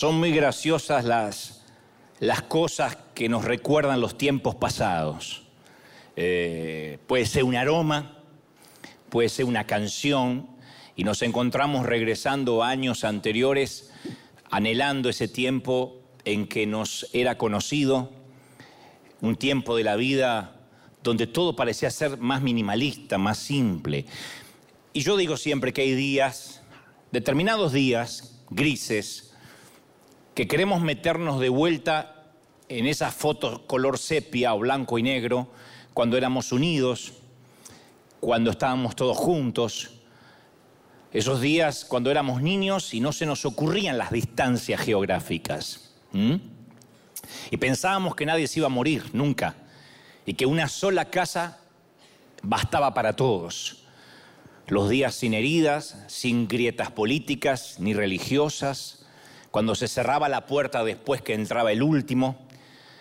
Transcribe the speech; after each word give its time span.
Son, 0.00 0.18
muy 0.18 0.32
graciosas 0.32 1.04
las, 1.04 1.62
las 2.20 2.40
cosas 2.40 2.96
que 3.12 3.28
nos 3.28 3.44
recuerdan 3.44 4.00
los 4.00 4.16
tiempos 4.16 4.54
pasados. 4.54 5.42
Eh, 6.16 6.96
puede 7.06 7.26
ser 7.26 7.44
un 7.44 7.54
aroma, 7.54 8.16
puede 9.10 9.28
ser 9.28 9.44
una 9.44 9.66
canción, 9.66 10.48
y 10.96 11.04
nos 11.04 11.20
encontramos 11.20 11.84
regresando 11.84 12.62
a 12.62 12.70
años 12.70 13.04
anteriores, 13.04 13.92
anhelando 14.50 15.10
ese 15.10 15.28
tiempo 15.28 16.00
en 16.24 16.46
que 16.46 16.66
nos 16.66 17.06
era 17.12 17.36
conocido, 17.36 18.10
un 19.20 19.36
tiempo 19.36 19.76
de 19.76 19.84
la 19.84 19.96
vida 19.96 20.62
donde 21.02 21.26
todo 21.26 21.54
parecía 21.54 21.90
ser 21.90 22.16
más 22.16 22.40
minimalista, 22.40 23.18
más 23.18 23.36
simple. 23.36 24.06
Y 24.94 25.02
yo 25.02 25.18
digo 25.18 25.36
siempre 25.36 25.74
que 25.74 25.82
hay 25.82 25.92
días, 25.92 26.62
determinados 27.12 27.74
días 27.74 28.40
grises, 28.48 29.29
que 30.40 30.48
queremos 30.48 30.80
meternos 30.80 31.38
de 31.38 31.50
vuelta 31.50 32.32
en 32.70 32.86
esas 32.86 33.12
fotos 33.12 33.58
color 33.66 33.98
sepia 33.98 34.54
o 34.54 34.60
blanco 34.60 34.98
y 34.98 35.02
negro, 35.02 35.48
cuando 35.92 36.16
éramos 36.16 36.50
unidos, 36.50 37.12
cuando 38.20 38.52
estábamos 38.52 38.96
todos 38.96 39.18
juntos, 39.18 39.90
esos 41.12 41.42
días 41.42 41.84
cuando 41.84 42.10
éramos 42.10 42.40
niños 42.40 42.94
y 42.94 43.00
no 43.00 43.12
se 43.12 43.26
nos 43.26 43.44
ocurrían 43.44 43.98
las 43.98 44.12
distancias 44.12 44.80
geográficas. 44.80 45.92
Y 47.50 47.56
pensábamos 47.58 48.16
que 48.16 48.24
nadie 48.24 48.48
se 48.48 48.60
iba 48.60 48.66
a 48.66 48.70
morir, 48.70 49.10
nunca, 49.12 49.56
y 50.24 50.32
que 50.32 50.46
una 50.46 50.70
sola 50.70 51.10
casa 51.10 51.58
bastaba 52.42 52.94
para 52.94 53.14
todos. 53.14 53.84
Los 54.68 54.88
días 54.88 55.14
sin 55.14 55.34
heridas, 55.34 55.98
sin 56.06 56.48
grietas 56.48 56.90
políticas 56.90 57.76
ni 57.78 57.92
religiosas, 57.92 58.99
cuando 59.50 59.74
se 59.74 59.88
cerraba 59.88 60.28
la 60.28 60.46
puerta 60.46 60.84
después 60.84 61.22
que 61.22 61.34
entraba 61.34 61.72
el 61.72 61.82
último, 61.82 62.38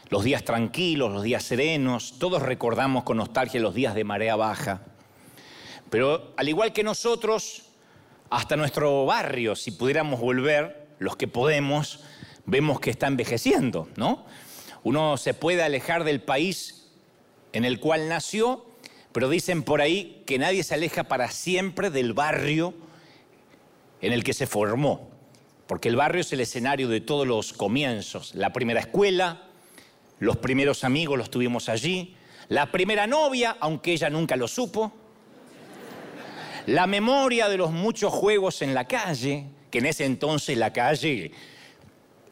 los 0.09 0.23
días 0.23 0.43
tranquilos, 0.43 1.13
los 1.13 1.23
días 1.23 1.43
serenos, 1.43 2.15
todos 2.17 2.41
recordamos 2.41 3.03
con 3.03 3.17
nostalgia 3.17 3.59
los 3.59 3.75
días 3.75 3.93
de 3.93 4.03
marea 4.03 4.35
baja. 4.35 4.81
Pero 5.89 6.33
al 6.37 6.49
igual 6.49 6.73
que 6.73 6.83
nosotros, 6.83 7.63
hasta 8.29 8.55
nuestro 8.55 9.05
barrio, 9.05 9.55
si 9.55 9.71
pudiéramos 9.71 10.19
volver, 10.19 10.87
los 10.97 11.15
que 11.15 11.27
podemos, 11.27 12.01
vemos 12.45 12.79
que 12.79 12.89
está 12.89 13.07
envejeciendo, 13.07 13.87
¿no? 13.95 14.25
Uno 14.83 15.17
se 15.17 15.33
puede 15.33 15.63
alejar 15.63 16.03
del 16.03 16.21
país 16.21 16.89
en 17.53 17.65
el 17.65 17.79
cual 17.79 18.09
nació, 18.09 18.65
pero 19.11 19.29
dicen 19.29 19.63
por 19.63 19.81
ahí 19.81 20.23
que 20.25 20.39
nadie 20.39 20.63
se 20.63 20.73
aleja 20.73 21.03
para 21.05 21.29
siempre 21.31 21.89
del 21.89 22.13
barrio 22.13 22.73
en 24.01 24.13
el 24.13 24.23
que 24.23 24.33
se 24.33 24.47
formó, 24.47 25.08
porque 25.69 25.87
el 25.87 25.95
barrio 25.95 26.21
es 26.21 26.33
el 26.33 26.39
escenario 26.39 26.87
de 26.87 26.99
todos 26.99 27.27
los 27.27 27.53
comienzos, 27.53 28.33
la 28.33 28.51
primera 28.51 28.79
escuela, 28.79 29.43
los 30.17 30.37
primeros 30.37 30.83
amigos 30.83 31.15
los 31.15 31.29
tuvimos 31.29 31.69
allí, 31.69 32.15
la 32.47 32.71
primera 32.71 33.05
novia, 33.05 33.55
aunque 33.59 33.91
ella 33.93 34.09
nunca 34.09 34.35
lo 34.35 34.47
supo, 34.47 34.91
la 36.65 36.87
memoria 36.87 37.47
de 37.47 37.57
los 37.57 37.69
muchos 37.69 38.11
juegos 38.11 38.63
en 38.63 38.73
la 38.73 38.85
calle, 38.85 39.45
que 39.69 39.77
en 39.77 39.85
ese 39.85 40.05
entonces 40.05 40.57
la 40.57 40.73
calle 40.73 41.33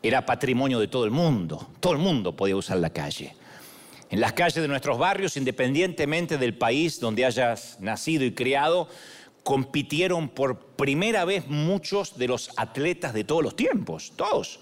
era 0.01 0.25
patrimonio 0.25 0.79
de 0.79 0.87
todo 0.87 1.05
el 1.05 1.11
mundo, 1.11 1.69
todo 1.79 1.93
el 1.93 1.99
mundo 1.99 2.35
podía 2.35 2.55
usar 2.55 2.79
la 2.79 2.89
calle. 2.89 3.35
En 4.09 4.19
las 4.19 4.33
calles 4.33 4.55
de 4.55 4.67
nuestros 4.67 4.97
barrios, 4.97 5.37
independientemente 5.37 6.39
del 6.39 6.57
país 6.57 6.99
donde 6.99 7.23
hayas 7.23 7.77
nacido 7.81 8.25
y 8.25 8.33
criado, 8.33 8.89
compitieron 9.47 10.27
por 10.27 10.59
primera 10.75 11.23
vez 11.23 11.47
muchos 11.47 12.17
de 12.17 12.27
los 12.27 12.51
atletas 12.57 13.13
de 13.13 13.23
todos 13.23 13.41
los 13.41 13.55
tiempos, 13.55 14.11
todos. 14.17 14.59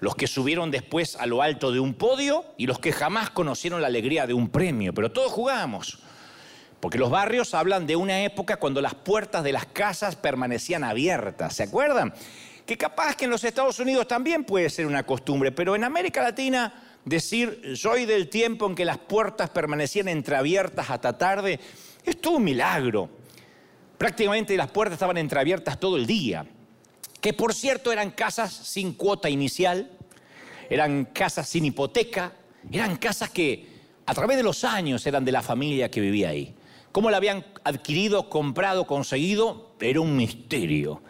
Los 0.00 0.16
que 0.16 0.26
subieron 0.26 0.72
después 0.72 1.14
a 1.14 1.26
lo 1.26 1.40
alto 1.40 1.70
de 1.70 1.78
un 1.78 1.94
podio 1.94 2.44
y 2.58 2.66
los 2.66 2.80
que 2.80 2.90
jamás 2.90 3.30
conocieron 3.30 3.80
la 3.80 3.86
alegría 3.86 4.26
de 4.26 4.34
un 4.34 4.48
premio, 4.48 4.92
pero 4.92 5.12
todos 5.12 5.30
jugábamos. 5.30 6.00
Porque 6.80 6.98
los 6.98 7.10
barrios 7.10 7.54
hablan 7.54 7.86
de 7.86 7.94
una 7.94 8.24
época 8.24 8.56
cuando 8.56 8.82
las 8.82 8.96
puertas 8.96 9.44
de 9.44 9.52
las 9.52 9.66
casas 9.66 10.16
permanecían 10.16 10.82
abiertas, 10.82 11.54
¿se 11.54 11.62
acuerdan? 11.62 12.12
Que 12.66 12.76
capaz 12.76 13.14
que 13.14 13.26
en 13.26 13.30
los 13.30 13.44
Estados 13.44 13.78
Unidos 13.78 14.08
también 14.08 14.42
puede 14.42 14.68
ser 14.68 14.86
una 14.86 15.06
costumbre, 15.06 15.52
pero 15.52 15.76
en 15.76 15.84
América 15.84 16.22
Latina 16.22 16.96
decir 17.04 17.74
soy 17.76 18.04
del 18.04 18.28
tiempo 18.28 18.66
en 18.66 18.74
que 18.74 18.84
las 18.84 18.98
puertas 18.98 19.50
permanecían 19.50 20.08
entreabiertas 20.08 20.90
hasta 20.90 21.16
tarde 21.16 21.60
es 22.04 22.20
todo 22.20 22.38
un 22.38 22.44
milagro. 22.44 23.21
Prácticamente 24.02 24.56
las 24.56 24.68
puertas 24.68 24.94
estaban 24.94 25.16
entreabiertas 25.16 25.78
todo 25.78 25.96
el 25.96 26.08
día. 26.08 26.44
Que 27.20 27.32
por 27.32 27.54
cierto 27.54 27.92
eran 27.92 28.10
casas 28.10 28.52
sin 28.52 28.94
cuota 28.94 29.30
inicial, 29.30 29.92
eran 30.68 31.04
casas 31.04 31.48
sin 31.48 31.66
hipoteca, 31.66 32.32
eran 32.72 32.96
casas 32.96 33.30
que 33.30 33.64
a 34.04 34.12
través 34.12 34.38
de 34.38 34.42
los 34.42 34.64
años 34.64 35.06
eran 35.06 35.24
de 35.24 35.30
la 35.30 35.40
familia 35.40 35.88
que 35.88 36.00
vivía 36.00 36.30
ahí. 36.30 36.52
¿Cómo 36.90 37.12
la 37.12 37.18
habían 37.18 37.46
adquirido, 37.62 38.28
comprado, 38.28 38.88
conseguido? 38.88 39.76
Era 39.80 40.00
un 40.00 40.16
misterio. 40.16 41.00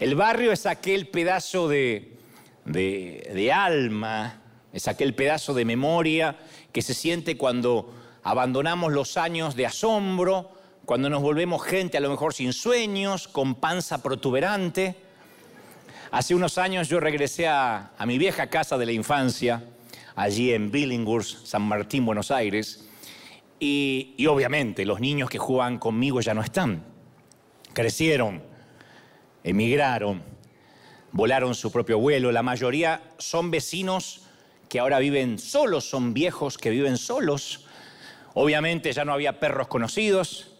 El 0.00 0.14
barrio 0.14 0.52
es 0.52 0.64
aquel 0.64 1.08
pedazo 1.08 1.68
de, 1.68 2.16
de, 2.64 3.52
alma, 3.52 4.40
es 4.72 4.88
aquel 4.88 5.14
pedazo 5.14 5.52
de 5.52 5.66
memoria 5.66 6.34
que 6.72 6.80
se 6.80 6.94
siente 6.94 7.36
cuando 7.36 7.92
abandonamos 8.22 8.90
los 8.90 9.18
años 9.18 9.54
de 9.54 9.66
asombro, 9.66 10.56
cuando 10.88 11.10
nos 11.10 11.20
volvemos 11.20 11.62
gente 11.62 11.98
a 11.98 12.00
lo 12.00 12.08
mejor 12.08 12.32
sin 12.32 12.54
sueños, 12.54 13.28
con 13.28 13.56
panza 13.56 14.02
protuberante. 14.02 14.96
Hace 16.10 16.34
unos 16.34 16.56
años 16.56 16.88
yo 16.88 16.98
regresé 16.98 17.46
a, 17.46 17.90
mi 18.06 18.16
vieja 18.16 18.46
casa 18.46 18.78
de 18.78 18.86
la 18.86 18.92
infancia, 18.92 19.62
allí 20.16 20.54
en 20.54 20.70
Billinghurst, 20.70 21.44
San 21.44 21.60
Martín, 21.60 22.06
Buenos 22.06 22.30
Aires, 22.30 22.88
y, 23.60 24.24
obviamente 24.26 24.86
los 24.86 24.98
niños 24.98 25.28
que 25.28 25.36
juegan 25.36 25.76
conmigo 25.76 26.22
ya 26.22 26.32
no 26.32 26.40
están. 26.40 26.82
Crecieron, 27.74 28.42
emigraron, 29.44 30.22
volaron 31.12 31.54
su 31.54 31.70
propio 31.70 31.98
vuelo. 31.98 32.32
La 32.32 32.42
mayoría 32.42 33.02
son 33.18 33.50
vecinos 33.50 34.22
que 34.70 34.78
ahora 34.80 35.00
viven 35.00 35.38
solos, 35.38 35.84
son 35.84 36.14
viejos 36.14 36.56
que 36.56 36.70
viven 36.70 36.96
solos. 36.96 37.66
Obviamente 38.32 38.90
ya 38.90 39.04
no 39.04 39.12
había 39.12 39.38
perros 39.38 39.68
conocidos. 39.68 40.54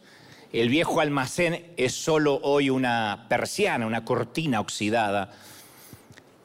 El 0.53 0.71
viejo 0.71 1.01
almacén 1.01 1.73
es 1.77 1.95
solo 1.95 2.41
hoy 2.43 2.71
una 2.71 3.27
persiana, 3.29 3.87
una 3.87 4.05
cortina 4.05 4.61
oxidada. 4.61 5.31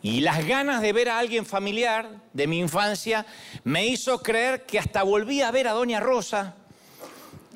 Y 0.02 0.20
las 0.20 0.46
ganas 0.46 0.82
de 0.82 0.92
ver 0.92 1.08
a 1.08 1.20
alguien 1.20 1.46
familiar 1.46 2.10
de 2.34 2.48
mi 2.48 2.60
infancia 2.60 3.26
me 3.64 3.86
hizo 3.86 4.22
creer 4.22 4.66
que 4.66 4.78
hasta 4.78 5.04
volví 5.04 5.42
a 5.42 5.52
ver 5.52 5.70
a 5.70 5.72
Doña 5.72 6.02
Rosa, 6.02 6.56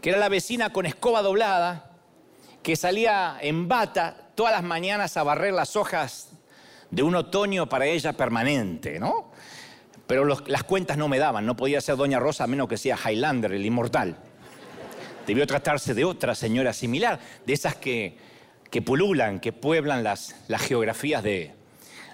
que 0.02 0.12
era 0.12 0.20
la 0.20 0.30
vecina 0.30 0.72
con 0.72 0.86
escoba 0.86 1.22
doblada, 1.22 1.92
que 2.64 2.78
salía 2.78 3.38
en 3.42 3.68
bata 3.68 4.30
todas 4.34 4.54
las 4.54 4.64
mañanas 4.64 5.18
a 5.18 5.24
barrer 5.24 5.54
las 5.54 5.76
hojas 5.76 6.30
de 6.90 7.04
un 7.04 7.16
otoño 7.16 7.68
para 7.68 7.88
ella 7.88 8.14
permanente, 8.14 9.00
¿no? 9.02 9.34
Pero 10.06 10.24
las 10.24 10.64
cuentas 10.64 10.98
no 10.98 11.10
me 11.10 11.20
daban, 11.20 11.46
no 11.46 11.58
podía 11.58 11.82
ser 11.82 11.98
Doña 11.98 12.20
Rosa 12.20 12.46
a 12.46 12.48
menos 12.48 12.70
que 12.70 12.78
sea 12.78 12.98
Highlander, 12.98 13.52
el 13.52 13.66
inmortal. 13.66 14.16
Debió 15.28 15.46
tratarse 15.46 15.94
de 15.94 16.06
otra 16.06 16.34
señora 16.34 16.74
similar, 16.74 17.20
de 17.46 17.54
esas 17.54 17.76
que, 17.76 18.18
que 18.72 18.82
pululan, 18.82 19.40
que 19.40 19.54
pueblan 19.54 20.04
las, 20.04 20.36
las 20.48 20.62
geografías 20.62 21.22
de, 21.22 21.54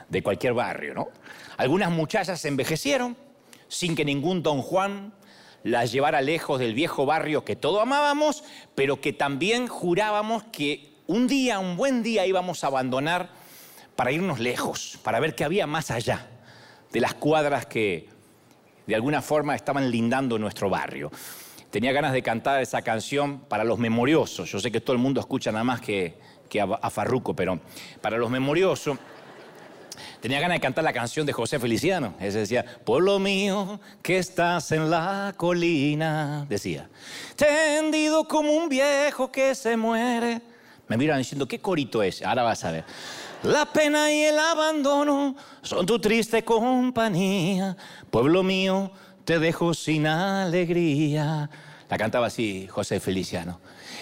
de 0.09 0.23
cualquier 0.23 0.53
barrio, 0.53 0.93
¿no? 0.93 1.07
Algunas 1.55 1.91
muchachas 1.91 2.43
envejecieron 2.43 3.15
sin 3.67 3.95
que 3.95 4.03
ningún 4.03 4.43
don 4.43 4.61
Juan 4.61 5.13
las 5.63 5.91
llevara 5.91 6.21
lejos 6.21 6.59
del 6.59 6.73
viejo 6.73 7.05
barrio 7.05 7.45
que 7.45 7.55
todos 7.55 7.81
amábamos, 7.81 8.43
pero 8.75 8.99
que 8.99 9.13
también 9.13 9.67
jurábamos 9.67 10.43
que 10.51 10.93
un 11.07 11.27
día, 11.27 11.59
un 11.59 11.77
buen 11.77 12.03
día 12.03 12.25
íbamos 12.25 12.63
a 12.63 12.67
abandonar 12.67 13.29
para 13.95 14.11
irnos 14.11 14.39
lejos, 14.39 14.99
para 15.03 15.19
ver 15.19 15.35
qué 15.35 15.43
había 15.43 15.67
más 15.67 15.91
allá 15.91 16.27
de 16.91 16.99
las 16.99 17.13
cuadras 17.13 17.65
que 17.65 18.09
de 18.87 18.95
alguna 18.95 19.21
forma 19.21 19.55
estaban 19.55 19.89
lindando 19.89 20.37
nuestro 20.37 20.69
barrio. 20.69 21.11
Tenía 21.73 21.91
ganas 21.91 22.13
de 22.13 22.21
cantar 22.21 22.61
esa 22.61 22.83
canción 22.83 23.39
para 23.39 23.63
los 23.63 23.79
memoriosos. 23.79 24.47
Yo 24.51 24.59
sé 24.59 24.71
que 24.71 24.79
todo 24.79 24.95
el 24.95 25.01
mundo 25.01 25.19
escucha 25.19 25.51
nada 25.51 25.63
más 25.63 25.81
que, 25.81 26.13
que 26.47 26.61
a, 26.61 26.65
a 26.65 26.91
Farruco, 26.91 27.35
pero 27.35 27.59
para 27.99 28.15
los 28.15 28.29
memoriosos 28.29 28.99
tenía 30.21 30.39
ganas 30.39 30.57
de 30.57 30.61
cantar 30.61 30.83
la 30.83 30.93
canción 30.93 31.25
de 31.25 31.33
José 31.33 31.57
Feliciano. 31.57 32.13
Ese 32.19 32.37
decía, 32.37 32.63
pueblo 32.85 33.17
mío, 33.17 33.79
que 34.03 34.19
estás 34.19 34.71
en 34.71 34.91
la 34.91 35.33
colina, 35.35 36.45
decía, 36.47 36.87
tendido 37.35 38.27
como 38.27 38.51
un 38.51 38.69
viejo 38.69 39.31
que 39.31 39.55
se 39.55 39.75
muere. 39.75 40.41
Me 40.87 40.95
miran 40.95 41.17
diciendo, 41.17 41.47
¿qué 41.47 41.57
corito 41.57 42.03
es? 42.03 42.21
Ahora 42.21 42.43
vas 42.43 42.63
a 42.65 42.71
ver. 42.71 42.83
La 43.41 43.65
pena 43.65 44.11
y 44.11 44.21
el 44.25 44.37
abandono 44.37 45.35
son 45.63 45.87
tu 45.87 45.97
triste 45.97 46.43
compañía. 46.45 47.75
Pueblo 48.11 48.43
mío, 48.43 48.91
te 49.25 49.39
dejo 49.39 49.73
sin 49.73 50.07
alegría. 50.07 51.49
La 51.89 51.97
cantaba 51.97 52.27
así 52.27 52.67
José 52.67 52.99
Feliciano. 52.99 53.59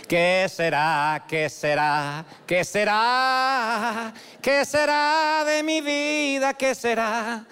¿Qué 0.07 0.47
será? 0.49 1.25
¿Qué 1.27 1.47
será? 1.49 2.25
¿Qué 2.45 2.63
será? 2.63 4.13
¿Qué 4.41 4.63
será 4.65 5.43
de 5.45 5.63
mi 5.63 5.81
vida? 5.81 6.53
¿Qué 6.53 6.73
será? 6.73 7.43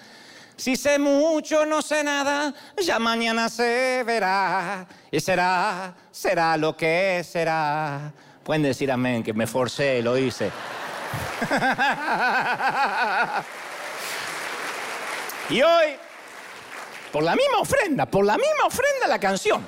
Si 0.56 0.76
sé 0.76 0.98
mucho, 0.98 1.64
no 1.64 1.80
sé 1.80 2.04
nada, 2.04 2.52
ya 2.82 2.98
mañana 2.98 3.48
se 3.48 4.02
verá. 4.04 4.86
Y 5.10 5.18
será, 5.20 5.94
será 6.10 6.56
lo 6.58 6.76
que 6.76 7.24
será. 7.26 8.12
Pueden 8.44 8.64
decir 8.64 8.92
amén, 8.92 9.22
que 9.22 9.32
me 9.32 9.46
forcé, 9.46 10.02
lo 10.02 10.18
hice. 10.18 10.50
y 15.50 15.62
hoy, 15.62 15.96
por 17.12 17.22
la 17.22 17.34
misma 17.34 17.58
ofrenda, 17.60 18.06
por 18.06 18.24
la 18.24 18.36
misma 18.36 18.66
ofrenda 18.66 19.08
la 19.08 19.18
canción. 19.18 19.66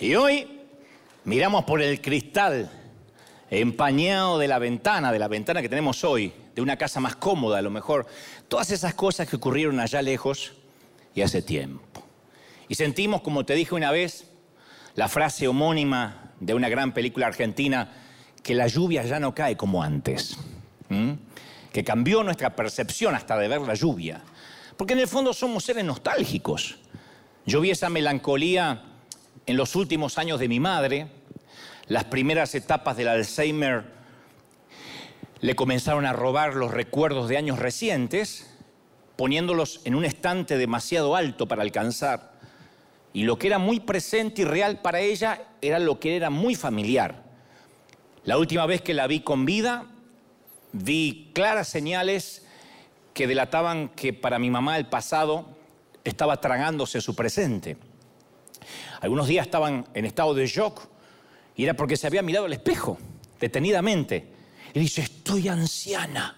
Y 0.00 0.14
hoy 0.14 0.60
miramos 1.24 1.64
por 1.64 1.82
el 1.82 2.00
cristal 2.00 2.70
empañado 3.50 4.38
de 4.38 4.48
la 4.48 4.58
ventana, 4.58 5.12
de 5.12 5.18
la 5.18 5.28
ventana 5.28 5.60
que 5.60 5.68
tenemos 5.68 6.04
hoy, 6.04 6.32
de 6.54 6.62
una 6.62 6.76
casa 6.76 7.00
más 7.00 7.16
cómoda 7.16 7.58
a 7.58 7.62
lo 7.62 7.70
mejor, 7.70 8.06
todas 8.48 8.70
esas 8.70 8.94
cosas 8.94 9.28
que 9.28 9.36
ocurrieron 9.36 9.80
allá 9.80 10.00
lejos 10.02 10.52
y 11.14 11.22
hace 11.22 11.42
tiempo. 11.42 12.02
Y 12.68 12.76
sentimos, 12.76 13.20
como 13.22 13.44
te 13.44 13.54
dije 13.54 13.74
una 13.74 13.90
vez, 13.90 14.26
la 14.94 15.08
frase 15.08 15.48
homónima 15.48 16.32
de 16.40 16.54
una 16.54 16.68
gran 16.68 16.92
película 16.92 17.26
argentina, 17.26 17.92
que 18.42 18.54
la 18.54 18.68
lluvia 18.68 19.02
ya 19.02 19.20
no 19.20 19.34
cae 19.34 19.56
como 19.56 19.82
antes, 19.82 20.36
que 21.72 21.84
cambió 21.84 22.22
nuestra 22.22 22.54
percepción 22.56 23.14
hasta 23.14 23.38
de 23.38 23.48
ver 23.48 23.60
la 23.60 23.74
lluvia, 23.74 24.20
porque 24.76 24.94
en 24.94 25.00
el 25.00 25.08
fondo 25.08 25.32
somos 25.32 25.64
seres 25.64 25.84
nostálgicos. 25.84 26.78
Yo 27.46 27.60
vi 27.60 27.70
esa 27.70 27.88
melancolía 27.88 28.82
en 29.46 29.56
los 29.56 29.74
últimos 29.76 30.18
años 30.18 30.38
de 30.40 30.48
mi 30.48 30.60
madre, 30.60 31.08
las 31.86 32.04
primeras 32.04 32.54
etapas 32.54 32.96
del 32.96 33.08
Alzheimer 33.08 33.84
le 35.40 35.56
comenzaron 35.56 36.06
a 36.06 36.12
robar 36.12 36.54
los 36.54 36.70
recuerdos 36.70 37.28
de 37.28 37.36
años 37.36 37.58
recientes, 37.58 38.54
poniéndolos 39.16 39.80
en 39.84 39.94
un 39.94 40.04
estante 40.04 40.56
demasiado 40.56 41.16
alto 41.16 41.48
para 41.48 41.62
alcanzar. 41.62 42.38
Y 43.12 43.24
lo 43.24 43.38
que 43.38 43.48
era 43.48 43.58
muy 43.58 43.80
presente 43.80 44.42
y 44.42 44.44
real 44.44 44.80
para 44.80 45.00
ella 45.00 45.48
era 45.62 45.78
lo 45.78 45.98
que 45.98 46.14
era 46.14 46.30
muy 46.30 46.54
familiar. 46.54 47.24
La 48.24 48.38
última 48.38 48.66
vez 48.66 48.82
que 48.82 48.94
la 48.94 49.06
vi 49.06 49.20
con 49.20 49.44
vida, 49.44 49.86
vi 50.72 51.30
claras 51.34 51.68
señales 51.68 52.46
que 53.14 53.26
delataban 53.26 53.88
que 53.90 54.12
para 54.12 54.38
mi 54.38 54.50
mamá 54.50 54.78
el 54.78 54.86
pasado 54.86 55.46
estaba 56.04 56.40
tragándose 56.40 57.00
su 57.00 57.14
presente. 57.14 57.76
Algunos 59.00 59.26
días 59.26 59.46
estaban 59.46 59.86
en 59.94 60.04
estado 60.04 60.34
de 60.34 60.46
shock 60.46 60.82
y 61.56 61.64
era 61.64 61.74
porque 61.74 61.96
se 61.96 62.06
había 62.06 62.22
mirado 62.22 62.46
al 62.46 62.52
espejo 62.52 62.98
detenidamente. 63.38 64.32
Y 64.72 64.80
dice, 64.80 65.02
estoy 65.02 65.48
anciana. 65.48 66.36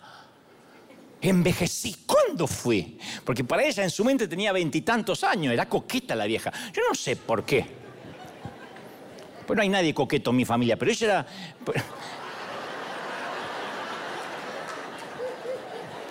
Envejecí. 1.21 1.97
¿Cuándo 2.07 2.47
fui? 2.47 2.99
Porque 3.25 3.45
para 3.45 3.65
ella 3.65 3.85
en 3.85 3.91
su 3.91 4.05
mente 4.05 4.27
tenía 4.27 4.53
veintitantos 4.53 5.23
años. 5.23 5.53
Era 5.53 5.69
coqueta 5.69 6.17
la 6.17 6.25
vieja. 6.27 6.51
Yo 6.73 6.83
no 6.89 6.95
sé 6.95 7.17
por 7.17 7.45
qué. 7.45 7.67
Pues 9.47 9.57
no 9.57 9.63
hay 9.63 9.69
nadie 9.69 9.93
coqueto 9.93 10.31
en 10.31 10.37
mi 10.37 10.45
familia, 10.45 10.77
pero 10.77 10.91
ella 10.91 11.07
era... 11.07 11.27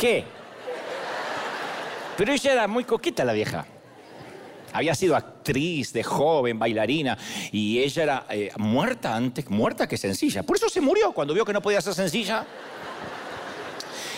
¿Qué? 0.01 0.24
Pero 2.18 2.33
ella 2.33 2.53
era 2.53 2.68
muy 2.68 2.86
coqueta 2.86 3.24
la 3.24 3.33
vieja. 3.33 3.68
Había 4.74 4.95
sido 4.95 5.15
actriz 5.15 5.94
de 5.94 6.01
joven, 6.01 6.57
bailarina, 6.57 7.15
y 7.51 7.77
ella 7.77 8.01
era 8.01 8.25
eh, 8.31 8.51
muerta 8.57 9.15
antes, 9.15 9.48
muerta 9.48 9.88
que 9.88 9.98
sencilla. 9.98 10.42
Por 10.42 10.57
eso 10.57 10.69
se 10.69 10.81
murió 10.81 11.12
cuando 11.12 11.36
vio 11.36 11.45
que 11.45 11.53
no 11.53 11.62
podía 11.62 11.80
ser 11.81 11.94
sencilla. 11.94 12.44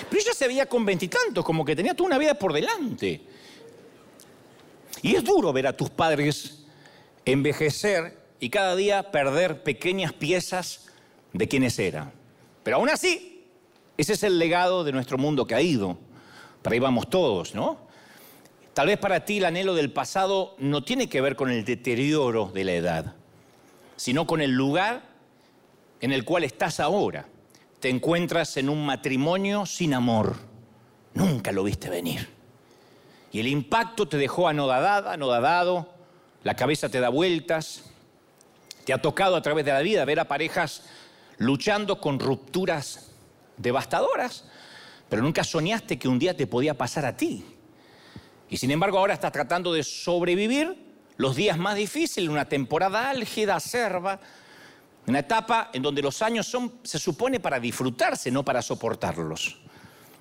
Pero 0.10 0.22
ella 0.22 0.34
se 0.34 0.48
veía 0.48 0.68
con 0.68 0.86
veintitantos, 0.86 1.44
como 1.44 1.66
que 1.66 1.76
tenía 1.76 1.94
toda 1.94 2.08
una 2.08 2.18
vida 2.18 2.36
por 2.36 2.54
delante. 2.54 3.22
Y 5.02 5.16
es 5.16 5.24
duro 5.26 5.52
ver 5.52 5.68
a 5.68 5.76
tus 5.76 5.90
padres 5.90 6.64
envejecer 7.26 8.18
y 8.40 8.50
cada 8.50 8.78
día 8.78 9.12
perder 9.12 9.64
pequeñas 9.64 10.14
piezas 10.14 10.88
de 11.34 11.46
quienes 11.50 11.78
eran. 11.78 12.14
Pero 12.64 12.78
aún 12.78 12.90
así, 12.90 13.33
ese 13.98 14.14
es 14.14 14.24
el 14.24 14.40
legado 14.40 14.84
de 14.84 14.92
nuestro 14.92 15.18
mundo 15.18 15.48
ido. 15.62 15.98
Para 16.62 16.74
ahí 16.74 16.80
vamos 16.80 17.10
todos, 17.10 17.54
¿no? 17.54 17.78
Tal 18.74 18.88
vez 18.88 18.98
para 18.98 19.24
ti 19.24 19.38
el 19.38 19.46
anhelo 19.46 19.76
del 19.76 19.92
pasado 19.92 20.56
no 20.58 20.84
tiene 20.84 21.08
que 21.08 21.22
ver 21.22 21.36
con 21.36 21.52
el 21.52 21.64
deterioro 21.64 22.50
de 22.54 22.64
la 22.64 22.74
edad, 22.74 23.16
sino 23.96 24.26
con 24.26 24.42
el 24.42 24.52
lugar 24.52 25.04
en 26.02 26.12
el 26.12 26.26
cual 26.26 26.44
estás 26.44 26.80
ahora. 26.80 27.28
Te 27.80 27.90
encuentras 27.90 28.58
en 28.58 28.70
un 28.70 28.84
matrimonio 28.86 29.66
sin 29.66 29.94
amor. 29.94 30.38
Nunca 31.14 31.52
lo 31.52 31.64
viste 31.64 31.90
venir. 31.90 32.30
Y 33.32 33.40
el 33.40 33.48
impacto 33.48 34.08
te 34.08 34.18
dejó 34.18 34.48
anodadada, 34.48 35.14
anodadado, 35.14 35.94
la 36.44 36.56
cabeza 36.56 36.90
te 36.90 37.00
da 37.00 37.10
vueltas. 37.10 37.92
Te 38.86 38.94
ha 38.94 39.02
tocado 39.02 39.36
a 39.36 39.42
través 39.42 39.66
de 39.66 39.72
la 39.72 39.82
vida 39.82 40.04
ver 40.06 40.20
a 40.20 40.28
parejas 40.28 40.84
luchando 41.38 42.02
con 42.02 42.20
rupturas 42.20 43.13
devastadoras, 43.58 44.46
pero 45.10 45.22
nunca 45.22 45.44
soñaste 45.44 46.00
que 46.00 46.08
un 46.08 46.20
día 46.20 46.36
te 46.36 46.48
podía 46.48 46.74
pasar 46.76 47.06
a 47.06 47.16
ti. 47.16 47.46
Y 48.50 48.58
sin 48.58 48.72
embargo 48.72 48.98
ahora 48.98 49.14
estás 49.14 49.32
tratando 49.32 49.74
de 49.74 49.84
sobrevivir 49.84 50.76
los 51.18 51.36
días 51.36 51.58
más 51.58 51.76
difíciles, 51.76 52.30
una 52.30 52.50
temporada 52.50 53.10
álgida, 53.10 53.56
acerba, 53.56 54.20
una 55.06 55.20
etapa 55.20 55.70
en 55.74 55.82
donde 55.82 56.02
los 56.02 56.22
años 56.22 56.48
son, 56.48 56.80
se 56.84 56.98
supone, 56.98 57.40
para 57.40 57.60
disfrutarse, 57.60 58.32
no 58.32 58.44
para 58.44 58.62
soportarlos. 58.62 59.58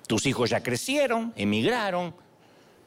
Tus 0.07 0.25
hijos 0.25 0.49
ya 0.49 0.61
crecieron, 0.61 1.33
emigraron, 1.35 2.13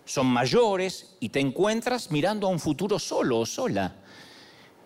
son 0.04 0.26
mayores 0.26 1.16
y 1.20 1.30
te 1.30 1.40
encuentras 1.40 2.10
mirando 2.10 2.46
a 2.46 2.50
un 2.50 2.60
futuro 2.60 2.98
solo 2.98 3.40
o 3.40 3.46
sola. 3.46 3.94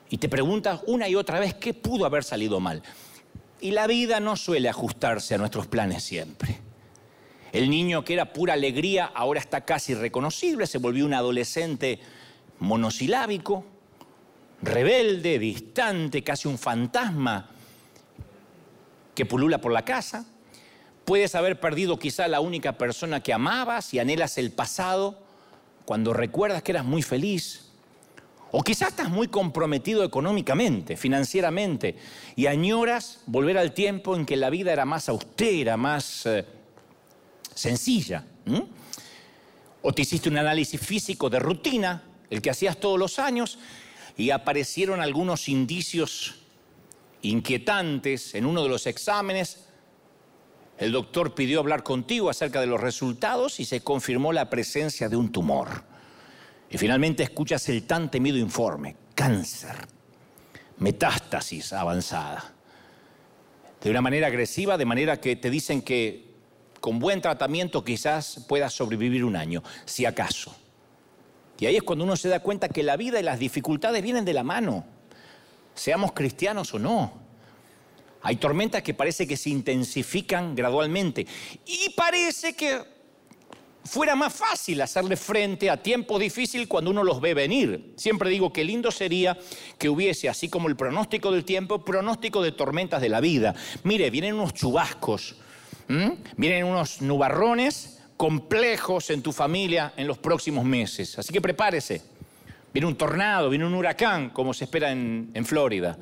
Y 0.09 0.19
te 0.19 0.29
preguntas 0.29 0.81
una 0.87 1.09
y 1.09 1.15
otra 1.15 1.39
vez 1.41 1.55
qué 1.55 1.75
pudo 1.75 2.07
haber 2.07 2.25
salido 2.25 2.59
mal. 2.61 2.83
Y 3.61 3.73
la 3.73 3.87
vida 3.87 4.21
no 4.21 4.37
suele 4.37 4.69
ajustarse 4.69 5.35
a 5.35 5.39
nuestros 5.39 5.67
planes 5.67 6.03
siempre. 6.03 6.59
El 7.53 7.69
niño 7.69 8.05
que 8.05 8.15
era 8.15 8.33
pura 8.33 8.55
alegría 8.55 9.07
ahora 9.07 9.41
está 9.41 9.63
casi 9.63 9.95
reconocible, 9.95 10.67
se 10.67 10.79
volvió 10.79 11.05
un 11.05 11.15
adolescente 11.15 11.99
monosilábico, 12.61 13.65
rebelde, 14.63 15.39
distante, 15.39 16.23
casi 16.23 16.49
un 16.49 16.59
fantasma 16.59 17.51
que 19.15 19.27
pulula 19.27 19.61
por 19.61 19.73
la 19.73 19.85
casa. 19.85 20.27
Puedes 21.05 21.35
haber 21.35 21.59
perdido 21.59 21.99
quizá 21.99 22.29
la 22.29 22.41
única 22.41 22.79
persona 22.79 23.21
que 23.21 23.33
amabas 23.33 23.93
y 23.95 23.99
anhelas 23.99 24.39
el 24.39 24.53
pasado 24.53 25.19
cuando 25.85 26.13
recuerdas 26.13 26.63
que 26.63 26.73
eras 26.73 26.85
muy 26.85 27.03
feliz. 27.03 27.70
O 28.53 28.63
quizás 28.63 28.89
estás 28.89 29.11
muy 29.11 29.29
comprometido 29.29 30.03
económicamente, 30.05 30.97
financieramente, 30.97 31.97
y 32.37 32.47
añoras 32.47 33.23
volver 33.27 33.59
al 33.59 33.73
tiempo 33.73 34.17
en 34.17 34.27
que 34.27 34.37
la 34.37 34.51
vida 34.51 34.73
era 34.73 34.85
más 34.85 35.09
austera, 35.09 35.77
más... 35.77 36.27
Eh, 36.27 36.45
sencilla. 37.61 38.25
O 39.83 39.93
te 39.93 40.03
hiciste 40.03 40.29
un 40.29 40.39
análisis 40.39 40.81
físico 40.81 41.29
de 41.31 41.39
rutina, 41.39 42.03
el 42.31 42.41
que 42.41 42.51
hacías 42.51 42.79
todos 42.79 42.99
los 42.99 43.19
años, 43.19 43.59
y 44.17 44.31
aparecieron 44.31 45.01
algunos 45.01 45.49
indicios 45.49 46.37
inquietantes 47.23 48.35
en 48.35 48.47
uno 48.47 48.63
de 48.63 48.69
los 48.69 48.87
exámenes. 48.87 49.67
El 50.79 50.93
doctor 50.93 51.35
pidió 51.35 51.61
hablar 51.61 51.83
contigo 51.83 52.31
acerca 52.31 52.61
de 52.61 52.67
los 52.67 52.81
resultados 52.81 53.61
y 53.61 53.65
se 53.67 53.83
confirmó 53.83 54.33
la 54.33 54.49
presencia 54.49 55.09
de 55.09 55.17
un 55.17 55.31
tumor. 55.31 55.85
Y 56.71 56.79
finalmente 56.79 57.25
escuchas 57.25 57.69
el 57.69 57.83
tan 57.83 58.11
temido 58.11 58.39
informe, 58.39 58.97
cáncer, 59.15 59.75
metástasis 60.79 61.73
avanzada. 61.73 62.55
De 63.83 63.91
una 63.91 64.01
manera 64.01 64.29
agresiva, 64.29 64.79
de 64.79 64.85
manera 64.85 65.21
que 65.21 65.35
te 65.35 65.51
dicen 65.51 65.83
que 65.83 66.31
con 66.81 67.01
buen 67.01 67.21
tratamiento 67.21 67.85
quizás 67.85 68.45
pueda 68.49 68.71
sobrevivir 68.71 69.25
un 69.25 69.35
año, 69.37 69.65
si 69.85 70.07
acaso. 70.07 70.55
Y 71.59 71.67
ahí 71.67 71.77
es 71.77 71.83
cuando 71.83 72.05
uno 72.05 72.17
se 72.17 72.29
da 72.29 72.41
cuenta 72.41 72.69
que 72.69 72.83
la 72.83 72.97
vida 72.97 73.19
y 73.19 73.23
las 73.23 73.39
dificultades 73.39 74.03
vienen 74.03 74.25
de 74.25 74.33
la 74.33 74.45
mano, 74.45 74.85
seamos 75.75 76.13
cristianos 76.13 76.73
o 76.73 76.79
no. 76.79 77.13
Hay 78.23 78.37
tormentas 78.37 78.83
que 78.83 78.95
parece 78.95 79.27
que 79.27 79.37
se 79.37 79.51
intensifican 79.51 80.55
gradualmente 80.55 81.27
y 81.67 81.91
parece 81.97 82.55
que 82.55 83.00
fuera 83.85 84.15
más 84.15 84.33
fácil 84.33 84.81
hacerle 84.81 85.17
frente 85.17 85.71
a 85.71 85.83
tiempos 85.83 86.21
difíciles 86.21 86.67
cuando 86.69 86.91
uno 86.91 87.03
los 87.03 87.21
ve 87.21 87.35
venir. 87.35 87.95
Siempre 87.97 88.31
digo 88.31 88.53
que 88.53 88.65
lindo 88.65 88.91
sería 88.91 89.39
que 89.79 89.89
hubiese, 89.89 90.29
así 90.29 90.49
como 90.49 90.69
el 90.69 90.77
pronóstico 90.77 91.33
del 91.33 91.45
tiempo, 91.45 91.85
pronóstico 91.85 92.43
de 92.43 92.53
tormentas 92.53 93.01
de 93.01 93.09
la 93.09 93.21
vida. 93.21 93.55
Mire, 93.85 94.11
vienen 94.11 94.35
unos 94.35 94.55
chubascos. 94.55 95.37
Vienen 96.37 96.67
unos 96.67 97.03
nubarrones 97.03 97.99
complejos 98.17 99.11
en 99.11 99.23
tu 99.23 99.33
familia 99.33 99.93
en 99.97 100.07
los 100.07 100.19
próximos 100.19 100.65
meses. 100.65 101.19
Así 101.19 101.33
que 101.33 101.41
prepárese. 101.41 102.03
Viene 102.73 102.87
un 102.87 102.95
tornado, 102.95 103.51
viene 103.51 103.67
un 103.67 103.75
huracán, 103.75 104.31
como 104.31 104.55
se 104.55 104.65
espera 104.65 104.93
en, 104.93 105.33
en 105.35 105.45
Florida. 105.45 105.99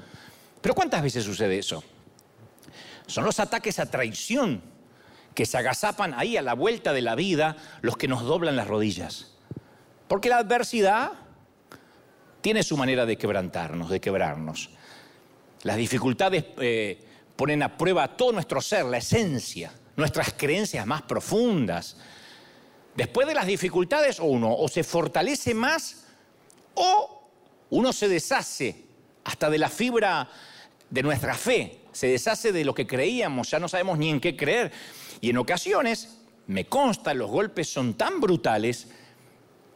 Pero 0.60 0.74
¿cuántas 0.74 1.02
veces 1.02 1.24
sucede 1.24 1.58
eso? 1.58 1.82
Son 3.06 3.24
los 3.24 3.40
ataques 3.40 3.78
a 3.78 3.90
traición 3.90 4.60
que 5.38 5.46
se 5.46 5.56
agazapan 5.56 6.14
ahí 6.14 6.36
a 6.36 6.42
la 6.42 6.54
vuelta 6.54 6.92
de 6.92 7.00
la 7.00 7.14
vida 7.14 7.54
los 7.80 7.96
que 7.96 8.08
nos 8.08 8.24
doblan 8.24 8.56
las 8.56 8.66
rodillas. 8.66 9.36
Porque 10.08 10.28
la 10.28 10.38
adversidad 10.38 11.12
tiene 12.40 12.64
su 12.64 12.76
manera 12.76 13.06
de 13.06 13.16
quebrantarnos, 13.16 13.88
de 13.88 14.00
quebrarnos. 14.00 14.70
Las 15.62 15.76
dificultades 15.76 16.44
eh, 16.58 16.98
ponen 17.36 17.62
a 17.62 17.78
prueba 17.78 18.16
todo 18.16 18.32
nuestro 18.32 18.60
ser, 18.60 18.86
la 18.86 18.98
esencia, 18.98 19.70
nuestras 19.94 20.32
creencias 20.32 20.84
más 20.84 21.02
profundas. 21.02 21.96
Después 22.96 23.28
de 23.28 23.34
las 23.34 23.46
dificultades, 23.46 24.18
uno 24.18 24.52
o 24.52 24.66
se 24.66 24.82
fortalece 24.82 25.54
más 25.54 26.04
o 26.74 27.30
uno 27.70 27.92
se 27.92 28.08
deshace 28.08 28.86
hasta 29.22 29.48
de 29.48 29.58
la 29.58 29.68
fibra 29.68 30.28
de 30.90 31.02
nuestra 31.04 31.34
fe, 31.34 31.82
se 31.92 32.08
deshace 32.08 32.50
de 32.50 32.64
lo 32.64 32.74
que 32.74 32.88
creíamos, 32.88 33.52
ya 33.52 33.60
no 33.60 33.68
sabemos 33.68 33.98
ni 33.98 34.10
en 34.10 34.18
qué 34.18 34.36
creer. 34.36 34.72
Y 35.20 35.30
en 35.30 35.38
ocasiones, 35.38 36.18
me 36.46 36.66
consta, 36.66 37.14
los 37.14 37.30
golpes 37.30 37.68
son 37.68 37.94
tan 37.94 38.20
brutales 38.20 38.88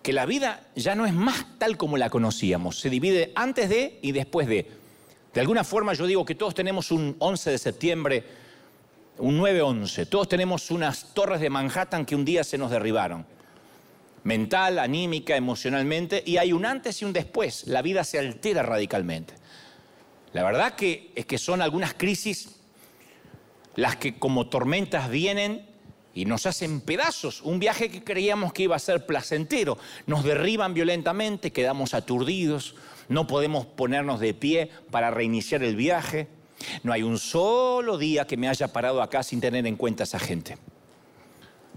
que 0.03 0.13
la 0.13 0.27
vida 0.27 0.67
ya 0.75 0.95
no 0.95 1.07
es 1.07 1.13
más 1.13 1.47
tal 1.59 1.77
como 1.77 1.97
la 1.97 2.11
conocíamos, 2.11 2.81
se 2.81 2.91
divide 2.91 3.33
antes 3.35 3.69
de 3.69 3.99
y 4.03 4.13
después 4.13 4.49
de. 4.49 4.69
De 5.33 5.41
alguna 5.41 5.65
forma 5.65 5.95
yo 5.95 6.07
digo 6.07 6.25
que 6.25 6.35
todos 6.35 6.55
tenemos 6.55 6.91
un 6.91 7.17
11 7.19 7.51
de 7.51 7.59
septiembre, 7.59 8.25
un 9.19 9.39
9-11, 9.41 10.09
todos 10.09 10.29
tenemos 10.29 10.71
unas 10.71 11.15
torres 11.15 11.41
de 11.41 11.51
Manhattan 11.51 12.05
que 12.05 12.17
un 12.17 12.25
día 12.25 12.43
se 12.45 12.59
nos 12.59 12.71
derribaron, 12.71 13.25
mental, 14.25 14.79
anímica, 14.79 15.37
emocionalmente, 15.37 16.23
y 16.27 16.37
hay 16.37 16.53
un 16.53 16.67
antes 16.67 17.01
y 17.03 17.05
un 17.05 17.13
después, 17.13 17.67
la 17.67 17.83
vida 17.83 18.05
se 18.05 18.19
altera 18.19 18.63
radicalmente. 18.63 19.35
La 20.33 20.43
verdad 20.43 20.75
que 20.75 21.13
es 21.15 21.27
que 21.27 21.39
son 21.39 21.63
algunas 21.63 21.95
crisis 21.95 22.62
las 23.77 23.97
que 23.97 24.19
como 24.19 24.49
tormentas 24.49 25.11
vienen 25.11 25.67
y 26.15 26.25
nos 26.25 26.47
hacen 26.47 26.81
pedazos. 26.81 27.43
Un 27.43 27.59
viaje 27.59 27.91
que 27.91 28.05
creíamos 28.05 28.53
que 28.53 28.65
iba 28.65 28.77
a 28.77 28.81
ser 28.81 29.07
placentero. 29.07 29.79
Nos 30.07 30.25
derriban 30.25 30.75
violentamente, 30.75 31.53
quedamos 31.53 31.95
aturdidos, 31.95 32.75
no 33.09 33.27
podemos 33.27 33.67
ponernos 33.67 34.21
de 34.21 34.35
pie 34.35 34.71
para 34.91 35.11
reiniciar 35.11 35.63
el 35.63 35.77
viaje. 35.77 36.29
No 36.83 36.93
hay 36.93 37.03
un 37.03 37.19
solo 37.19 37.99
día 37.99 38.27
que 38.27 38.37
me 38.37 38.49
haya 38.49 38.69
parado 38.69 39.03
acá 39.03 39.23
sin 39.23 39.41
tener 39.41 39.67
en 39.67 39.77
cuenta 39.77 40.03
a 40.03 40.05
esa 40.05 40.19
gente. 40.19 40.59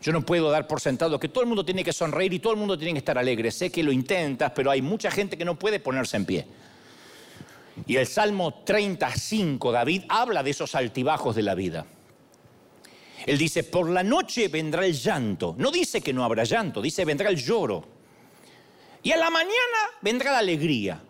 Yo 0.02 0.12
no 0.12 0.22
puedo 0.22 0.52
dar 0.52 0.68
por 0.68 0.82
sentado 0.82 1.20
que 1.20 1.30
todo 1.30 1.44
el 1.44 1.48
mundo 1.48 1.66
tiene 1.66 1.84
que 1.84 1.94
sonreír 1.94 2.34
y 2.34 2.40
todo 2.40 2.54
el 2.54 2.60
mundo 2.60 2.78
tiene 2.78 2.94
que 2.94 3.00
estar 3.00 3.18
alegre. 3.18 3.50
Sé 3.52 3.72
que 3.72 3.82
lo 3.82 3.92
intentas, 3.92 4.52
pero 4.54 4.70
hay 4.70 4.82
mucha 4.82 5.10
gente 5.10 5.38
que 5.38 5.46
no 5.46 5.58
puede 5.58 5.80
ponerse 5.80 6.18
en 6.18 6.26
pie. 6.26 6.46
Y 7.88 7.98
el 7.98 8.08
Salmo 8.08 8.64
35, 8.64 9.72
David 9.72 10.04
habla 10.08 10.42
de 10.44 10.52
esos 10.52 10.76
altibajos 10.76 11.36
de 11.36 11.42
la 11.42 11.56
vida. 11.56 11.86
Él 13.26 13.38
dice, 13.38 13.64
por 13.64 13.90
la 13.90 14.04
noche 14.04 14.48
vendrá 14.48 14.86
el 14.86 14.94
llanto. 14.94 15.56
No 15.58 15.72
dice 15.72 16.02
que 16.02 16.14
no 16.14 16.24
habrá 16.24 16.44
llanto, 16.44 16.82
dice 16.82 17.04
vendrá 17.06 17.30
el 17.30 17.38
lloro. 17.38 17.86
Y 19.04 19.12
a 19.12 19.18
la 19.18 19.30
mañana 19.30 19.80
vendrá 20.02 20.32
la 20.32 20.40
alegría. 20.40 21.02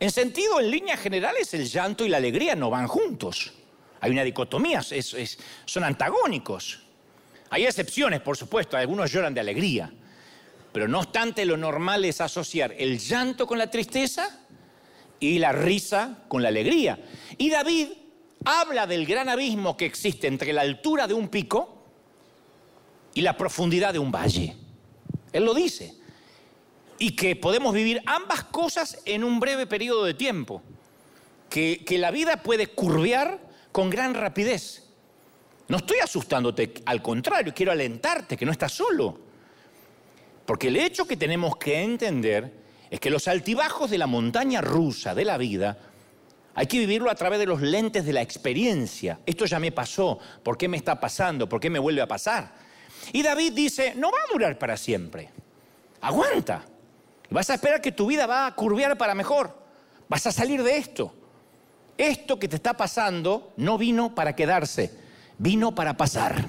En 0.00 0.10
sentido, 0.10 0.60
en 0.60 0.70
líneas 0.70 1.00
generales, 1.00 1.52
el 1.54 1.66
llanto 1.66 2.04
y 2.04 2.08
la 2.08 2.18
alegría 2.18 2.54
no 2.54 2.70
van 2.70 2.86
juntos. 2.86 3.52
Hay 4.00 4.12
una 4.12 4.22
dicotomía, 4.22 4.80
son 4.82 5.84
antagónicos. 5.84 6.80
Hay 7.50 7.64
excepciones, 7.64 8.20
por 8.20 8.36
supuesto, 8.36 8.76
algunos 8.76 9.10
lloran 9.10 9.34
de 9.34 9.40
alegría. 9.40 9.92
Pero 10.72 10.86
no 10.86 11.00
obstante, 11.00 11.44
lo 11.44 11.56
normal 11.56 12.04
es 12.04 12.20
asociar 12.20 12.74
el 12.78 12.98
llanto 12.98 13.46
con 13.46 13.58
la 13.58 13.70
tristeza 13.70 14.40
y 15.20 15.38
la 15.38 15.52
risa 15.52 16.24
con 16.28 16.42
la 16.42 16.48
alegría. 16.48 16.98
Y 17.36 17.50
David 17.50 17.88
habla 18.44 18.86
del 18.86 19.06
gran 19.06 19.28
abismo 19.28 19.76
que 19.76 19.86
existe 19.86 20.26
entre 20.26 20.52
la 20.52 20.62
altura 20.62 21.06
de 21.06 21.14
un 21.14 21.28
pico 21.28 21.84
y 23.14 23.20
la 23.22 23.36
profundidad 23.36 23.92
de 23.92 23.98
un 23.98 24.12
valle. 24.12 24.56
Él 25.32 25.44
lo 25.44 25.54
dice. 25.54 25.94
Y 27.00 27.14
que 27.14 27.36
podemos 27.36 27.74
vivir 27.74 28.02
ambas 28.06 28.44
cosas 28.44 29.00
en 29.04 29.22
un 29.24 29.38
breve 29.38 29.66
periodo 29.66 30.04
de 30.04 30.14
tiempo. 30.14 30.62
Que, 31.48 31.84
que 31.84 31.98
la 31.98 32.10
vida 32.10 32.42
puede 32.42 32.66
curvear 32.66 33.40
con 33.72 33.90
gran 33.90 34.14
rapidez. 34.14 34.84
No 35.68 35.78
estoy 35.78 35.98
asustándote, 35.98 36.74
al 36.86 37.02
contrario, 37.02 37.52
quiero 37.54 37.72
alentarte 37.72 38.36
que 38.36 38.46
no 38.46 38.52
estás 38.52 38.72
solo. 38.72 39.18
Porque 40.46 40.68
el 40.68 40.76
hecho 40.76 41.06
que 41.06 41.16
tenemos 41.16 41.56
que 41.56 41.82
entender 41.82 42.52
es 42.90 43.00
que 43.00 43.10
los 43.10 43.28
altibajos 43.28 43.90
de 43.90 43.98
la 43.98 44.06
montaña 44.06 44.60
rusa 44.60 45.14
de 45.14 45.24
la 45.24 45.36
vida 45.36 45.78
hay 46.54 46.66
que 46.66 46.78
vivirlo 46.78 47.10
a 47.10 47.14
través 47.14 47.38
de 47.38 47.46
los 47.46 47.60
lentes 47.60 48.04
de 48.04 48.12
la 48.12 48.22
experiencia. 48.22 49.20
Esto 49.24 49.44
ya 49.44 49.60
me 49.60 49.70
pasó, 49.70 50.18
¿por 50.42 50.58
qué 50.58 50.66
me 50.66 50.76
está 50.76 50.98
pasando? 50.98 51.48
¿Por 51.48 51.60
qué 51.60 51.70
me 51.70 51.78
vuelve 51.78 52.02
a 52.02 52.08
pasar? 52.08 52.52
Y 53.12 53.22
David 53.22 53.52
dice, 53.52 53.94
no 53.94 54.10
va 54.10 54.18
a 54.18 54.32
durar 54.32 54.58
para 54.58 54.76
siempre. 54.76 55.30
Aguanta. 56.00 56.64
Vas 57.30 57.50
a 57.50 57.54
esperar 57.54 57.80
que 57.80 57.92
tu 57.92 58.06
vida 58.06 58.26
va 58.26 58.46
a 58.46 58.54
curvear 58.54 58.98
para 58.98 59.14
mejor. 59.14 59.56
Vas 60.08 60.26
a 60.26 60.32
salir 60.32 60.62
de 60.62 60.78
esto. 60.78 61.14
Esto 61.96 62.38
que 62.38 62.48
te 62.48 62.56
está 62.56 62.74
pasando 62.74 63.52
no 63.56 63.76
vino 63.76 64.14
para 64.14 64.34
quedarse, 64.34 64.92
vino 65.38 65.74
para 65.74 65.96
pasar. 65.96 66.48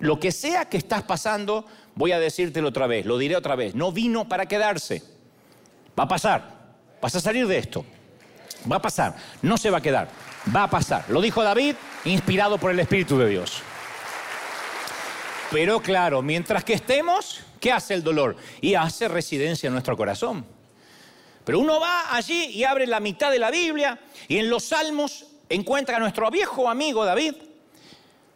Lo 0.00 0.20
que 0.20 0.32
sea 0.32 0.68
que 0.68 0.76
estás 0.76 1.02
pasando, 1.02 1.64
voy 1.94 2.12
a 2.12 2.20
decírtelo 2.20 2.68
otra 2.68 2.86
vez, 2.86 3.06
lo 3.06 3.18
diré 3.18 3.36
otra 3.36 3.56
vez, 3.56 3.74
no 3.74 3.92
vino 3.92 4.28
para 4.28 4.46
quedarse. 4.46 5.02
Va 5.98 6.04
a 6.04 6.08
pasar. 6.08 6.58
Vas 7.00 7.14
a 7.14 7.20
salir 7.20 7.46
de 7.46 7.58
esto. 7.58 7.84
Va 8.70 8.76
a 8.76 8.82
pasar, 8.82 9.14
no 9.42 9.56
se 9.56 9.70
va 9.70 9.78
a 9.78 9.80
quedar, 9.80 10.08
va 10.54 10.64
a 10.64 10.70
pasar. 10.70 11.04
Lo 11.08 11.20
dijo 11.20 11.42
David, 11.42 11.76
inspirado 12.04 12.58
por 12.58 12.70
el 12.70 12.80
Espíritu 12.80 13.16
de 13.18 13.28
Dios. 13.28 13.62
Pero 15.50 15.80
claro, 15.80 16.22
mientras 16.22 16.64
que 16.64 16.74
estemos, 16.74 17.40
¿qué 17.60 17.72
hace 17.72 17.94
el 17.94 18.02
dolor? 18.02 18.36
Y 18.60 18.74
hace 18.74 19.08
residencia 19.08 19.68
en 19.68 19.74
nuestro 19.74 19.96
corazón. 19.96 20.44
Pero 21.44 21.60
uno 21.60 21.80
va 21.80 22.14
allí 22.14 22.46
y 22.46 22.64
abre 22.64 22.86
la 22.86 23.00
mitad 23.00 23.30
de 23.30 23.38
la 23.38 23.50
Biblia 23.50 23.98
y 24.26 24.38
en 24.38 24.50
los 24.50 24.64
salmos 24.64 25.24
encuentra 25.48 25.96
a 25.96 26.00
nuestro 26.00 26.30
viejo 26.30 26.68
amigo 26.68 27.04
David, 27.06 27.34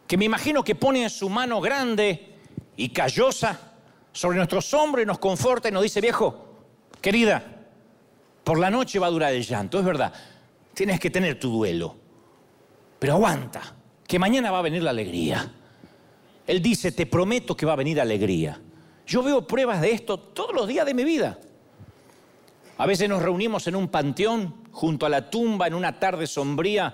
que 0.07 0.17
me 0.17 0.25
imagino 0.25 0.63
que 0.63 0.73
pone 0.73 1.07
su 1.09 1.29
mano 1.29 1.61
grande 1.61 2.33
y 2.75 2.89
callosa 2.89 3.59
sobre 4.11 4.37
nuestros 4.37 4.73
hombros 4.73 5.03
y 5.03 5.05
nos 5.05 5.19
conforta 5.19 5.69
y 5.69 5.71
nos 5.71 5.83
dice, 5.83 6.01
viejo, 6.01 6.55
querida, 7.01 7.52
por 8.43 8.59
la 8.59 8.69
noche 8.69 8.99
va 8.99 9.07
a 9.07 9.11
durar 9.11 9.33
el 9.33 9.43
llanto, 9.43 9.79
es 9.79 9.85
verdad. 9.85 10.13
Tienes 10.73 10.99
que 10.99 11.09
tener 11.09 11.39
tu 11.39 11.49
duelo. 11.49 11.95
Pero 12.99 13.13
aguanta, 13.13 13.61
que 14.07 14.19
mañana 14.19 14.51
va 14.51 14.59
a 14.59 14.63
venir 14.63 14.83
la 14.83 14.91
alegría. 14.91 15.51
Él 16.45 16.61
dice, 16.61 16.91
te 16.91 17.05
prometo 17.05 17.55
que 17.55 17.65
va 17.65 17.73
a 17.73 17.77
venir 17.77 17.99
alegría. 18.01 18.59
Yo 19.05 19.23
veo 19.23 19.45
pruebas 19.45 19.81
de 19.81 19.91
esto 19.91 20.17
todos 20.17 20.53
los 20.53 20.67
días 20.67 20.85
de 20.85 20.93
mi 20.93 21.03
vida. 21.03 21.39
A 22.77 22.85
veces 22.85 23.07
nos 23.07 23.21
reunimos 23.21 23.67
en 23.67 23.75
un 23.75 23.87
panteón, 23.87 24.55
junto 24.71 25.05
a 25.05 25.09
la 25.09 25.29
tumba, 25.29 25.67
en 25.67 25.73
una 25.73 25.99
tarde 25.99 26.27
sombría, 26.27 26.93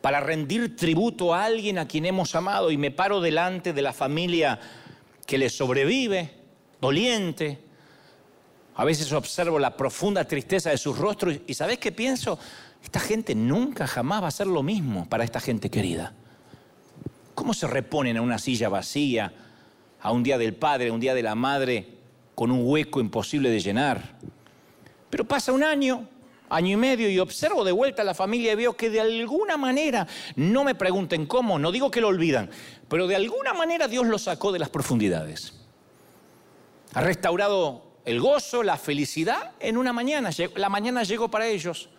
para 0.00 0.20
rendir 0.20 0.76
tributo 0.76 1.34
a 1.34 1.44
alguien 1.44 1.78
a 1.78 1.88
quien 1.88 2.06
hemos 2.06 2.34
amado 2.34 2.70
y 2.70 2.76
me 2.76 2.90
paro 2.90 3.20
delante 3.20 3.72
de 3.72 3.82
la 3.82 3.92
familia 3.92 4.60
que 5.26 5.38
le 5.38 5.50
sobrevive, 5.50 6.32
doliente, 6.80 7.58
a 8.76 8.84
veces 8.84 9.10
observo 9.12 9.58
la 9.58 9.74
profunda 9.74 10.24
tristeza 10.24 10.70
de 10.70 10.76
sus 10.76 10.98
rostros 10.98 11.38
y 11.46 11.54
¿sabes 11.54 11.78
qué 11.78 11.92
pienso? 11.92 12.38
Esta 12.84 13.00
gente 13.00 13.34
nunca 13.34 13.86
jamás 13.86 14.22
va 14.22 14.28
a 14.28 14.30
ser 14.30 14.46
lo 14.46 14.62
mismo 14.62 15.08
para 15.08 15.24
esta 15.24 15.40
gente 15.40 15.70
querida. 15.70 16.12
¿Cómo 17.34 17.54
se 17.54 17.66
reponen 17.66 18.18
a 18.18 18.22
una 18.22 18.38
silla 18.38 18.68
vacía, 18.68 19.32
a 20.00 20.12
un 20.12 20.22
día 20.22 20.36
del 20.36 20.54
padre, 20.54 20.90
a 20.90 20.92
un 20.92 21.00
día 21.00 21.14
de 21.14 21.22
la 21.22 21.34
madre, 21.34 21.88
con 22.34 22.50
un 22.50 22.60
hueco 22.62 23.00
imposible 23.00 23.48
de 23.48 23.60
llenar? 23.60 24.18
Pero 25.08 25.24
pasa 25.24 25.52
un 25.52 25.64
año, 25.64 26.06
año 26.50 26.74
y 26.74 26.76
medio 26.76 27.08
y 27.08 27.18
observo 27.18 27.64
de 27.64 27.72
vuelta 27.72 28.02
a 28.02 28.04
la 28.04 28.14
familia 28.14 28.52
y 28.52 28.56
veo 28.56 28.76
que 28.76 28.90
de 28.90 29.00
alguna 29.00 29.56
manera, 29.56 30.06
no 30.34 30.64
me 30.64 30.74
pregunten 30.74 31.24
cómo, 31.24 31.58
no 31.58 31.72
digo 31.72 31.90
que 31.90 32.02
lo 32.02 32.08
olvidan, 32.08 32.50
pero 32.88 33.06
de 33.06 33.16
alguna 33.16 33.54
manera 33.54 33.88
Dios 33.88 34.06
lo 34.06 34.18
sacó 34.18 34.52
de 34.52 34.58
las 34.58 34.68
profundidades. 34.68 35.54
Ha 36.92 37.00
restaurado 37.00 37.85
el 38.06 38.20
gozo, 38.20 38.62
la 38.62 38.78
felicidad 38.78 39.52
en 39.60 39.76
una 39.76 39.92
mañana. 39.92 40.30
La 40.54 40.68
mañana 40.68 41.02
llegó 41.02 41.28
para 41.28 41.48
ellos. 41.48 41.90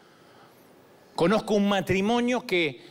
Conozco 1.16 1.54
un 1.54 1.68
matrimonio 1.68 2.48
que 2.48 2.82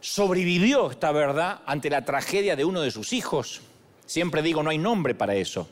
sobrevivió 0.00 0.90
esta 0.90 1.10
verdad 1.10 1.62
ante 1.64 1.88
la 1.88 2.04
tragedia 2.04 2.54
de 2.54 2.66
uno 2.66 2.82
de 2.82 2.90
sus 2.90 3.14
hijos. 3.14 3.62
Siempre 4.04 4.42
digo, 4.42 4.62
no 4.62 4.68
hay 4.68 4.76
nombre 4.76 5.14
para 5.14 5.34
eso. 5.34 5.66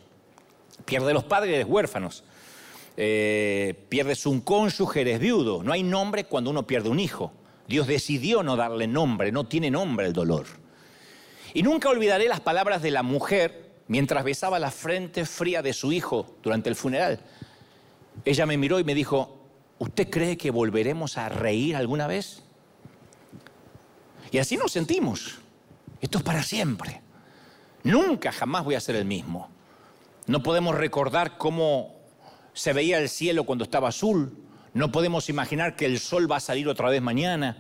Pierde 0.86 1.12
los 1.12 1.24
padres, 1.24 1.66
huérfanos. 1.68 2.24
Eh, 2.96 3.74
pierdes 3.90 4.24
un 4.24 4.40
cónyuge, 4.40 5.02
eres 5.02 5.20
viudo. 5.20 5.62
No 5.62 5.74
hay 5.74 5.82
nombre 5.82 6.24
cuando 6.24 6.50
uno 6.50 6.66
pierde 6.66 6.88
un 6.88 7.00
hijo. 7.00 7.32
Dios 7.68 7.86
decidió 7.86 8.42
no 8.42 8.56
darle 8.56 8.86
nombre, 8.86 9.30
no 9.30 9.44
tiene 9.44 9.70
nombre 9.70 10.06
el 10.06 10.14
dolor. 10.14 10.46
Y 11.52 11.62
nunca 11.62 11.90
olvidaré 11.90 12.28
las 12.28 12.40
palabras 12.40 12.80
de 12.80 12.90
la 12.90 13.02
mujer 13.02 13.61
mientras 13.88 14.24
besaba 14.24 14.58
la 14.58 14.70
frente 14.70 15.24
fría 15.24 15.62
de 15.62 15.72
su 15.72 15.92
hijo 15.92 16.36
durante 16.42 16.68
el 16.68 16.76
funeral. 16.76 17.20
Ella 18.24 18.46
me 18.46 18.56
miró 18.56 18.78
y 18.78 18.84
me 18.84 18.94
dijo, 18.94 19.40
¿usted 19.78 20.10
cree 20.10 20.36
que 20.36 20.50
volveremos 20.50 21.18
a 21.18 21.28
reír 21.28 21.76
alguna 21.76 22.06
vez? 22.06 22.42
Y 24.30 24.38
así 24.38 24.56
nos 24.56 24.72
sentimos. 24.72 25.38
Esto 26.00 26.18
es 26.18 26.24
para 26.24 26.42
siempre. 26.42 27.00
Nunca, 27.84 28.32
jamás 28.32 28.64
voy 28.64 28.74
a 28.74 28.80
ser 28.80 28.96
el 28.96 29.04
mismo. 29.04 29.48
No 30.26 30.42
podemos 30.42 30.76
recordar 30.76 31.36
cómo 31.36 31.94
se 32.52 32.72
veía 32.72 32.98
el 32.98 33.08
cielo 33.08 33.44
cuando 33.44 33.64
estaba 33.64 33.88
azul. 33.88 34.36
No 34.72 34.92
podemos 34.92 35.28
imaginar 35.28 35.76
que 35.76 35.86
el 35.86 35.98
sol 35.98 36.30
va 36.30 36.36
a 36.36 36.40
salir 36.40 36.68
otra 36.68 36.88
vez 36.88 37.02
mañana. 37.02 37.56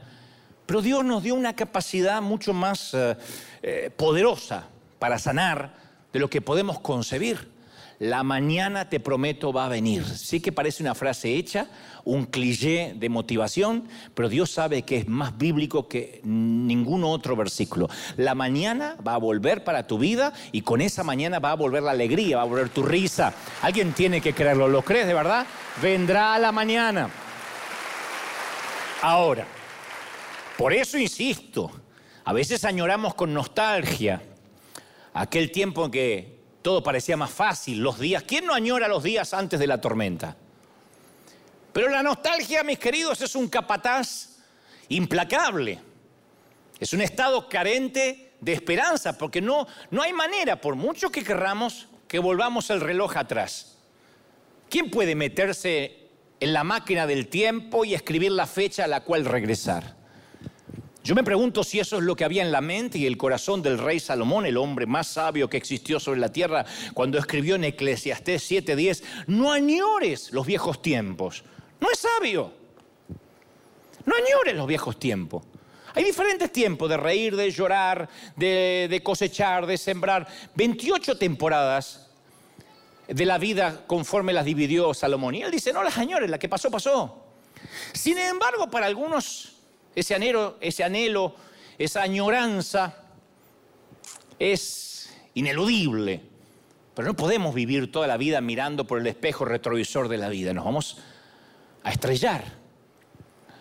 Pero 0.66 0.80
Dios 0.80 1.04
nos 1.04 1.22
dio 1.22 1.34
una 1.34 1.54
capacidad 1.54 2.22
mucho 2.22 2.52
más 2.52 2.94
eh, 2.94 3.16
eh, 3.62 3.90
poderosa 3.94 4.68
para 4.98 5.18
sanar 5.18 5.74
de 6.12 6.18
lo 6.18 6.28
que 6.28 6.40
podemos 6.40 6.80
concebir. 6.80 7.50
La 7.98 8.24
mañana 8.24 8.88
te 8.88 8.98
prometo 8.98 9.52
va 9.52 9.66
a 9.66 9.68
venir. 9.68 10.04
Sí 10.04 10.40
que 10.40 10.50
parece 10.50 10.82
una 10.82 10.96
frase 10.96 11.36
hecha, 11.36 11.68
un 12.04 12.26
cliché 12.26 12.94
de 12.96 13.08
motivación, 13.08 13.84
pero 14.14 14.28
Dios 14.28 14.50
sabe 14.50 14.82
que 14.82 14.96
es 14.96 15.06
más 15.06 15.38
bíblico 15.38 15.86
que 15.86 16.20
ningún 16.24 17.04
otro 17.04 17.36
versículo. 17.36 17.88
La 18.16 18.34
mañana 18.34 18.96
va 19.06 19.14
a 19.14 19.18
volver 19.18 19.62
para 19.62 19.86
tu 19.86 19.98
vida 19.98 20.32
y 20.50 20.62
con 20.62 20.80
esa 20.80 21.04
mañana 21.04 21.38
va 21.38 21.52
a 21.52 21.54
volver 21.54 21.84
la 21.84 21.92
alegría, 21.92 22.38
va 22.38 22.42
a 22.42 22.46
volver 22.46 22.70
tu 22.70 22.82
risa. 22.82 23.34
Alguien 23.60 23.92
tiene 23.92 24.20
que 24.20 24.34
creerlo. 24.34 24.66
¿Lo 24.66 24.82
crees 24.82 25.06
de 25.06 25.14
verdad? 25.14 25.46
Vendrá 25.80 26.36
la 26.40 26.50
mañana. 26.50 27.08
Ahora, 29.00 29.46
por 30.58 30.72
eso 30.72 30.98
insisto, 30.98 31.70
a 32.24 32.32
veces 32.32 32.64
añoramos 32.64 33.14
con 33.14 33.32
nostalgia 33.32 34.22
aquel 35.14 35.50
tiempo 35.50 35.84
en 35.84 35.90
que 35.90 36.38
todo 36.62 36.82
parecía 36.82 37.16
más 37.16 37.30
fácil, 37.30 37.78
los 37.78 37.98
días. 37.98 38.22
¿Quién 38.22 38.46
no 38.46 38.54
añora 38.54 38.88
los 38.88 39.02
días 39.02 39.34
antes 39.34 39.58
de 39.58 39.66
la 39.66 39.80
tormenta? 39.80 40.36
Pero 41.72 41.88
la 41.88 42.02
nostalgia, 42.02 42.62
mis 42.62 42.78
queridos, 42.78 43.20
es 43.22 43.34
un 43.34 43.48
capataz 43.48 44.38
implacable. 44.88 45.78
Es 46.78 46.92
un 46.92 47.00
estado 47.00 47.48
carente 47.48 48.32
de 48.40 48.52
esperanza, 48.52 49.16
porque 49.16 49.40
no, 49.40 49.66
no 49.90 50.02
hay 50.02 50.12
manera, 50.12 50.60
por 50.60 50.74
mucho 50.74 51.10
que 51.10 51.24
querramos, 51.24 51.88
que 52.08 52.18
volvamos 52.18 52.70
el 52.70 52.80
reloj 52.80 53.16
atrás. 53.16 53.78
¿Quién 54.68 54.90
puede 54.90 55.14
meterse 55.14 56.08
en 56.40 56.52
la 56.52 56.64
máquina 56.64 57.06
del 57.06 57.28
tiempo 57.28 57.84
y 57.84 57.94
escribir 57.94 58.32
la 58.32 58.46
fecha 58.46 58.84
a 58.84 58.88
la 58.88 59.02
cual 59.02 59.24
regresar? 59.24 60.01
Yo 61.04 61.16
me 61.16 61.24
pregunto 61.24 61.64
si 61.64 61.80
eso 61.80 61.96
es 61.98 62.04
lo 62.04 62.14
que 62.14 62.24
había 62.24 62.42
en 62.42 62.52
la 62.52 62.60
mente 62.60 62.96
y 62.98 63.06
el 63.06 63.16
corazón 63.16 63.60
del 63.60 63.78
rey 63.78 63.98
Salomón, 63.98 64.46
el 64.46 64.56
hombre 64.56 64.86
más 64.86 65.08
sabio 65.08 65.50
que 65.50 65.56
existió 65.56 65.98
sobre 65.98 66.20
la 66.20 66.30
tierra, 66.30 66.64
cuando 66.94 67.18
escribió 67.18 67.56
en 67.56 67.64
Eclesiastés 67.64 68.48
7:10, 68.48 69.02
no 69.26 69.50
añores 69.50 70.32
los 70.32 70.46
viejos 70.46 70.80
tiempos. 70.80 71.42
No 71.80 71.90
es 71.90 71.98
sabio. 71.98 72.52
No 74.04 74.14
añores 74.14 74.54
los 74.54 74.66
viejos 74.68 74.98
tiempos. 74.98 75.44
Hay 75.94 76.04
diferentes 76.04 76.52
tiempos 76.52 76.88
de 76.88 76.96
reír, 76.96 77.34
de 77.34 77.50
llorar, 77.50 78.08
de, 78.36 78.86
de 78.88 79.02
cosechar, 79.02 79.66
de 79.66 79.76
sembrar. 79.76 80.28
28 80.54 81.18
temporadas 81.18 82.08
de 83.08 83.26
la 83.26 83.38
vida 83.38 83.84
conforme 83.86 84.32
las 84.32 84.44
dividió 84.44 84.94
Salomón. 84.94 85.34
Y 85.34 85.42
él 85.42 85.50
dice, 85.50 85.72
no 85.72 85.82
las 85.82 85.98
añores, 85.98 86.30
la 86.30 86.38
que 86.38 86.48
pasó, 86.48 86.70
pasó. 86.70 87.24
Sin 87.92 88.16
embargo, 88.18 88.70
para 88.70 88.86
algunos 88.86 89.52
ese 89.94 90.14
anhelo, 90.14 91.36
esa 91.78 92.02
añoranza 92.02 92.96
es 94.38 95.12
ineludible. 95.34 96.20
Pero 96.94 97.08
no 97.08 97.14
podemos 97.14 97.54
vivir 97.54 97.90
toda 97.90 98.06
la 98.06 98.16
vida 98.16 98.40
mirando 98.40 98.86
por 98.86 98.98
el 98.98 99.06
espejo 99.06 99.44
retrovisor 99.44 100.08
de 100.08 100.18
la 100.18 100.28
vida. 100.28 100.52
Nos 100.52 100.64
vamos 100.64 100.98
a 101.82 101.90
estrellar. 101.90 102.44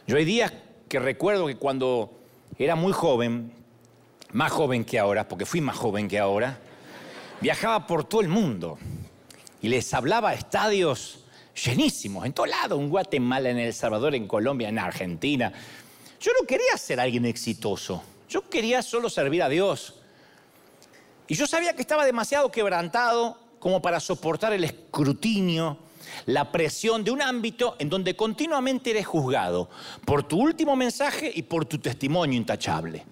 Yo 0.07 0.17
hay 0.17 0.25
días 0.25 0.51
que 0.89 0.99
recuerdo 0.99 1.47
que 1.47 1.55
cuando 1.55 2.19
era 2.57 2.75
muy 2.75 2.91
joven, 2.91 3.53
más 4.33 4.51
joven 4.51 4.83
que 4.83 4.99
ahora, 4.99 5.27
porque 5.27 5.45
fui 5.45 5.61
más 5.61 5.77
joven 5.77 6.07
que 6.07 6.19
ahora, 6.19 6.59
viajaba 7.39 7.87
por 7.87 8.03
todo 8.03 8.21
el 8.21 8.27
mundo 8.27 8.77
y 9.61 9.69
les 9.69 9.93
hablaba 9.93 10.29
a 10.29 10.33
estadios 10.33 11.25
llenísimos, 11.65 12.25
en 12.25 12.33
todo 12.33 12.45
lado, 12.45 12.79
en 12.79 12.89
Guatemala, 12.89 13.49
en 13.49 13.59
El 13.59 13.73
Salvador, 13.73 14.15
en 14.15 14.27
Colombia, 14.27 14.69
en 14.69 14.79
Argentina, 14.79 15.53
yo 16.21 16.31
no 16.39 16.45
quería 16.45 16.77
ser 16.77 16.99
alguien 16.99 17.25
exitoso, 17.25 18.03
yo 18.29 18.47
quería 18.47 18.83
solo 18.83 19.09
servir 19.09 19.41
a 19.41 19.49
Dios. 19.49 19.95
Y 21.27 21.33
yo 21.33 21.47
sabía 21.47 21.73
que 21.73 21.81
estaba 21.81 22.05
demasiado 22.05 22.51
quebrantado 22.51 23.37
como 23.59 23.81
para 23.81 23.99
soportar 23.99 24.53
el 24.53 24.63
escrutinio, 24.63 25.77
la 26.27 26.51
presión 26.51 27.03
de 27.03 27.11
un 27.11 27.21
ámbito 27.21 27.75
en 27.79 27.89
donde 27.89 28.15
continuamente 28.15 28.91
eres 28.91 29.07
juzgado 29.07 29.69
por 30.05 30.23
tu 30.23 30.39
último 30.39 30.75
mensaje 30.75 31.31
y 31.33 31.41
por 31.41 31.65
tu 31.65 31.79
testimonio 31.79 32.37
intachable. 32.37 33.03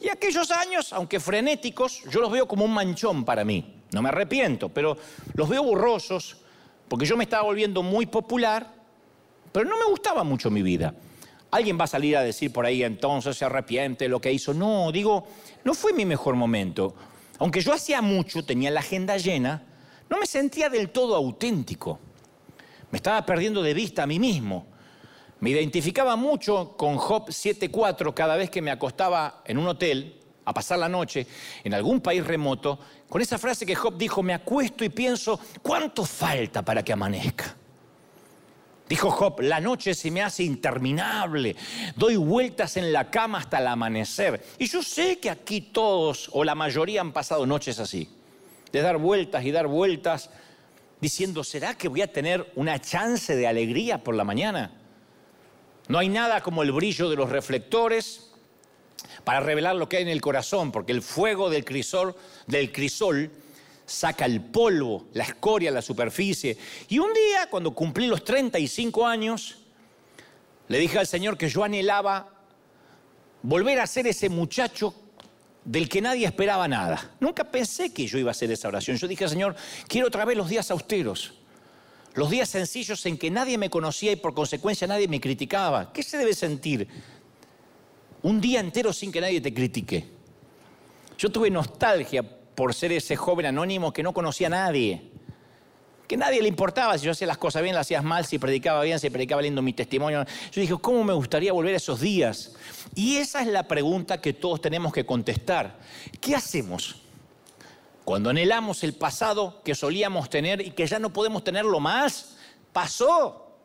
Y 0.00 0.08
aquellos 0.08 0.50
años, 0.50 0.92
aunque 0.92 1.20
frenéticos, 1.20 2.02
yo 2.10 2.20
los 2.20 2.30
veo 2.30 2.48
como 2.48 2.64
un 2.64 2.74
manchón 2.74 3.24
para 3.24 3.44
mí. 3.44 3.82
No 3.92 4.02
me 4.02 4.08
arrepiento, 4.08 4.68
pero 4.68 4.96
los 5.34 5.48
veo 5.48 5.62
borrosos 5.62 6.38
porque 6.88 7.06
yo 7.06 7.16
me 7.16 7.24
estaba 7.24 7.44
volviendo 7.44 7.82
muy 7.82 8.06
popular, 8.06 8.72
pero 9.52 9.68
no 9.68 9.78
me 9.78 9.84
gustaba 9.84 10.24
mucho 10.24 10.50
mi 10.50 10.62
vida. 10.62 10.92
Alguien 11.50 11.78
va 11.78 11.84
a 11.84 11.88
salir 11.88 12.16
a 12.16 12.22
decir 12.22 12.52
por 12.52 12.66
ahí 12.66 12.82
entonces 12.82 13.36
se 13.36 13.44
arrepiente 13.44 14.08
lo 14.08 14.20
que 14.20 14.32
hizo. 14.32 14.52
No, 14.52 14.90
digo, 14.92 15.26
no 15.64 15.74
fue 15.74 15.92
mi 15.92 16.04
mejor 16.04 16.34
momento. 16.34 16.94
Aunque 17.38 17.60
yo 17.60 17.72
hacía 17.72 18.02
mucho, 18.02 18.44
tenía 18.44 18.70
la 18.70 18.80
agenda 18.80 19.16
llena, 19.16 19.62
no 20.08 20.18
me 20.18 20.26
sentía 20.26 20.68
del 20.68 20.90
todo 20.90 21.14
auténtico. 21.14 21.98
Me 22.90 22.96
estaba 22.96 23.24
perdiendo 23.26 23.62
de 23.62 23.74
vista 23.74 24.04
a 24.04 24.06
mí 24.06 24.18
mismo. 24.18 24.66
Me 25.40 25.50
identificaba 25.50 26.16
mucho 26.16 26.76
con 26.76 26.96
Job 26.96 27.28
7.4 27.28 28.14
cada 28.14 28.36
vez 28.36 28.50
que 28.50 28.62
me 28.62 28.70
acostaba 28.70 29.42
en 29.44 29.58
un 29.58 29.68
hotel 29.68 30.16
a 30.46 30.54
pasar 30.54 30.78
la 30.78 30.88
noche 30.88 31.26
en 31.64 31.74
algún 31.74 32.00
país 32.00 32.24
remoto, 32.24 32.78
con 33.08 33.20
esa 33.20 33.36
frase 33.36 33.66
que 33.66 33.74
Job 33.74 33.96
dijo, 33.98 34.22
me 34.22 34.32
acuesto 34.32 34.84
y 34.84 34.88
pienso, 34.88 35.38
¿cuánto 35.60 36.04
falta 36.04 36.64
para 36.64 36.82
que 36.82 36.92
amanezca? 36.92 37.56
Dijo 38.88 39.10
Job, 39.10 39.40
la 39.40 39.60
noche 39.60 39.94
se 39.94 40.12
me 40.12 40.22
hace 40.22 40.44
interminable, 40.44 41.56
doy 41.96 42.16
vueltas 42.16 42.76
en 42.76 42.92
la 42.92 43.10
cama 43.10 43.38
hasta 43.38 43.58
el 43.58 43.66
amanecer. 43.66 44.40
Y 44.58 44.66
yo 44.66 44.80
sé 44.82 45.18
que 45.18 45.28
aquí 45.28 45.60
todos 45.60 46.30
o 46.32 46.44
la 46.44 46.54
mayoría 46.54 47.00
han 47.00 47.12
pasado 47.12 47.46
noches 47.46 47.80
así, 47.80 48.08
de 48.70 48.80
dar 48.82 48.98
vueltas 48.98 49.44
y 49.44 49.50
dar 49.50 49.66
vueltas, 49.66 50.30
diciendo, 51.00 51.42
¿será 51.42 51.74
que 51.74 51.88
voy 51.88 52.02
a 52.02 52.12
tener 52.12 52.52
una 52.54 52.80
chance 52.80 53.34
de 53.34 53.48
alegría 53.48 54.04
por 54.04 54.14
la 54.14 54.22
mañana? 54.22 54.70
No 55.88 55.98
hay 55.98 56.08
nada 56.08 56.40
como 56.40 56.62
el 56.62 56.70
brillo 56.70 57.10
de 57.10 57.16
los 57.16 57.30
reflectores 57.30 58.30
para 59.24 59.40
revelar 59.40 59.74
lo 59.74 59.88
que 59.88 59.96
hay 59.96 60.04
en 60.04 60.08
el 60.08 60.20
corazón, 60.20 60.70
porque 60.70 60.92
el 60.92 61.02
fuego 61.02 61.50
del 61.50 61.64
crisol, 61.64 62.14
del 62.46 62.70
crisol 62.70 63.32
saca 63.86 64.26
el 64.26 64.40
polvo, 64.40 65.06
la 65.14 65.24
escoria, 65.24 65.70
la 65.70 65.80
superficie. 65.80 66.58
Y 66.88 66.98
un 66.98 67.14
día, 67.14 67.48
cuando 67.48 67.72
cumplí 67.72 68.08
los 68.08 68.24
35 68.24 69.06
años, 69.06 69.58
le 70.68 70.78
dije 70.78 70.98
al 70.98 71.06
Señor 71.06 71.38
que 71.38 71.48
yo 71.48 71.62
anhelaba 71.62 72.28
volver 73.42 73.78
a 73.78 73.86
ser 73.86 74.08
ese 74.08 74.28
muchacho 74.28 74.92
del 75.64 75.88
que 75.88 76.02
nadie 76.02 76.26
esperaba 76.26 76.66
nada. 76.66 77.12
Nunca 77.20 77.44
pensé 77.44 77.92
que 77.92 78.06
yo 78.06 78.18
iba 78.18 78.30
a 78.30 78.32
hacer 78.32 78.50
esa 78.50 78.68
oración. 78.68 78.96
Yo 78.96 79.06
dije, 79.06 79.28
Señor, 79.28 79.54
quiero 79.86 80.08
otra 80.08 80.24
vez 80.24 80.36
los 80.36 80.48
días 80.48 80.70
austeros, 80.70 81.34
los 82.14 82.30
días 82.30 82.48
sencillos 82.48 83.04
en 83.06 83.16
que 83.16 83.30
nadie 83.30 83.56
me 83.56 83.70
conocía 83.70 84.12
y 84.12 84.16
por 84.16 84.34
consecuencia 84.34 84.86
nadie 84.86 85.06
me 85.06 85.20
criticaba. 85.20 85.92
¿Qué 85.92 86.02
se 86.02 86.18
debe 86.18 86.34
sentir? 86.34 86.88
Un 88.22 88.40
día 88.40 88.60
entero 88.60 88.92
sin 88.92 89.12
que 89.12 89.20
nadie 89.20 89.40
te 89.40 89.54
critique. 89.54 90.08
Yo 91.18 91.30
tuve 91.30 91.50
nostalgia 91.50 92.24
por 92.56 92.74
ser 92.74 92.90
ese 92.90 93.14
joven 93.14 93.46
anónimo 93.46 93.92
que 93.92 94.02
no 94.02 94.12
conocía 94.12 94.48
a 94.48 94.50
nadie, 94.50 95.10
que 96.08 96.16
nadie 96.16 96.40
le 96.40 96.48
importaba 96.48 96.96
si 96.96 97.04
yo 97.04 97.12
hacía 97.12 97.26
las 97.26 97.38
cosas 97.38 97.62
bien, 97.62 97.74
las 97.74 97.86
hacías 97.86 98.02
mal, 98.02 98.24
si 98.24 98.38
predicaba 98.38 98.82
bien, 98.82 98.98
si 98.98 99.10
predicaba 99.10 99.42
lindo 99.42 99.60
mi 99.60 99.72
testimonio. 99.72 100.24
Yo 100.52 100.60
dije, 100.60 100.74
¿cómo 100.80 101.04
me 101.04 101.12
gustaría 101.12 101.52
volver 101.52 101.74
a 101.74 101.76
esos 101.76 102.00
días? 102.00 102.54
Y 102.94 103.16
esa 103.16 103.42
es 103.42 103.48
la 103.48 103.64
pregunta 103.64 104.20
que 104.20 104.32
todos 104.32 104.60
tenemos 104.60 104.92
que 104.92 105.04
contestar. 105.04 105.78
¿Qué 106.20 106.34
hacemos? 106.34 107.02
Cuando 108.04 108.30
anhelamos 108.30 108.84
el 108.84 108.94
pasado 108.94 109.60
que 109.64 109.74
solíamos 109.74 110.30
tener 110.30 110.60
y 110.60 110.70
que 110.70 110.86
ya 110.86 110.98
no 110.98 111.12
podemos 111.12 111.42
tenerlo 111.42 111.80
más, 111.80 112.36
pasó. 112.72 113.58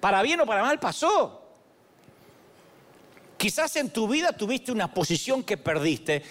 Para 0.00 0.22
bien 0.22 0.40
o 0.40 0.46
para 0.46 0.62
mal, 0.62 0.78
pasó. 0.78 1.40
Quizás 3.36 3.74
en 3.76 3.90
tu 3.90 4.06
vida 4.06 4.32
tuviste 4.32 4.70
una 4.70 4.94
posición 4.94 5.42
que 5.42 5.56
perdiste 5.56 6.22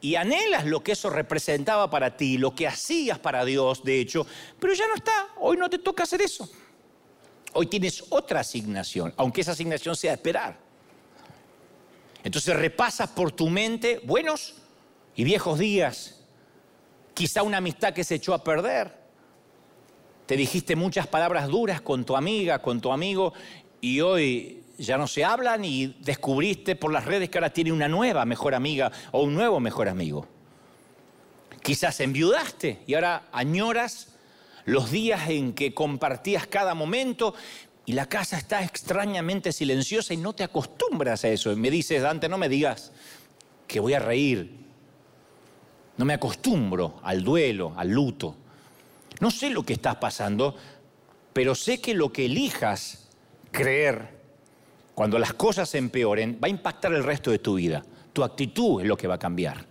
y 0.00 0.14
anhelas 0.14 0.64
lo 0.64 0.82
que 0.82 0.92
eso 0.92 1.10
representaba 1.10 1.90
para 1.90 2.16
ti, 2.16 2.38
lo 2.38 2.54
que 2.54 2.66
hacías 2.66 3.18
para 3.18 3.44
Dios, 3.44 3.82
de 3.82 4.00
hecho, 4.00 4.26
pero 4.58 4.72
ya 4.74 4.86
no 4.86 4.94
está, 4.94 5.28
hoy 5.38 5.56
no 5.56 5.68
te 5.68 5.78
toca 5.78 6.04
hacer 6.04 6.22
eso. 6.22 6.48
Hoy 7.52 7.66
tienes 7.66 8.04
otra 8.10 8.40
asignación, 8.40 9.12
aunque 9.16 9.40
esa 9.40 9.52
asignación 9.52 9.96
sea 9.96 10.12
esperar. 10.12 10.58
Entonces 12.22 12.54
repasas 12.54 13.08
por 13.10 13.32
tu 13.32 13.48
mente 13.48 14.00
buenos 14.04 14.54
y 15.16 15.24
viejos 15.24 15.58
días, 15.58 16.20
quizá 17.14 17.42
una 17.42 17.58
amistad 17.58 17.92
que 17.92 18.04
se 18.04 18.16
echó 18.16 18.34
a 18.34 18.44
perder, 18.44 18.96
te 20.26 20.36
dijiste 20.36 20.76
muchas 20.76 21.06
palabras 21.06 21.48
duras 21.48 21.80
con 21.80 22.04
tu 22.04 22.14
amiga, 22.14 22.60
con 22.60 22.80
tu 22.80 22.92
amigo, 22.92 23.32
y 23.80 24.00
hoy 24.00 24.62
ya 24.78 24.96
no 24.96 25.06
se 25.06 25.24
hablan 25.24 25.64
y 25.64 25.86
descubriste 26.00 26.76
por 26.76 26.92
las 26.92 27.04
redes 27.04 27.28
que 27.28 27.38
ahora 27.38 27.52
tiene 27.52 27.72
una 27.72 27.88
nueva 27.88 28.24
mejor 28.24 28.54
amiga 28.54 28.92
o 29.12 29.22
un 29.22 29.34
nuevo 29.34 29.60
mejor 29.60 29.88
amigo. 29.88 30.26
Quizás 31.62 32.00
enviudaste 32.00 32.82
y 32.86 32.94
ahora 32.94 33.28
añoras 33.32 34.14
los 34.64 34.90
días 34.90 35.28
en 35.28 35.52
que 35.52 35.74
compartías 35.74 36.46
cada 36.46 36.74
momento 36.74 37.34
y 37.86 37.92
la 37.92 38.06
casa 38.06 38.36
está 38.36 38.62
extrañamente 38.62 39.50
silenciosa 39.50 40.14
y 40.14 40.18
no 40.18 40.34
te 40.34 40.44
acostumbras 40.44 41.24
a 41.24 41.28
eso. 41.28 41.50
Y 41.50 41.56
me 41.56 41.70
dices, 41.70 42.02
Dante, 42.02 42.28
no 42.28 42.38
me 42.38 42.48
digas 42.48 42.92
que 43.66 43.80
voy 43.80 43.94
a 43.94 43.98
reír. 43.98 44.58
No 45.96 46.04
me 46.04 46.14
acostumbro 46.14 47.00
al 47.02 47.24
duelo, 47.24 47.72
al 47.76 47.88
luto. 47.88 48.36
No 49.20 49.30
sé 49.30 49.50
lo 49.50 49.64
que 49.64 49.72
estás 49.72 49.96
pasando, 49.96 50.54
pero 51.32 51.54
sé 51.54 51.80
que 51.80 51.94
lo 51.94 52.12
que 52.12 52.26
elijas 52.26 53.07
creer 53.50 54.18
cuando 54.94 55.18
las 55.18 55.32
cosas 55.32 55.74
empeoren 55.74 56.38
va 56.42 56.46
a 56.46 56.50
impactar 56.50 56.92
el 56.92 57.04
resto 57.04 57.30
de 57.30 57.38
tu 57.38 57.54
vida. 57.54 57.84
Tu 58.12 58.24
actitud 58.24 58.80
es 58.80 58.88
lo 58.88 58.96
que 58.96 59.06
va 59.06 59.14
a 59.14 59.18
cambiar. 59.18 59.64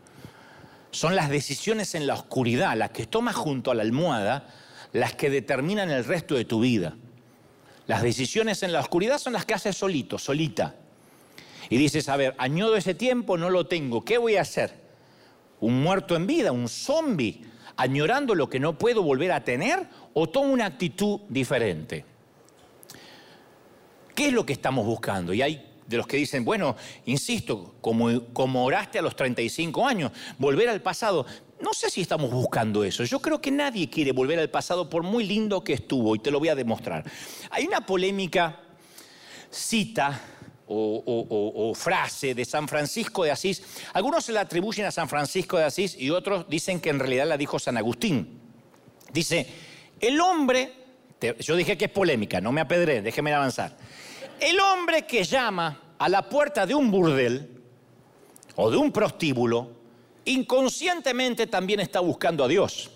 Son 0.92 1.16
las 1.16 1.30
decisiones 1.30 1.96
en 1.96 2.08
la 2.08 2.13
oscuridad, 2.13 2.78
las 2.78 2.92
que 2.92 3.06
tomas 3.08 3.36
junto 3.36 3.70
a 3.70 3.76
la 3.76 3.84
almohada, 3.84 4.48
las 4.94 5.16
que 5.16 5.30
determinan 5.30 5.92
el 5.92 6.06
resto 6.06 6.36
de 6.36 6.46
tu 6.46 6.62
vida. 6.62 6.96
Las 7.88 8.04
decisiones 8.04 8.63
en 8.63 8.72
la 8.72 8.80
oscuridad 8.80 9.18
son 9.18 9.34
las 9.34 9.46
que 9.46 9.54
haces 9.54 9.76
solito, 9.76 10.18
solita. 10.18 10.76
Y 11.70 11.78
dices, 11.78 12.08
a 12.10 12.18
ver, 12.18 12.34
añodo 12.38 12.78
ese 12.78 12.94
tiempo, 12.94 13.38
no 13.38 13.50
lo 13.50 13.68
tengo, 13.68 14.06
¿qué 14.06 14.18
voy 14.18 14.38
a 14.38 14.42
hacer? 14.42 14.74
¿Un 15.60 15.82
muerto 15.82 16.16
en 16.16 16.26
vida, 16.26 16.52
un 16.52 16.70
zombie, 16.70 17.44
añorando 17.76 18.34
lo 18.34 18.50
que 18.50 18.60
no 18.60 18.78
puedo 18.78 19.04
volver 19.04 19.34
a 19.34 19.44
tener? 19.44 19.88
¿O 20.13 20.30
tomo 20.30 20.54
una 20.54 20.66
actitud 20.66 21.20
diferente? 21.28 22.06
¿Qué 24.17 24.30
es 24.30 24.34
lo 24.34 24.47
que 24.47 24.53
estamos 24.53 24.84
buscando? 24.84 25.32
Y 25.32 25.43
hay 25.43 25.63
de 25.86 25.95
los 25.95 26.08
que 26.08 26.17
dicen, 26.17 26.43
bueno, 26.43 26.75
insisto, 27.06 27.75
como, 27.82 28.34
como 28.34 28.65
oraste 28.65 28.97
a 28.97 29.03
los 29.03 29.15
35 29.15 29.86
años, 29.86 30.12
volver 30.39 30.69
al 30.69 30.82
pasado. 30.82 31.23
No 31.62 31.71
sé 31.71 31.91
si 31.91 32.01
estamos 32.01 32.32
buscando 32.32 32.84
eso. 32.84 33.03
Yo 33.03 33.19
creo 33.19 33.39
que 33.39 33.51
nadie 33.51 33.91
quiere 33.91 34.13
volver 34.13 34.39
al 34.39 34.49
pasado 34.49 34.89
por 34.89 35.03
muy 35.03 35.23
lindo 35.23 35.63
que 35.63 35.73
estuvo 35.73 36.15
y 36.15 36.19
te 36.19 36.32
lo 36.32 36.39
voy 36.39 36.49
a 36.49 36.56
demostrar. 36.56 37.03
Hay 37.51 37.67
una 37.67 37.86
polémica 37.86 38.60
cita 39.51 40.19
o, 40.65 41.73
frase 41.75 42.34
de 42.34 42.43
San 42.43 42.67
Francisco 42.67 43.23
de 43.23 43.30
Asís. 43.30 43.62
Algunos 43.93 44.25
se 44.25 44.32
la 44.32 44.41
atribuyen 44.41 44.88
a 44.88 44.91
San 44.91 45.08
Francisco 45.08 45.60
de 45.60 45.65
Asís 45.65 45.95
y 45.95 46.10
otros 46.10 46.49
dicen 46.49 46.80
que 46.80 46.89
en 46.89 46.97
realidad 46.97 47.27
la 47.27 47.38
dijo 47.38 47.60
San 47.60 47.77
Agustín. 47.77 48.41
Dice, 49.13 49.45
el 49.99 50.19
hombre, 50.19 50.73
yo 51.39 51.56
dije 51.56 51.77
que 51.77 51.86
es 51.86 51.91
polémica, 51.91 52.41
no 52.41 52.51
me 52.51 52.62
apedré, 52.62 53.03
déjeme 53.03 53.32
avanzar. 53.32 53.77
El 54.39 54.60
hombre 54.60 55.06
que 55.06 55.23
llama 55.23 55.80
a 55.97 56.10
la 56.10 56.30
puerta 56.30 56.65
de 56.65 56.76
un 56.76 56.91
burdel 56.91 57.50
o 58.56 58.69
de 58.69 58.78
un 58.78 58.91
prostíbulo, 58.91 59.71
inconscientemente 60.26 61.47
también 61.47 61.80
está 61.80 62.00
buscando 62.00 62.43
a 62.43 62.47
Dios. 62.47 62.91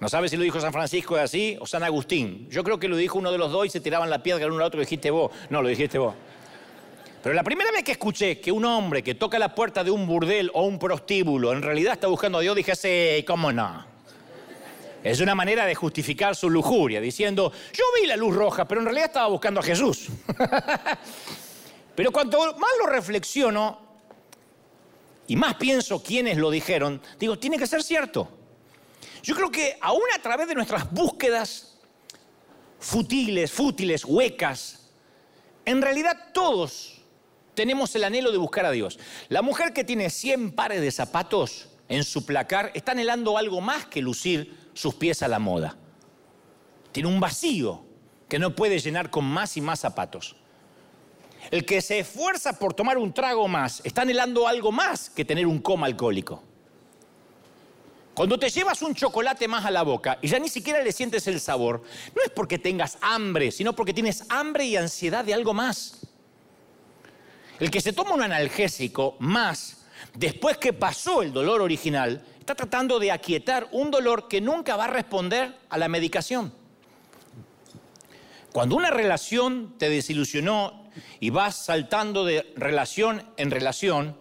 No 0.00 0.08
sabe 0.08 0.28
si 0.28 0.36
lo 0.36 0.44
dijo 0.44 0.60
San 0.60 0.72
Francisco 0.72 1.16
de 1.16 1.22
así 1.22 1.56
o 1.60 1.66
San 1.66 1.82
Agustín. 1.82 2.46
Yo 2.50 2.62
creo 2.62 2.78
que 2.78 2.88
lo 2.88 2.96
dijo 2.96 3.18
uno 3.18 3.32
de 3.32 3.38
los 3.38 3.50
dos 3.50 3.66
y 3.66 3.70
se 3.70 3.80
tiraban 3.80 4.10
la 4.10 4.22
piedra 4.22 4.44
el 4.44 4.52
uno 4.52 4.60
al 4.60 4.68
otro 4.68 4.80
y 4.80 4.84
dijiste 4.84 5.10
vos. 5.10 5.32
No, 5.50 5.62
lo 5.62 5.68
dijiste 5.68 5.98
vos. 5.98 6.14
Pero 7.22 7.34
la 7.34 7.42
primera 7.42 7.72
vez 7.72 7.82
que 7.82 7.92
escuché 7.92 8.38
que 8.40 8.52
un 8.52 8.64
hombre 8.64 9.02
que 9.02 9.14
toca 9.16 9.38
la 9.38 9.54
puerta 9.54 9.82
de 9.82 9.90
un 9.90 10.06
burdel 10.06 10.50
o 10.54 10.62
un 10.62 10.78
prostíbulo 10.78 11.52
en 11.52 11.62
realidad 11.62 11.94
está 11.94 12.06
buscando 12.06 12.38
a 12.38 12.40
Dios, 12.42 12.54
dije, 12.54 12.76
sí, 12.76 13.24
¿cómo 13.24 13.50
no? 13.50 13.97
Es 15.02 15.20
una 15.20 15.34
manera 15.34 15.64
de 15.64 15.74
justificar 15.74 16.34
su 16.34 16.50
lujuria, 16.50 17.00
diciendo, 17.00 17.52
yo 17.72 17.84
vi 18.00 18.06
la 18.06 18.16
luz 18.16 18.34
roja, 18.34 18.66
pero 18.66 18.80
en 18.80 18.86
realidad 18.86 19.06
estaba 19.06 19.28
buscando 19.28 19.60
a 19.60 19.62
Jesús. 19.62 20.08
pero 21.94 22.10
cuanto 22.10 22.38
más 22.54 22.70
lo 22.80 22.86
reflexiono 22.86 23.80
y 25.28 25.36
más 25.36 25.54
pienso 25.54 26.02
quiénes 26.02 26.36
lo 26.36 26.50
dijeron, 26.50 27.00
digo, 27.18 27.38
tiene 27.38 27.58
que 27.58 27.66
ser 27.66 27.82
cierto. 27.82 28.28
Yo 29.22 29.36
creo 29.36 29.50
que 29.50 29.78
aún 29.80 30.02
a 30.16 30.20
través 30.20 30.48
de 30.48 30.54
nuestras 30.54 30.90
búsquedas 30.90 31.76
futiles, 32.80 33.52
fútiles, 33.52 34.04
huecas, 34.04 34.90
en 35.64 35.82
realidad 35.82 36.30
todos 36.32 37.02
tenemos 37.54 37.94
el 37.94 38.04
anhelo 38.04 38.32
de 38.32 38.38
buscar 38.38 38.64
a 38.64 38.70
Dios. 38.70 38.98
La 39.28 39.42
mujer 39.42 39.72
que 39.72 39.84
tiene 39.84 40.10
100 40.10 40.52
pares 40.52 40.80
de 40.80 40.90
zapatos 40.90 41.68
en 41.88 42.04
su 42.04 42.24
placar 42.24 42.70
está 42.74 42.92
anhelando 42.92 43.36
algo 43.36 43.60
más 43.60 43.86
que 43.86 44.00
lucir 44.00 44.67
sus 44.78 44.94
pies 44.94 45.24
a 45.24 45.28
la 45.28 45.40
moda. 45.40 45.76
Tiene 46.92 47.08
un 47.08 47.18
vacío 47.18 47.82
que 48.28 48.38
no 48.38 48.54
puede 48.54 48.78
llenar 48.78 49.10
con 49.10 49.24
más 49.24 49.56
y 49.56 49.60
más 49.60 49.80
zapatos. 49.80 50.36
El 51.50 51.64
que 51.64 51.82
se 51.82 51.98
esfuerza 51.98 52.60
por 52.60 52.74
tomar 52.74 52.96
un 52.96 53.12
trago 53.12 53.48
más 53.48 53.80
está 53.84 54.02
anhelando 54.02 54.46
algo 54.46 54.70
más 54.70 55.10
que 55.10 55.24
tener 55.24 55.48
un 55.48 55.58
coma 55.58 55.88
alcohólico. 55.88 56.44
Cuando 58.14 58.38
te 58.38 58.50
llevas 58.50 58.80
un 58.82 58.94
chocolate 58.94 59.48
más 59.48 59.64
a 59.64 59.72
la 59.72 59.82
boca 59.82 60.18
y 60.22 60.28
ya 60.28 60.38
ni 60.38 60.48
siquiera 60.48 60.80
le 60.80 60.92
sientes 60.92 61.26
el 61.26 61.40
sabor, 61.40 61.82
no 62.14 62.22
es 62.22 62.30
porque 62.30 62.60
tengas 62.60 62.98
hambre, 63.00 63.50
sino 63.50 63.74
porque 63.74 63.92
tienes 63.92 64.26
hambre 64.28 64.64
y 64.64 64.76
ansiedad 64.76 65.24
de 65.24 65.34
algo 65.34 65.54
más. 65.54 66.06
El 67.58 67.68
que 67.72 67.80
se 67.80 67.92
toma 67.92 68.14
un 68.14 68.22
analgésico 68.22 69.16
más 69.18 69.78
después 70.14 70.56
que 70.56 70.72
pasó 70.72 71.22
el 71.22 71.32
dolor 71.32 71.62
original 71.62 72.24
está 72.48 72.64
tratando 72.64 72.98
de 72.98 73.12
aquietar 73.12 73.68
un 73.72 73.90
dolor 73.90 74.26
que 74.26 74.40
nunca 74.40 74.74
va 74.74 74.84
a 74.84 74.88
responder 74.88 75.54
a 75.68 75.76
la 75.76 75.86
medicación. 75.86 76.50
Cuando 78.54 78.74
una 78.74 78.90
relación 78.90 79.74
te 79.76 79.90
desilusionó 79.90 80.88
y 81.20 81.28
vas 81.28 81.56
saltando 81.56 82.24
de 82.24 82.50
relación 82.56 83.22
en 83.36 83.50
relación 83.50 84.16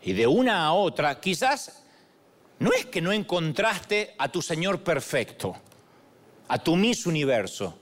y 0.00 0.14
de 0.14 0.26
una 0.26 0.64
a 0.64 0.72
otra, 0.72 1.20
quizás 1.20 1.84
no 2.58 2.72
es 2.72 2.86
que 2.86 3.02
no 3.02 3.12
encontraste 3.12 4.14
a 4.16 4.28
tu 4.30 4.40
Señor 4.40 4.82
perfecto, 4.82 5.54
a 6.48 6.56
tu 6.56 6.74
Miss 6.74 7.04
Universo, 7.04 7.76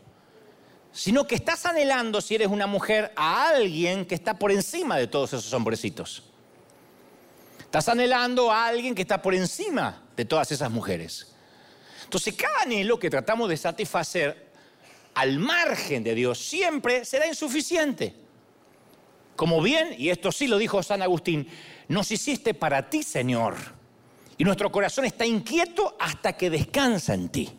sino 0.90 1.28
que 1.28 1.37
estás 1.37 1.64
anhelando, 1.64 2.20
si 2.20 2.35
eres 2.35 2.48
una 2.48 2.66
mujer, 2.66 3.12
a 3.14 3.50
alguien 3.50 4.04
que 4.04 4.16
está 4.16 4.37
por 4.37 4.50
encima 4.50 4.96
de 4.96 5.06
todos 5.06 5.33
esos 5.33 5.52
hombrecitos. 5.52 6.24
Estás 7.70 7.88
anhelando 7.88 8.50
a 8.50 8.66
alguien 8.66 8.96
que 8.96 9.02
está 9.02 9.22
por 9.22 9.33
encima 9.33 10.02
de 10.16 10.24
todas 10.24 10.50
esas 10.50 10.72
mujeres. 10.72 11.33
Entonces, 12.02 12.35
cada 12.35 12.62
anhelo 12.62 12.98
que 12.98 13.09
tratamos 13.09 13.48
de 13.48 13.56
satisfacer 13.56 14.50
al 15.14 15.38
margen 15.38 16.02
de 16.02 16.16
Dios 16.16 16.40
siempre 16.40 17.04
será 17.04 17.28
insuficiente. 17.28 18.16
Como 19.37 19.62
bien, 19.62 19.94
y 19.96 20.09
esto 20.09 20.33
sí 20.33 20.48
lo 20.48 20.59
dijo 20.59 20.83
San 20.83 21.00
Agustín, 21.00 21.46
nos 21.87 22.11
hiciste 22.11 22.54
para 22.54 22.90
ti, 22.90 23.04
Señor. 23.04 23.54
Y 24.37 24.42
nuestro 24.42 24.72
corazón 24.72 25.04
está 25.04 25.24
inquieto 25.24 25.96
hasta 26.00 26.33
que 26.33 26.50
descansa 26.50 27.14
en 27.14 27.28
ti. 27.28 27.52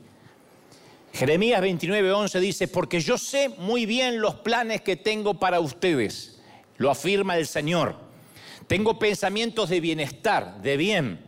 Jeremías 1.14 1.62
29:11 1.62 2.38
dice, 2.42 2.68
porque 2.68 3.00
yo 3.00 3.18
sé 3.18 3.48
muy 3.48 3.86
bien 3.86 4.20
los 4.20 4.36
planes 4.36 4.82
que 4.82 4.98
tengo 4.98 5.36
para 5.36 5.62
ustedes, 5.62 6.42
lo 6.76 6.92
afirma 6.92 7.38
el 7.38 7.48
Señor 7.48 8.11
tengo 8.72 8.98
pensamientos 8.98 9.68
de 9.68 9.82
bienestar, 9.82 10.62
de 10.62 10.78
bien. 10.78 11.20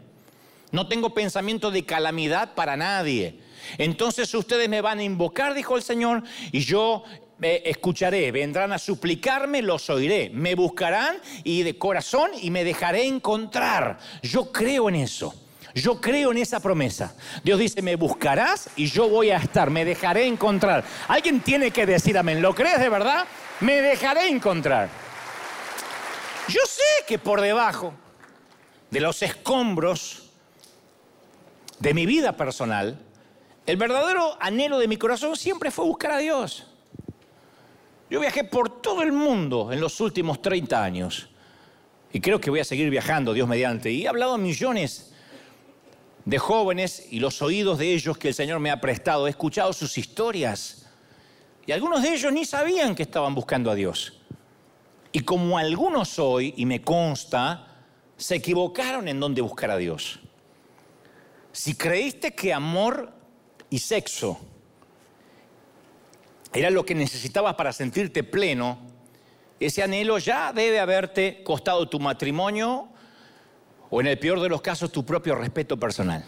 No 0.72 0.88
tengo 0.88 1.14
pensamientos 1.14 1.74
de 1.74 1.84
calamidad 1.84 2.56
para 2.56 2.78
nadie. 2.78 3.38
Entonces 3.78 4.34
ustedes 4.34 4.70
me 4.70 4.80
van 4.80 5.00
a 5.00 5.04
invocar, 5.04 5.54
dijo 5.54 5.76
el 5.76 5.84
Señor, 5.84 6.24
y 6.54 6.62
yo 6.62 7.04
me 7.40 7.62
escucharé, 7.66 8.32
vendrán 8.32 8.72
a 8.72 8.78
suplicarme, 8.80 9.62
los 9.62 9.90
oiré, 9.90 10.30
me 10.34 10.56
buscarán 10.56 11.18
y 11.44 11.64
de 11.64 11.78
corazón 11.78 12.32
y 12.42 12.50
me 12.50 12.64
dejaré 12.64 13.08
encontrar. 13.08 14.00
Yo 14.22 14.50
creo 14.50 14.88
en 14.88 14.96
eso. 14.96 15.36
Yo 15.76 16.00
creo 16.00 16.32
en 16.32 16.38
esa 16.38 16.62
promesa. 16.62 17.14
Dios 17.44 17.60
dice, 17.60 17.82
me 17.82 17.98
buscarás 17.98 18.70
y 18.78 18.86
yo 18.86 19.10
voy 19.10 19.32
a 19.32 19.38
estar, 19.38 19.70
me 19.70 19.84
dejaré 19.84 20.28
encontrar. 20.28 20.86
Alguien 21.10 21.42
tiene 21.42 21.72
que 21.72 21.86
decir 21.86 22.18
amén. 22.18 22.42
¿Lo 22.42 22.56
crees 22.56 22.80
de 22.80 22.88
verdad? 22.88 23.26
Me 23.60 23.82
dejaré 23.82 24.30
encontrar. 24.30 25.03
Que 27.08 27.20
por 27.20 27.42
debajo 27.42 27.94
de 28.90 29.00
los 29.02 29.22
escombros 29.22 30.30
de 31.80 31.94
mi 31.94 32.06
vida 32.06 32.38
personal, 32.38 32.98
el 33.66 33.78
verdadero 33.78 34.38
anhelo 34.40 34.80
de 34.80 34.88
mi 34.88 34.98
corazón 34.98 35.36
siempre 35.36 35.72
fue 35.72 35.86
buscar 35.86 36.12
a 36.12 36.18
Dios. 36.18 36.68
Yo 38.10 38.20
viajé 38.20 38.44
por 38.44 38.82
todo 38.82 39.02
el 39.02 39.12
mundo 39.12 39.72
en 39.72 39.82
los 39.82 40.00
últimos 40.00 40.42
30 40.42 40.84
años 40.84 41.30
y 42.12 42.22
creo 42.22 42.40
que 42.40 42.52
voy 42.52 42.60
a 42.60 42.64
seguir 42.64 42.90
viajando, 42.90 43.34
Dios 43.34 43.48
mediante, 43.48 43.92
y 43.92 44.04
he 44.04 44.08
hablado 44.08 44.36
a 44.36 44.38
millones 44.38 45.14
de 46.26 46.38
jóvenes 46.38 47.08
y 47.10 47.20
los 47.20 47.42
oídos 47.42 47.80
de 47.80 47.94
ellos 47.94 48.18
que 48.18 48.30
el 48.30 48.34
Señor 48.34 48.60
me 48.60 48.70
ha 48.70 48.80
prestado, 48.80 49.28
he 49.28 49.32
escuchado 49.32 49.74
sus 49.74 49.98
historias 49.98 50.88
y 51.66 51.72
algunos 51.72 52.04
de 52.04 52.14
ellos 52.14 52.32
ni 52.32 52.46
sabían 52.46 52.96
que 52.96 53.04
estaban 53.04 53.34
buscando 53.34 53.72
a 53.72 53.76
Dios. 53.76 54.22
Y 55.14 55.22
como 55.22 55.58
algunos 55.60 56.18
hoy, 56.18 56.56
y 56.58 56.66
me 56.66 56.82
consta, 56.82 57.68
se 58.18 58.36
equivocaron 58.36 59.08
en 59.08 59.20
dónde 59.20 59.42
buscar 59.42 59.70
a 59.70 59.78
Dios. 59.78 60.20
Si 61.52 61.76
creíste 61.76 62.34
que 62.34 62.52
amor 62.52 63.14
y 63.70 63.78
sexo 63.78 64.40
era 66.52 66.72
lo 66.72 66.84
que 66.84 66.96
necesitabas 66.96 67.54
para 67.54 67.72
sentirte 67.72 68.24
pleno, 68.24 68.80
ese 69.60 69.84
anhelo 69.84 70.18
ya 70.18 70.52
debe 70.52 70.80
haberte 70.80 71.44
costado 71.44 71.88
tu 71.88 72.00
matrimonio 72.00 72.90
o 73.92 74.02
en 74.02 74.08
el 74.08 74.18
peor 74.18 74.42
de 74.42 74.50
los 74.50 74.62
casos 74.64 74.92
tu 74.92 75.06
propio 75.06 75.36
respeto 75.36 75.80
personal. 75.80 76.26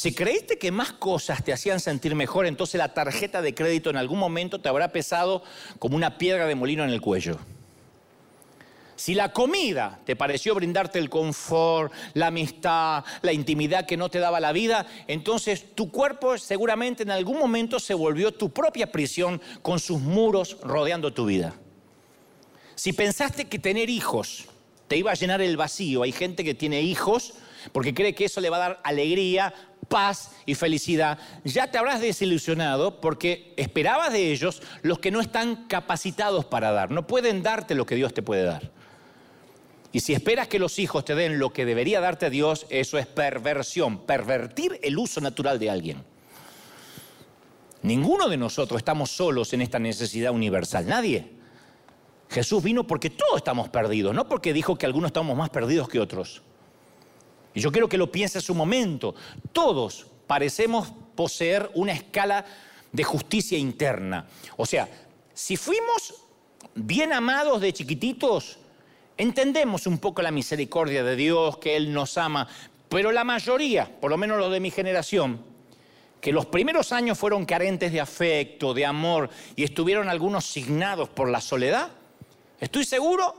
Si 0.00 0.14
creíste 0.14 0.56
que 0.56 0.72
más 0.72 0.92
cosas 0.92 1.44
te 1.44 1.52
hacían 1.52 1.78
sentir 1.78 2.14
mejor, 2.14 2.46
entonces 2.46 2.78
la 2.78 2.94
tarjeta 2.94 3.42
de 3.42 3.54
crédito 3.54 3.90
en 3.90 3.98
algún 3.98 4.18
momento 4.18 4.58
te 4.58 4.70
habrá 4.70 4.92
pesado 4.92 5.42
como 5.78 5.94
una 5.94 6.16
piedra 6.16 6.46
de 6.46 6.54
molino 6.54 6.84
en 6.84 6.88
el 6.88 7.02
cuello. 7.02 7.38
Si 8.96 9.12
la 9.12 9.34
comida 9.34 10.00
te 10.06 10.16
pareció 10.16 10.54
brindarte 10.54 10.98
el 10.98 11.10
confort, 11.10 11.92
la 12.14 12.28
amistad, 12.28 13.04
la 13.20 13.34
intimidad 13.34 13.84
que 13.84 13.98
no 13.98 14.08
te 14.08 14.20
daba 14.20 14.40
la 14.40 14.52
vida, 14.52 14.86
entonces 15.06 15.74
tu 15.74 15.90
cuerpo 15.90 16.38
seguramente 16.38 17.02
en 17.02 17.10
algún 17.10 17.38
momento 17.38 17.78
se 17.78 17.92
volvió 17.92 18.32
tu 18.32 18.48
propia 18.48 18.90
prisión 18.90 19.38
con 19.60 19.78
sus 19.78 20.00
muros 20.00 20.56
rodeando 20.62 21.12
tu 21.12 21.26
vida. 21.26 21.52
Si 22.74 22.94
pensaste 22.94 23.48
que 23.48 23.58
tener 23.58 23.90
hijos 23.90 24.46
te 24.88 24.96
iba 24.96 25.10
a 25.10 25.14
llenar 25.14 25.42
el 25.42 25.58
vacío, 25.58 26.04
hay 26.04 26.12
gente 26.12 26.42
que 26.42 26.54
tiene 26.54 26.80
hijos 26.80 27.34
porque 27.72 27.94
cree 27.94 28.14
que 28.14 28.24
eso 28.24 28.40
le 28.40 28.50
va 28.50 28.56
a 28.56 28.60
dar 28.60 28.80
alegría, 28.84 29.52
paz 29.90 30.30
y 30.46 30.54
felicidad, 30.54 31.18
ya 31.44 31.70
te 31.70 31.76
habrás 31.76 32.00
desilusionado 32.00 33.00
porque 33.00 33.52
esperabas 33.56 34.12
de 34.12 34.30
ellos 34.30 34.62
los 34.82 35.00
que 35.00 35.10
no 35.10 35.20
están 35.20 35.66
capacitados 35.66 36.44
para 36.46 36.70
dar, 36.70 36.92
no 36.92 37.06
pueden 37.06 37.42
darte 37.42 37.74
lo 37.74 37.84
que 37.84 37.96
Dios 37.96 38.14
te 38.14 38.22
puede 38.22 38.44
dar. 38.44 38.70
Y 39.92 40.00
si 40.00 40.14
esperas 40.14 40.46
que 40.46 40.60
los 40.60 40.78
hijos 40.78 41.04
te 41.04 41.16
den 41.16 41.40
lo 41.40 41.52
que 41.52 41.64
debería 41.64 42.00
darte 42.00 42.30
Dios, 42.30 42.66
eso 42.70 42.96
es 42.96 43.06
perversión, 43.06 44.06
pervertir 44.06 44.78
el 44.82 44.96
uso 44.96 45.20
natural 45.20 45.58
de 45.58 45.70
alguien. 45.70 46.04
Ninguno 47.82 48.28
de 48.28 48.36
nosotros 48.36 48.78
estamos 48.78 49.10
solos 49.10 49.52
en 49.52 49.62
esta 49.62 49.80
necesidad 49.80 50.32
universal, 50.32 50.86
nadie. 50.86 51.32
Jesús 52.28 52.62
vino 52.62 52.86
porque 52.86 53.10
todos 53.10 53.38
estamos 53.38 53.68
perdidos, 53.70 54.14
no 54.14 54.28
porque 54.28 54.52
dijo 54.52 54.78
que 54.78 54.86
algunos 54.86 55.08
estamos 55.08 55.36
más 55.36 55.50
perdidos 55.50 55.88
que 55.88 55.98
otros. 55.98 56.42
Y 57.54 57.60
yo 57.60 57.72
quiero 57.72 57.88
que 57.88 57.98
lo 57.98 58.10
pienses 58.10 58.48
un 58.50 58.56
momento. 58.56 59.14
Todos 59.52 60.06
parecemos 60.26 60.92
poseer 61.14 61.70
una 61.74 61.92
escala 61.92 62.44
de 62.92 63.04
justicia 63.04 63.58
interna. 63.58 64.26
O 64.56 64.66
sea, 64.66 64.88
si 65.34 65.56
fuimos 65.56 66.14
bien 66.74 67.12
amados 67.12 67.60
de 67.60 67.72
chiquititos, 67.72 68.58
Entendemos 69.20 69.86
un 69.86 69.98
poco 69.98 70.22
la 70.22 70.30
misericordia 70.30 71.04
de 71.04 71.14
Dios, 71.14 71.58
que 71.58 71.76
Él 71.76 71.92
nos 71.92 72.16
ama, 72.16 72.48
pero 72.88 73.12
la 73.12 73.22
mayoría, 73.22 74.00
por 74.00 74.10
lo 74.10 74.16
menos 74.16 74.38
los 74.38 74.50
de 74.50 74.60
mi 74.60 74.70
generación, 74.70 75.44
que 76.22 76.32
los 76.32 76.46
primeros 76.46 76.90
años 76.90 77.18
fueron 77.18 77.44
carentes 77.44 77.92
de 77.92 78.00
afecto, 78.00 78.72
de 78.72 78.86
amor 78.86 79.28
y 79.56 79.64
estuvieron 79.64 80.08
algunos 80.08 80.46
signados 80.46 81.10
por 81.10 81.28
la 81.28 81.42
soledad, 81.42 81.90
estoy 82.58 82.86
seguro 82.86 83.34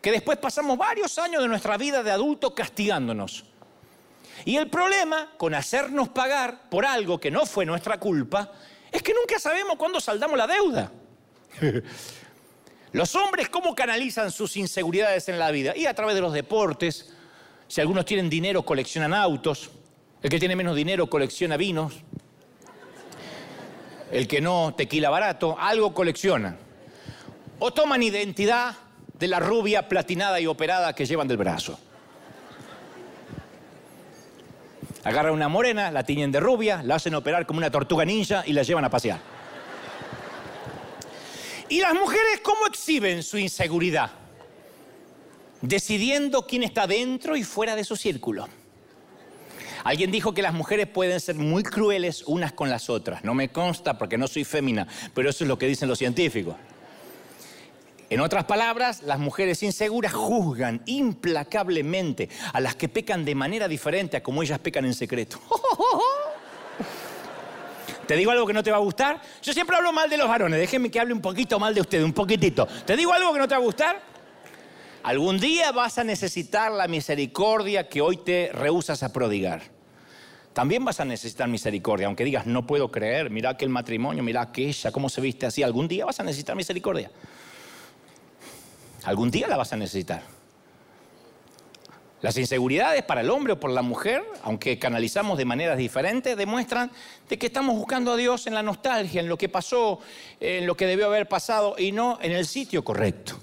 que 0.00 0.12
después 0.12 0.38
pasamos 0.38 0.78
varios 0.78 1.18
años 1.18 1.42
de 1.42 1.48
nuestra 1.48 1.76
vida 1.78 2.04
de 2.04 2.12
adulto 2.12 2.54
castigándonos. 2.54 3.44
Y 4.44 4.56
el 4.56 4.68
problema 4.68 5.32
con 5.36 5.54
hacernos 5.54 6.08
pagar 6.08 6.68
por 6.68 6.84
algo 6.84 7.18
que 7.18 7.30
no 7.30 7.46
fue 7.46 7.64
nuestra 7.64 7.98
culpa 7.98 8.52
es 8.90 9.02
que 9.02 9.14
nunca 9.14 9.38
sabemos 9.38 9.76
cuándo 9.76 10.00
saldamos 10.00 10.36
la 10.36 10.46
deuda. 10.46 10.90
Los 12.92 13.14
hombres, 13.16 13.48
¿cómo 13.48 13.74
canalizan 13.74 14.30
sus 14.30 14.56
inseguridades 14.56 15.28
en 15.28 15.38
la 15.38 15.50
vida? 15.50 15.76
Y 15.76 15.86
a 15.86 15.94
través 15.94 16.14
de 16.14 16.20
los 16.20 16.32
deportes. 16.32 17.12
Si 17.66 17.80
algunos 17.80 18.04
tienen 18.04 18.30
dinero, 18.30 18.62
coleccionan 18.62 19.12
autos. 19.12 19.70
El 20.22 20.30
que 20.30 20.38
tiene 20.38 20.54
menos 20.54 20.76
dinero 20.76 21.08
colecciona 21.10 21.56
vinos. 21.56 21.94
El 24.12 24.28
que 24.28 24.40
no, 24.40 24.74
tequila 24.76 25.10
barato, 25.10 25.56
algo 25.58 25.92
colecciona. 25.92 26.56
O 27.58 27.72
toman 27.72 28.00
identidad 28.00 28.76
de 29.18 29.26
la 29.26 29.40
rubia 29.40 29.88
platinada 29.88 30.38
y 30.38 30.46
operada 30.46 30.94
que 30.94 31.04
llevan 31.04 31.26
del 31.26 31.36
brazo. 31.38 31.80
Agarran 35.04 35.34
una 35.34 35.48
morena, 35.48 35.90
la 35.90 36.02
tiñen 36.02 36.32
de 36.32 36.40
rubia, 36.40 36.82
la 36.82 36.94
hacen 36.94 37.14
operar 37.14 37.44
como 37.46 37.58
una 37.58 37.70
tortuga 37.70 38.04
ninja 38.04 38.42
y 38.46 38.54
la 38.54 38.62
llevan 38.62 38.84
a 38.84 38.90
pasear. 38.90 39.20
¿Y 41.68 41.80
las 41.80 41.94
mujeres 41.94 42.40
cómo 42.42 42.66
exhiben 42.66 43.22
su 43.22 43.38
inseguridad? 43.38 44.10
Decidiendo 45.60 46.46
quién 46.46 46.62
está 46.62 46.86
dentro 46.86 47.36
y 47.36 47.44
fuera 47.44 47.76
de 47.76 47.84
su 47.84 47.96
círculo. 47.96 48.48
Alguien 49.82 50.10
dijo 50.10 50.32
que 50.32 50.40
las 50.40 50.54
mujeres 50.54 50.86
pueden 50.86 51.20
ser 51.20 51.34
muy 51.34 51.62
crueles 51.62 52.22
unas 52.26 52.52
con 52.52 52.70
las 52.70 52.88
otras. 52.88 53.22
No 53.22 53.34
me 53.34 53.50
consta 53.50 53.98
porque 53.98 54.16
no 54.16 54.26
soy 54.26 54.44
fémina, 54.44 54.86
pero 55.14 55.28
eso 55.28 55.44
es 55.44 55.48
lo 55.48 55.58
que 55.58 55.66
dicen 55.66 55.88
los 55.88 55.98
científicos. 55.98 56.56
En 58.14 58.20
otras 58.20 58.44
palabras, 58.44 59.02
las 59.02 59.18
mujeres 59.18 59.60
inseguras 59.64 60.12
juzgan 60.12 60.82
implacablemente 60.86 62.28
a 62.52 62.60
las 62.60 62.76
que 62.76 62.88
pecan 62.88 63.24
de 63.24 63.34
manera 63.34 63.66
diferente 63.66 64.16
a 64.16 64.22
como 64.22 64.40
ellas 64.40 64.60
pecan 64.60 64.84
en 64.84 64.94
secreto. 64.94 65.40
¿Te 68.06 68.14
digo 68.14 68.30
algo 68.30 68.46
que 68.46 68.52
no 68.52 68.62
te 68.62 68.70
va 68.70 68.76
a 68.76 68.80
gustar? 68.80 69.20
Yo 69.42 69.52
siempre 69.52 69.76
hablo 69.76 69.92
mal 69.92 70.08
de 70.08 70.16
los 70.16 70.28
varones, 70.28 70.60
déjenme 70.60 70.92
que 70.92 71.00
hable 71.00 71.12
un 71.12 71.20
poquito 71.20 71.58
mal 71.58 71.74
de 71.74 71.80
ustedes, 71.80 72.04
un 72.04 72.12
poquitito. 72.12 72.68
¿Te 72.86 72.96
digo 72.96 73.12
algo 73.12 73.32
que 73.32 73.40
no 73.40 73.48
te 73.48 73.56
va 73.56 73.60
a 73.60 73.64
gustar? 73.64 74.00
Algún 75.02 75.40
día 75.40 75.72
vas 75.72 75.98
a 75.98 76.04
necesitar 76.04 76.70
la 76.70 76.86
misericordia 76.86 77.88
que 77.88 78.00
hoy 78.00 78.18
te 78.18 78.52
rehusas 78.54 79.02
a 79.02 79.12
prodigar. 79.12 79.62
También 80.52 80.84
vas 80.84 81.00
a 81.00 81.04
necesitar 81.04 81.48
misericordia, 81.48 82.06
aunque 82.06 82.22
digas, 82.22 82.46
no 82.46 82.64
puedo 82.64 82.92
creer, 82.92 83.30
mira 83.30 83.50
aquel 83.50 83.70
matrimonio, 83.70 84.22
mira 84.22 84.40
aquella, 84.40 84.92
cómo 84.92 85.08
se 85.08 85.20
viste 85.20 85.46
así. 85.46 85.64
Algún 85.64 85.88
día 85.88 86.04
vas 86.04 86.20
a 86.20 86.22
necesitar 86.22 86.54
misericordia. 86.54 87.10
Algún 89.04 89.30
día 89.30 89.48
la 89.48 89.56
vas 89.56 89.72
a 89.72 89.76
necesitar. 89.76 90.22
Las 92.22 92.38
inseguridades 92.38 93.02
para 93.02 93.20
el 93.20 93.28
hombre 93.28 93.52
o 93.52 93.60
por 93.60 93.70
la 93.70 93.82
mujer, 93.82 94.24
aunque 94.42 94.78
canalizamos 94.78 95.36
de 95.36 95.44
maneras 95.44 95.76
diferentes, 95.76 96.34
demuestran 96.38 96.90
de 97.28 97.38
que 97.38 97.46
estamos 97.46 97.76
buscando 97.76 98.12
a 98.12 98.16
Dios 98.16 98.46
en 98.46 98.54
la 98.54 98.62
nostalgia, 98.62 99.20
en 99.20 99.28
lo 99.28 99.36
que 99.36 99.50
pasó, 99.50 100.00
en 100.40 100.66
lo 100.66 100.74
que 100.74 100.86
debió 100.86 101.04
haber 101.06 101.28
pasado 101.28 101.74
y 101.78 101.92
no 101.92 102.18
en 102.22 102.32
el 102.32 102.46
sitio 102.46 102.82
correcto. 102.82 103.38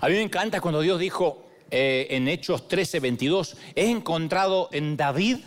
A 0.00 0.08
mí 0.08 0.14
me 0.14 0.22
encanta 0.22 0.60
cuando 0.60 0.80
Dios 0.80 0.98
dijo 0.98 1.46
eh, 1.70 2.08
en 2.10 2.26
Hechos 2.26 2.66
13, 2.66 2.98
22, 2.98 3.56
he 3.76 3.88
encontrado 3.88 4.68
en 4.72 4.96
David 4.96 5.38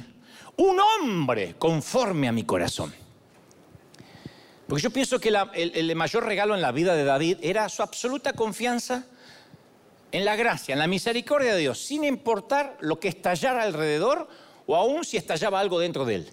un 0.56 0.78
hombre 0.80 1.56
conforme 1.60 2.30
a 2.30 2.32
mi 2.32 2.44
corazón. 2.44 2.94
Porque 4.68 4.82
yo 4.82 4.90
pienso 4.90 5.20
que 5.20 5.30
el 5.54 5.96
mayor 5.96 6.26
regalo 6.26 6.56
en 6.56 6.62
la 6.62 6.72
vida 6.72 6.96
de 6.96 7.04
David 7.04 7.38
era 7.42 7.70
su 7.70 7.84
absoluta 7.84 8.34
confianza 8.34 9.06
en 10.12 10.26
la 10.26 10.36
gracia, 10.36 10.74
en 10.74 10.80
la 10.80 10.88
misericordia 10.88 11.54
de 11.54 11.60
Dios, 11.60 11.80
sin 11.80 12.04
importar 12.04 12.78
lo 12.80 13.00
que 13.00 13.10
estallara 13.10 13.64
alrededor 13.64 14.28
o 14.66 14.76
aún 14.76 15.04
si 15.04 15.18
estallaba 15.18 15.60
algo 15.60 15.80
dentro 15.80 16.06
de 16.06 16.16
él. 16.16 16.30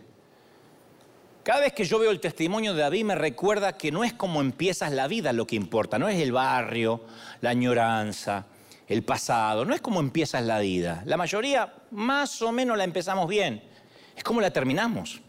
Cada 1.42 1.60
vez 1.60 1.72
que 1.72 1.84
yo 1.84 1.98
veo 1.98 2.12
el 2.12 2.20
testimonio 2.20 2.72
de 2.72 2.82
David 2.82 3.04
me 3.04 3.14
recuerda 3.16 3.76
que 3.76 3.90
no 3.90 4.04
es 4.04 4.12
como 4.12 4.40
empiezas 4.40 4.92
la 4.92 5.08
vida 5.08 5.32
lo 5.32 5.46
que 5.46 5.56
importa, 5.56 5.98
no 5.98 6.08
es 6.08 6.20
el 6.20 6.30
barrio, 6.30 7.02
la 7.40 7.50
añoranza, 7.50 8.46
el 8.86 9.02
pasado, 9.02 9.64
no 9.64 9.74
es 9.74 9.80
como 9.80 9.98
empiezas 9.98 10.44
la 10.44 10.60
vida. 10.60 11.02
La 11.04 11.16
mayoría 11.16 11.74
más 11.90 12.40
o 12.42 12.52
menos 12.52 12.78
la 12.78 12.84
empezamos 12.84 13.28
bien, 13.28 13.62
es 14.16 14.22
como 14.22 14.40
la 14.40 14.52
terminamos. 14.52 15.20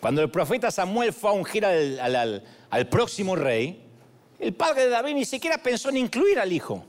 Cuando 0.00 0.22
el 0.22 0.30
profeta 0.30 0.70
Samuel 0.70 1.12
fue 1.12 1.30
a 1.30 1.32
ungir 1.34 1.64
al, 1.64 2.42
al 2.70 2.88
próximo 2.88 3.36
rey, 3.36 3.86
el 4.38 4.54
padre 4.54 4.84
de 4.84 4.88
David 4.90 5.14
ni 5.14 5.24
siquiera 5.26 5.58
pensó 5.58 5.90
en 5.90 5.98
incluir 5.98 6.38
al 6.38 6.50
hijo. 6.50 6.84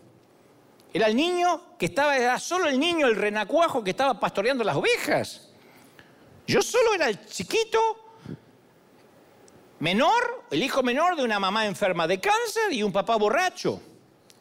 Era 0.93 1.08
el 1.08 1.15
niño 1.15 1.78
que 1.78 1.86
estaba, 1.88 2.17
era 2.17 2.39
solo 2.39 2.67
el 2.67 2.80
niño, 2.80 3.08
el 3.08 3.15
renacuajo 3.15 3.84
que 3.84 3.91
estaba 3.91 4.19
pastoreando 4.19 4.63
las 4.63 4.76
ovejas. 4.76 5.50
Yo 6.47 6.62
solo 6.62 6.93
era 6.93 7.10
el 7.10 7.26
chiquito, 7.26 7.80
menor, 9.80 10.45
el 10.52 10.63
hijo 10.63 10.84
menor 10.84 11.15
de 11.15 11.24
una 11.24 11.39
mamá 11.39 11.65
enferma 11.65 12.08
de 12.08 12.19
cáncer 12.19 12.71
y 12.71 12.84
un 12.84 12.91
papá 12.91 13.15
borracho. 13.15 13.82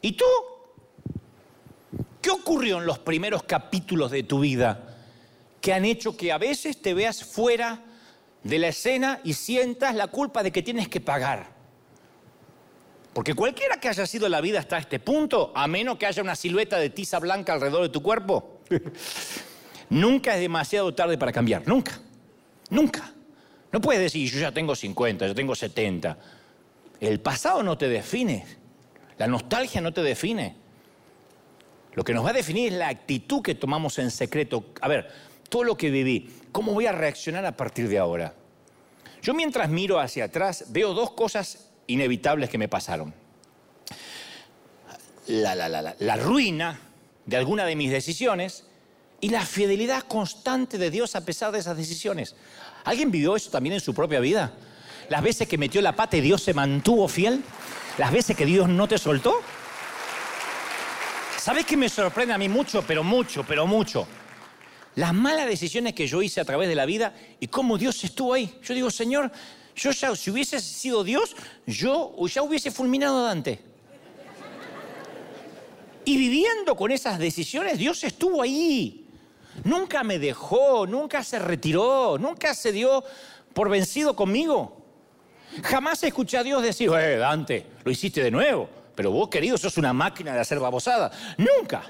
¿Y 0.01 0.13
tú? 0.13 0.25
¿Qué 2.21 2.29
ocurrió 2.29 2.79
en 2.79 2.85
los 2.85 2.99
primeros 2.99 3.43
capítulos 3.43 4.11
de 4.11 4.23
tu 4.23 4.39
vida 4.39 4.97
que 5.59 5.73
han 5.73 5.85
hecho 5.85 6.15
que 6.15 6.31
a 6.31 6.37
veces 6.37 6.81
te 6.81 6.93
veas 6.93 7.23
fuera 7.23 7.81
de 8.43 8.59
la 8.59 8.69
escena 8.69 9.21
y 9.23 9.33
sientas 9.33 9.95
la 9.95 10.07
culpa 10.07 10.43
de 10.43 10.51
que 10.51 10.61
tienes 10.61 10.87
que 10.87 11.01
pagar? 11.01 11.61
Porque 13.13 13.33
cualquiera 13.33 13.79
que 13.79 13.89
haya 13.89 14.05
sido 14.07 14.29
la 14.29 14.39
vida 14.39 14.59
hasta 14.59 14.77
este 14.77 14.99
punto, 14.99 15.51
a 15.53 15.67
menos 15.67 15.97
que 15.97 16.05
haya 16.05 16.23
una 16.23 16.35
silueta 16.35 16.77
de 16.77 16.89
tiza 16.89 17.19
blanca 17.19 17.53
alrededor 17.53 17.83
de 17.83 17.89
tu 17.89 18.01
cuerpo, 18.01 18.61
nunca 19.89 20.35
es 20.35 20.41
demasiado 20.41 20.93
tarde 20.93 21.17
para 21.17 21.31
cambiar. 21.31 21.67
Nunca. 21.67 21.99
Nunca. 22.69 23.13
No 23.71 23.81
puedes 23.81 24.01
decir, 24.01 24.29
yo 24.29 24.39
ya 24.39 24.51
tengo 24.53 24.75
50, 24.75 25.27
yo 25.27 25.35
tengo 25.35 25.55
70. 25.55 26.17
El 27.01 27.19
pasado 27.19 27.63
no 27.63 27.77
te 27.77 27.89
define. 27.89 28.45
La 29.17 29.27
nostalgia 29.27 29.81
no 29.81 29.91
te 29.91 30.01
define. 30.01 30.55
Lo 31.93 32.03
que 32.03 32.13
nos 32.13 32.25
va 32.25 32.29
a 32.29 32.33
definir 32.33 32.71
es 32.71 32.79
la 32.79 32.87
actitud 32.87 33.41
que 33.41 33.55
tomamos 33.55 33.99
en 33.99 34.11
secreto. 34.11 34.65
A 34.81 34.87
ver, 34.87 35.09
todo 35.49 35.63
lo 35.63 35.75
que 35.75 35.89
viví, 35.89 36.29
¿cómo 36.51 36.73
voy 36.73 36.85
a 36.85 36.91
reaccionar 36.91 37.45
a 37.45 37.55
partir 37.55 37.87
de 37.87 37.97
ahora? 37.97 38.33
Yo 39.21 39.33
mientras 39.33 39.69
miro 39.69 39.99
hacia 39.99 40.25
atrás 40.25 40.65
veo 40.69 40.93
dos 40.93 41.11
cosas 41.11 41.69
inevitables 41.87 42.49
que 42.49 42.57
me 42.57 42.67
pasaron. 42.67 43.13
La, 45.27 45.55
la, 45.55 45.69
la, 45.69 45.95
la, 45.97 46.15
ruina 46.17 46.79
de 47.25 47.37
alguna 47.37 47.65
de 47.65 47.75
mis 47.75 47.91
decisiones 47.91 48.65
y 49.21 49.29
la 49.29 49.45
fidelidad 49.45 50.03
constante 50.03 50.77
de 50.77 50.89
Dios 50.89 51.15
a 51.15 51.23
pesar 51.23 51.51
de 51.51 51.59
esas 51.59 51.77
decisiones. 51.77 52.35
¿Alguien 52.83 53.11
vivió 53.11 53.35
eso 53.35 53.51
también 53.51 53.73
en 53.73 53.81
su 53.81 53.93
propia 53.93 54.19
vida? 54.19 54.51
Las 55.09 55.21
veces 55.21 55.47
que 55.47 55.57
metió 55.57 55.81
la 55.81 55.95
pata 55.95 56.17
y 56.17 56.21
Dios 56.21 56.41
se 56.41 56.53
mantuvo 56.53 57.07
fiel. 57.07 57.43
Las 57.97 58.11
veces 58.11 58.35
que 58.35 58.45
Dios 58.45 58.67
no 58.67 58.87
te 58.87 58.97
soltó. 58.97 59.41
¿Sabes 61.37 61.65
qué 61.65 61.77
me 61.77 61.89
sorprende 61.89 62.33
a 62.33 62.37
mí 62.37 62.49
mucho, 62.49 62.83
pero 62.85 63.03
mucho, 63.03 63.43
pero 63.43 63.67
mucho? 63.67 64.07
Las 64.95 65.13
malas 65.13 65.47
decisiones 65.47 65.93
que 65.93 66.07
yo 66.07 66.21
hice 66.21 66.41
a 66.41 66.45
través 66.45 66.67
de 66.67 66.75
la 66.75 66.85
vida 66.85 67.13
y 67.39 67.47
cómo 67.47 67.77
Dios 67.77 68.03
estuvo 68.03 68.33
ahí. 68.33 68.53
Yo 68.61 68.73
digo, 68.73 68.91
Señor, 68.91 69.31
yo 69.75 69.91
ya, 69.91 70.15
si 70.15 70.31
hubiese 70.31 70.59
sido 70.59 71.03
Dios, 71.03 71.35
yo 71.65 72.13
ya 72.27 72.43
hubiese 72.43 72.71
fulminado 72.71 73.19
a 73.19 73.29
Dante. 73.29 73.59
Y 76.03 76.17
viviendo 76.17 76.75
con 76.75 76.91
esas 76.91 77.19
decisiones, 77.19 77.77
Dios 77.77 78.03
estuvo 78.03 78.41
ahí. 78.41 79.07
Nunca 79.63 80.03
me 80.03 80.19
dejó, 80.19 80.87
nunca 80.87 81.23
se 81.23 81.39
retiró, 81.39 82.17
nunca 82.17 82.53
se 82.53 82.71
dio 82.71 83.03
por 83.53 83.69
vencido 83.69 84.15
conmigo. 84.15 84.77
Jamás 85.63 86.03
escuché 86.03 86.37
a 86.37 86.43
Dios 86.43 86.63
decir, 86.63 86.89
eh, 86.97 87.17
Dante, 87.17 87.67
lo 87.83 87.91
hiciste 87.91 88.23
de 88.23 88.31
nuevo, 88.31 88.69
pero 88.95 89.11
vos, 89.11 89.29
querido, 89.29 89.57
sos 89.57 89.77
una 89.77 89.93
máquina 89.93 90.33
de 90.33 90.39
hacer 90.39 90.59
babosada. 90.59 91.11
Nunca. 91.37 91.83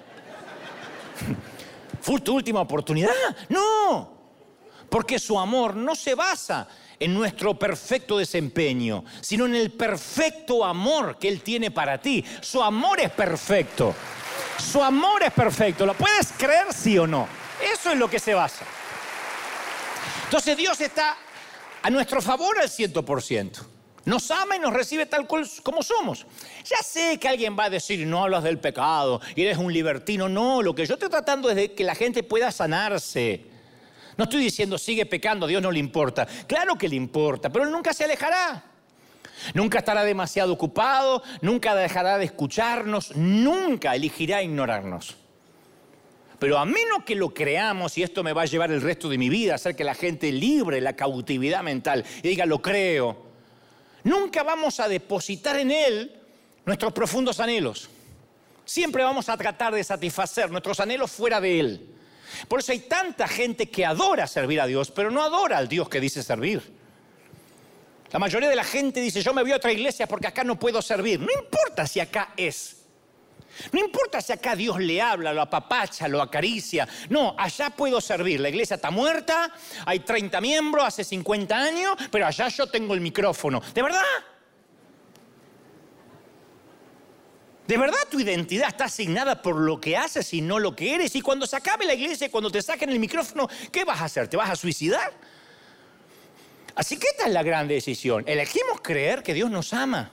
¿Fue 2.02 2.20
tu 2.20 2.36
última 2.36 2.62
oportunidad? 2.62 3.12
No. 3.50 4.20
Porque 4.90 5.20
su 5.20 5.40
amor 5.40 5.76
no 5.76 5.96
se 5.96 6.16
basa 6.16 6.68
en 7.00 7.14
nuestro 7.14 7.58
perfecto 7.58 8.18
desempeño, 8.18 9.06
sino 9.22 9.46
en 9.46 9.56
el 9.56 9.72
perfecto 9.72 10.66
amor 10.66 11.18
que 11.18 11.30
Él 11.30 11.42
tiene 11.42 11.72
para 11.72 12.00
ti. 12.00 12.24
Su 12.42 12.62
amor 12.62 13.00
es 13.00 13.12
perfecto. 13.12 13.96
Su 14.58 14.84
amor 14.84 15.24
es 15.24 15.32
perfecto. 15.32 15.86
¿Lo 15.86 15.94
puedes 15.94 16.34
creer, 16.38 16.74
sí 16.74 16.98
o 16.98 17.08
no? 17.08 17.28
Eso 17.74 17.92
es 17.92 17.98
lo 17.98 18.10
que 18.10 18.20
se 18.20 18.34
basa. 18.34 18.66
Entonces 20.26 20.58
Dios 20.58 20.80
está 20.82 21.18
a 21.82 21.90
nuestro 21.90 22.22
favor 22.22 22.60
al 22.60 22.70
ciento 22.70 23.04
por 23.04 23.22
ciento. 23.22 23.66
Nos 24.04 24.32
ama 24.32 24.56
y 24.56 24.60
nos 24.60 24.74
recibe 24.74 25.06
tal 25.06 25.28
cual 25.28 25.48
como 25.62 25.84
somos. 25.84 26.26
Ya 26.66 26.78
sé 26.78 27.20
que 27.20 27.28
alguien 27.28 27.56
va 27.58 27.66
a 27.66 27.70
decir, 27.70 28.06
no 28.08 28.24
hablas 28.24 28.44
del 28.44 28.58
pecado 28.58 29.22
eres 29.36 29.58
un 29.58 29.72
libertino. 29.72 30.28
No, 30.28 30.62
lo 30.62 30.74
que 30.74 30.86
yo 30.86 30.96
estoy 30.96 31.10
tratando 31.10 31.50
es 31.50 31.56
de 31.56 31.74
que 31.74 31.84
la 31.84 31.96
gente 31.96 32.24
pueda 32.24 32.52
sanarse. 32.52 33.46
No 34.18 34.24
estoy 34.24 34.44
diciendo 34.44 34.78
sigue 34.78 35.06
pecando, 35.06 35.46
a 35.46 35.50
Dios 35.50 35.62
no 35.62 35.72
le 35.72 35.80
importa. 35.80 36.28
Claro 36.48 36.78
que 36.78 36.90
le 36.90 36.96
importa, 36.96 37.50
pero 37.50 37.66
Él 37.66 37.72
nunca 37.72 37.94
se 37.94 38.04
alejará. 38.04 38.64
Nunca 39.54 39.80
estará 39.80 40.04
demasiado 40.04 40.54
ocupado, 40.54 41.24
nunca 41.42 41.76
dejará 41.76 42.18
de 42.18 42.26
escucharnos, 42.26 43.16
nunca 43.16 43.96
elegirá 43.96 44.44
ignorarnos. 44.44 45.18
Pero 46.38 46.58
a 46.58 46.66
menos 46.66 47.04
que 47.06 47.16
lo 47.16 47.34
creamos, 47.34 47.98
y 47.98 48.04
esto 48.04 48.24
me 48.24 48.34
va 48.34 48.44
a 48.44 48.46
llevar 48.46 48.72
el 48.72 48.82
resto 48.82 49.10
de 49.10 49.18
mi 49.18 49.30
vida, 49.30 49.56
hacer 49.56 49.76
que 49.76 49.84
la 49.84 49.94
gente 49.94 50.32
libre 50.32 50.82
la 50.82 50.96
cautividad 50.96 51.64
mental 51.64 52.04
y 52.24 52.30
diga, 52.30 52.46
lo 52.46 52.62
creo, 52.62 53.31
nunca 54.04 54.44
vamos 54.44 54.80
a 54.80 54.88
depositar 54.88 55.58
en 55.58 55.72
Él 55.72 56.22
nuestros 56.66 56.94
profundos 56.94 57.40
anhelos. 57.40 57.90
Siempre 58.66 59.04
vamos 59.04 59.28
a 59.30 59.38
tratar 59.38 59.74
de 59.74 59.84
satisfacer 59.84 60.50
nuestros 60.50 60.80
anhelos 60.80 61.12
fuera 61.12 61.42
de 61.42 61.60
Él. 61.60 61.88
Por 62.48 62.60
eso 62.60 62.72
hay 62.72 62.80
tanta 62.80 63.28
gente 63.28 63.70
que 63.70 63.86
adora 63.86 64.28
servir 64.28 64.62
a 64.62 64.68
Dios, 64.68 64.92
pero 64.92 65.12
no 65.12 65.22
adora 65.22 65.58
al 65.58 65.68
Dios 65.68 65.90
que 65.90 66.00
dice 66.00 66.24
servir. 66.24 66.62
La 68.12 68.20
mayoría 68.20 68.50
de 68.50 68.56
la 68.56 68.64
gente 68.64 69.00
dice, 69.00 69.22
yo 69.22 69.34
me 69.34 69.42
voy 69.42 69.54
a 69.54 69.56
otra 69.56 69.72
iglesia 69.72 70.08
porque 70.08 70.28
acá 70.28 70.44
no 70.44 70.60
puedo 70.60 70.82
servir. 70.82 71.20
No 71.20 71.32
importa 71.32 71.88
si 71.88 72.00
acá 72.00 72.34
es. 72.36 72.81
No 73.72 73.80
importa 73.80 74.22
si 74.22 74.34
acá 74.34 74.56
Dios 74.56 74.80
le 74.80 75.02
habla, 75.02 75.34
lo 75.34 75.42
apapacha, 75.42 76.08
lo 76.08 76.22
acaricia. 76.22 76.88
No, 77.10 77.36
allá 77.38 77.70
puedo 77.70 78.02
servir. 78.02 78.40
La 78.40 78.50
iglesia 78.50 78.76
está 78.76 78.92
muerta, 78.92 79.52
hay 79.86 80.00
30 80.00 80.42
miembros, 80.42 80.86
hace 80.86 81.04
50 81.04 81.56
años, 81.56 81.96
pero 82.12 82.26
allá 82.26 82.48
yo 82.50 82.68
tengo 82.68 82.94
el 82.94 83.02
micrófono. 83.02 83.62
¿De 83.74 83.82
verdad? 83.82 84.02
¿De 87.68 87.78
verdad 87.78 88.00
tu 88.10 88.20
identidad 88.20 88.68
está 88.68 88.86
asignada 88.86 89.42
por 89.42 89.56
lo 89.56 89.80
que 89.80 89.96
haces 89.96 90.34
y 90.34 90.42
no 90.42 90.60
lo 90.60 90.76
que 90.76 90.94
eres? 90.96 91.16
Y 91.16 91.22
cuando 91.22 91.48
se 91.48 91.56
acabe 91.56 91.86
la 91.86 91.94
iglesia, 91.94 92.30
cuando 92.30 92.52
te 92.52 92.62
saquen 92.62 92.90
el 92.90 93.00
micrófono, 93.00 93.48
¿qué 93.72 93.86
vas 93.86 94.02
a 94.02 94.06
hacer? 94.06 94.28
¿Te 94.28 94.36
vas 94.36 94.50
a 94.50 94.56
suicidar? 94.56 95.14
Así 96.76 96.98
que 96.98 97.08
esta 97.08 97.28
es 97.28 97.32
la 97.32 97.44
gran 97.44 97.68
decisión. 97.68 98.24
Elegimos 98.28 98.82
creer 98.82 99.24
que 99.24 99.34
Dios 99.34 99.50
nos 99.50 99.74
ama. 99.74 100.12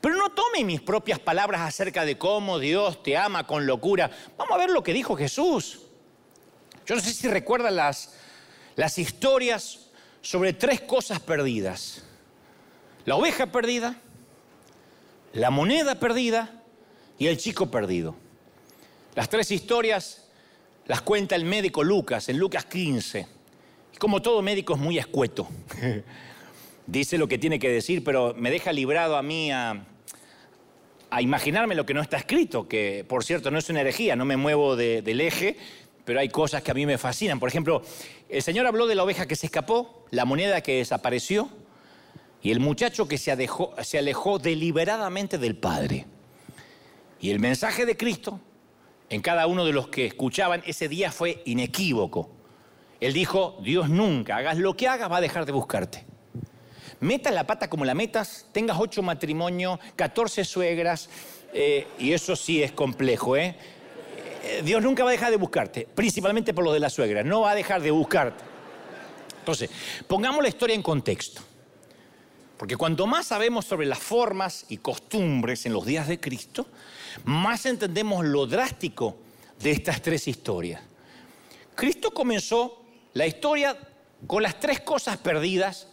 Pero 0.00 0.16
no 0.16 0.30
tome 0.30 0.64
mis 0.64 0.80
propias 0.80 1.18
palabras 1.18 1.62
acerca 1.62 2.04
de 2.04 2.18
cómo 2.18 2.58
Dios 2.58 3.02
te 3.02 3.16
ama 3.16 3.46
con 3.46 3.66
locura. 3.66 4.10
Vamos 4.36 4.54
a 4.54 4.58
ver 4.58 4.70
lo 4.70 4.82
que 4.82 4.92
dijo 4.92 5.16
Jesús. 5.16 5.80
Yo 6.86 6.94
no 6.94 7.00
sé 7.00 7.12
si 7.12 7.28
recuerdan 7.28 7.76
las, 7.76 8.14
las 8.76 8.98
historias 8.98 9.90
sobre 10.20 10.52
tres 10.52 10.80
cosas 10.80 11.20
perdidas. 11.20 12.02
La 13.04 13.16
oveja 13.16 13.46
perdida, 13.46 13.96
la 15.32 15.50
moneda 15.50 15.94
perdida 15.96 16.62
y 17.18 17.26
el 17.26 17.38
chico 17.38 17.70
perdido. 17.70 18.14
Las 19.14 19.28
tres 19.28 19.50
historias 19.50 20.28
las 20.86 21.02
cuenta 21.02 21.34
el 21.34 21.44
médico 21.44 21.82
Lucas 21.82 22.28
en 22.28 22.38
Lucas 22.38 22.64
15. 22.64 23.26
Como 23.98 24.22
todo 24.22 24.42
médico 24.42 24.74
es 24.74 24.80
muy 24.80 24.98
escueto. 24.98 25.48
dice 26.88 27.18
lo 27.18 27.28
que 27.28 27.38
tiene 27.38 27.58
que 27.58 27.68
decir, 27.68 28.02
pero 28.02 28.34
me 28.36 28.50
deja 28.50 28.72
librado 28.72 29.16
a 29.16 29.22
mí 29.22 29.52
a, 29.52 29.84
imaginarme 31.20 31.74
lo 31.74 31.86
que 31.86 31.94
no 31.94 32.00
está 32.00 32.16
escrito, 32.16 32.66
que 32.66 33.04
por 33.06 33.24
cierto 33.24 33.50
no 33.50 33.58
es 33.58 33.68
una 33.70 33.82
herejía, 33.82 34.16
no 34.16 34.24
me 34.24 34.36
muevo 34.36 34.74
del 34.74 35.20
eje, 35.20 35.56
pero 36.04 36.20
hay 36.20 36.28
cosas 36.28 36.62
que 36.62 36.70
a 36.70 36.74
mí 36.74 36.86
me 36.86 36.98
fascinan. 36.98 37.38
Por 37.38 37.48
ejemplo, 37.48 37.82
el 38.28 38.42
Señor 38.42 38.66
habló 38.66 38.86
de 38.86 38.94
la 38.94 39.04
oveja 39.04 39.26
que 39.26 39.36
se 39.36 39.46
escapó, 39.46 40.06
la 40.10 40.24
moneda 40.24 40.62
que 40.62 40.78
desapareció 40.78 41.48
y 42.42 42.50
el 42.50 42.60
muchacho 42.60 43.06
que 43.06 43.18
se 43.18 43.36
se 43.82 43.98
alejó 43.98 44.38
deliberadamente 44.38 45.38
del 45.38 45.56
Padre. 45.56 46.06
Y 47.20 47.30
el 47.30 47.40
mensaje 47.40 47.84
de 47.84 47.96
Cristo 47.96 48.40
en 49.10 49.20
cada 49.20 49.46
uno 49.46 49.64
de 49.64 49.72
los 49.72 49.88
que 49.88 50.06
escuchaban 50.06 50.62
ese 50.66 50.88
día 50.88 51.10
fue 51.10 51.42
inequívoco. 51.44 52.30
Él 53.00 53.12
dijo, 53.12 53.58
Dios 53.62 53.88
nunca, 53.88 54.36
hagas 54.36 54.58
lo 54.58 54.76
que 54.76 54.88
hagas, 54.88 55.10
va 55.10 55.18
a 55.18 55.22
dejar 55.22 55.46
de 55.46 55.52
buscarte. 55.52 56.07
Metas 57.00 57.32
la 57.32 57.46
pata 57.46 57.70
como 57.70 57.84
la 57.84 57.94
metas, 57.94 58.46
tengas 58.52 58.76
ocho 58.80 59.02
matrimonios, 59.02 59.78
14 59.94 60.44
suegras, 60.44 61.08
eh, 61.52 61.86
y 61.98 62.12
eso 62.12 62.34
sí 62.34 62.62
es 62.62 62.72
complejo, 62.72 63.36
¿eh? 63.36 63.56
¿eh? 64.44 64.62
Dios 64.64 64.82
nunca 64.82 65.04
va 65.04 65.10
a 65.10 65.12
dejar 65.12 65.30
de 65.30 65.36
buscarte, 65.36 65.86
principalmente 65.94 66.52
por 66.52 66.64
lo 66.64 66.72
de 66.72 66.80
la 66.80 66.90
suegra, 66.90 67.22
no 67.22 67.42
va 67.42 67.52
a 67.52 67.54
dejar 67.54 67.82
de 67.82 67.90
buscarte. 67.90 68.44
Entonces, 69.38 69.70
pongamos 70.06 70.42
la 70.42 70.48
historia 70.48 70.74
en 70.74 70.82
contexto. 70.82 71.42
Porque 72.58 72.76
cuanto 72.76 73.06
más 73.06 73.26
sabemos 73.26 73.64
sobre 73.64 73.86
las 73.86 74.00
formas 74.00 74.66
y 74.68 74.78
costumbres 74.78 75.64
en 75.64 75.72
los 75.72 75.86
días 75.86 76.08
de 76.08 76.18
Cristo, 76.18 76.66
más 77.24 77.64
entendemos 77.66 78.24
lo 78.24 78.46
drástico 78.46 79.16
de 79.60 79.70
estas 79.70 80.02
tres 80.02 80.26
historias. 80.26 80.82
Cristo 81.76 82.10
comenzó 82.10 82.82
la 83.14 83.26
historia 83.28 83.78
con 84.26 84.42
las 84.42 84.58
tres 84.58 84.80
cosas 84.80 85.16
perdidas 85.18 85.86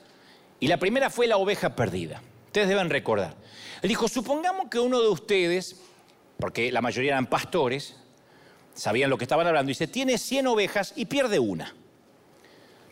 y 0.60 0.68
la 0.68 0.78
primera 0.78 1.10
fue 1.10 1.28
la 1.28 1.38
oveja 1.38 1.76
perdida. 1.76 2.22
Ustedes 2.48 2.68
deben 2.70 2.90
recordar. 2.90 3.36
Él 3.82 3.90
dijo, 3.90 4.08
supongamos 4.08 4.70
que 4.70 4.80
uno 4.80 5.02
de 5.02 5.10
ustedes, 5.10 5.82
porque 6.40 6.72
la 6.72 6.82
mayoría 6.82 7.12
eran 7.12 7.28
pastores, 7.28 7.96
sabían 8.74 9.10
lo 9.10 9.18
que 9.18 9.26
estaban 9.26 9.48
hablando, 9.48 9.70
dice, 9.70 9.88
tiene 9.88 10.18
100 10.18 10.48
ovejas 10.48 10.94
y 10.96 11.06
pierde 11.06 11.40
una. 11.40 11.76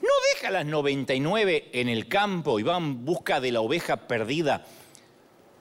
No 0.02 0.10
deja 0.34 0.52
las 0.52 0.66
99 0.66 1.70
en 1.72 1.88
el 1.88 2.10
campo 2.10 2.60
y 2.60 2.64
va 2.64 2.78
en 2.78 3.06
busca 3.06 3.40
de 3.40 3.54
la 3.54 3.62
oveja 3.62 3.96
perdida, 4.08 4.66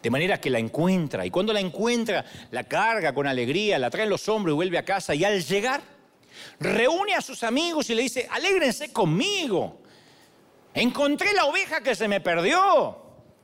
de 0.02 0.10
manera 0.10 0.40
que 0.40 0.50
la 0.50 0.58
encuentra. 0.58 1.24
Y 1.24 1.30
cuando 1.30 1.52
la 1.52 1.60
encuentra, 1.60 2.24
la 2.50 2.64
carga 2.64 3.14
con 3.14 3.28
alegría, 3.28 3.78
la 3.78 3.88
trae 3.88 4.02
en 4.04 4.10
los 4.10 4.28
hombros 4.28 4.54
y 4.54 4.56
vuelve 4.56 4.78
a 4.78 4.84
casa. 4.84 5.14
Y 5.14 5.22
al 5.22 5.44
llegar, 5.44 5.80
reúne 6.58 7.14
a 7.14 7.20
sus 7.20 7.44
amigos 7.44 7.88
y 7.90 7.94
le 7.94 8.02
dice, 8.02 8.26
alégrense 8.28 8.92
conmigo. 8.92 9.78
Encontré 10.74 11.32
la 11.34 11.44
oveja 11.44 11.82
que 11.82 11.94
se 11.94 12.08
me 12.08 12.20
perdió. 12.20 12.98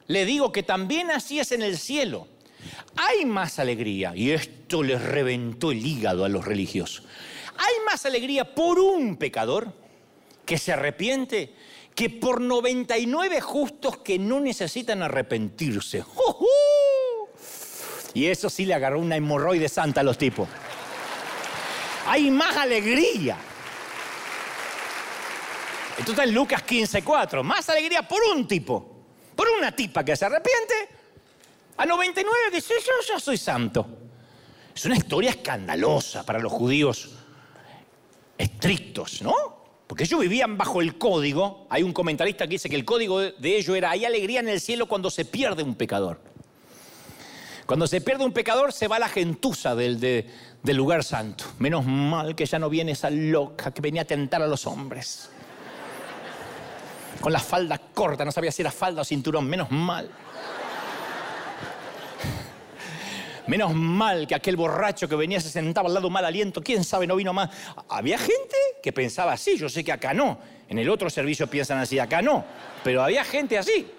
Le 0.07 0.25
digo 0.25 0.51
que 0.53 0.63
también 0.63 1.11
así 1.11 1.39
es 1.39 1.53
en 1.53 1.63
el 1.63 1.79
cielo. 1.79 2.27
Hay 2.97 3.25
más 3.27 3.59
alegría, 3.59 4.13
y 4.17 4.31
esto 4.31 4.83
les 4.83 5.01
reventó 5.03 5.71
el 5.71 5.85
hígado 5.85 6.25
a 6.25 6.29
los 6.29 6.45
religiosos. 6.45 7.05
Hay 7.57 7.75
más 7.85 8.07
alegría 8.07 8.55
por 8.55 8.79
un 8.79 9.17
pecador 9.17 9.73
que 10.45 10.59
se 10.59 10.73
arrepiente 10.73 11.55
que 11.95 12.09
por 12.11 12.41
99 12.41 13.41
justos 13.41 13.99
que 13.99 14.19
no 14.19 14.41
necesitan 14.41 15.03
arrepentirse. 15.03 16.05
Y 18.15 18.27
eso 18.27 18.49
sí 18.49 18.65
le 18.65 18.75
agarró 18.75 19.01
una 19.01 19.17
hemorroide 19.17 19.69
santa 19.69 20.01
a 20.01 20.05
los 20.05 20.17
tipos. 20.17 20.49
Hay 22.07 22.31
más 22.31 22.57
alegría 22.57 23.37
Esto 25.99 26.13
está 26.13 26.25
en 26.25 26.33
Lucas 26.33 26.63
15:4. 26.65 27.43
Más 27.43 27.69
alegría 27.69 28.03
por 28.07 28.23
un 28.35 28.47
tipo, 28.47 29.05
por 29.35 29.49
una 29.49 29.73
tipa 29.73 30.05
que 30.05 30.15
se 30.17 30.25
arrepiente, 30.25 30.75
a 31.77 31.85
99 31.85 32.51
dice, 32.53 32.75
yo 32.85 32.93
ya 33.07 33.21
soy 33.21 33.37
santo. 33.37 33.87
Es 34.75 34.85
una 34.85 34.97
historia 34.97 35.31
escandalosa 35.31 36.25
para 36.25 36.39
los 36.39 36.53
judíos 36.53 37.11
estrictos, 38.37 39.23
¿no? 39.23 39.35
Porque 39.89 40.05
ellos 40.05 40.21
vivían 40.21 40.57
bajo 40.57 40.81
el 40.81 40.99
código. 40.99 41.67
Hay 41.71 41.83
un 41.83 41.93
comentarista 41.93 42.47
que 42.47 42.53
dice 42.53 42.69
que 42.69 42.77
el 42.77 42.85
código 42.85 43.21
de 43.21 43.57
ellos 43.57 43.77
era, 43.77 43.91
hay 43.91 44.05
alegría 44.05 44.39
en 44.39 44.49
el 44.49 44.61
cielo 44.61 44.87
cuando 44.87 45.11
se 45.11 45.25
pierde 45.25 45.65
un 45.65 45.75
pecador. 45.75 46.21
Cuando 47.67 47.87
se 47.87 48.01
pierde 48.01 48.25
un 48.25 48.33
pecador 48.33 48.73
se 48.73 48.87
va 48.87 48.99
la 48.99 49.09
gentuza 49.09 49.75
del, 49.75 49.99
del 50.01 50.77
lugar 50.77 51.03
santo. 51.03 51.45
Menos 51.59 51.85
mal 51.85 52.37
que 52.37 52.47
ya 52.47 52.59
no 52.59 52.71
viene 52.71 52.93
esa 52.93 53.11
loca 53.11 53.73
que 53.73 53.81
venía 53.81 54.03
a 54.03 54.05
tentar 54.05 54.43
a 54.43 54.47
los 54.47 54.67
hombres. 54.67 55.31
Con 57.21 57.33
la 57.33 57.41
falda 57.41 57.79
corta, 57.79 58.25
no 58.25 58.33
sabía 58.33 58.53
si 58.53 58.63
era 58.63 58.71
falda 58.71 59.03
o 59.03 59.05
cinturón, 59.05 59.49
menos 59.49 59.71
mal. 59.71 60.11
Menos 63.49 63.75
mal 63.75 64.27
que 64.27 64.35
aquel 64.35 64.57
borracho 64.57 65.09
que 65.09 65.17
venía 65.17 65.41
se 65.41 65.49
sentaba 65.49 65.89
al 65.89 65.95
lado 65.95 66.11
mal 66.11 66.25
aliento, 66.25 66.63
quién 66.63 66.85
sabe, 66.85 67.07
no 67.07 67.17
vino 67.17 67.33
más. 67.33 67.49
Había 67.89 68.19
gente 68.19 68.57
que 68.83 68.93
pensaba 68.93 69.33
así, 69.33 69.57
yo 69.57 69.71
sé 69.71 69.83
que 69.83 69.91
acá 69.91 70.13
no. 70.13 70.39
En 70.69 70.79
el 70.79 70.89
otro 70.91 71.09
servicio 71.09 71.47
piensan 71.49 71.79
así, 71.79 71.99
acá 71.99 72.21
no. 72.21 72.45
Pero 72.85 73.03
había 73.03 73.25
gente 73.25 73.57
así. 73.57 73.91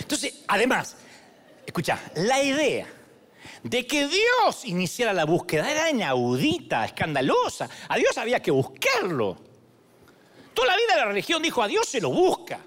Entonces, 0.00 0.42
además, 0.48 0.96
escucha, 1.66 2.00
la 2.14 2.42
idea 2.42 2.86
de 3.62 3.86
que 3.86 4.08
Dios 4.08 4.64
iniciara 4.64 5.12
la 5.12 5.26
búsqueda 5.26 5.70
era 5.70 5.90
inaudita, 5.90 6.86
escandalosa. 6.86 7.68
A 7.88 7.96
Dios 7.96 8.16
había 8.16 8.40
que 8.40 8.50
buscarlo. 8.50 9.51
Toda 10.54 10.68
la 10.68 10.76
vida 10.76 10.96
la 10.96 11.04
religión 11.06 11.42
dijo, 11.42 11.62
a 11.62 11.68
Dios 11.68 11.88
se 11.88 12.00
lo 12.00 12.10
busca. 12.10 12.60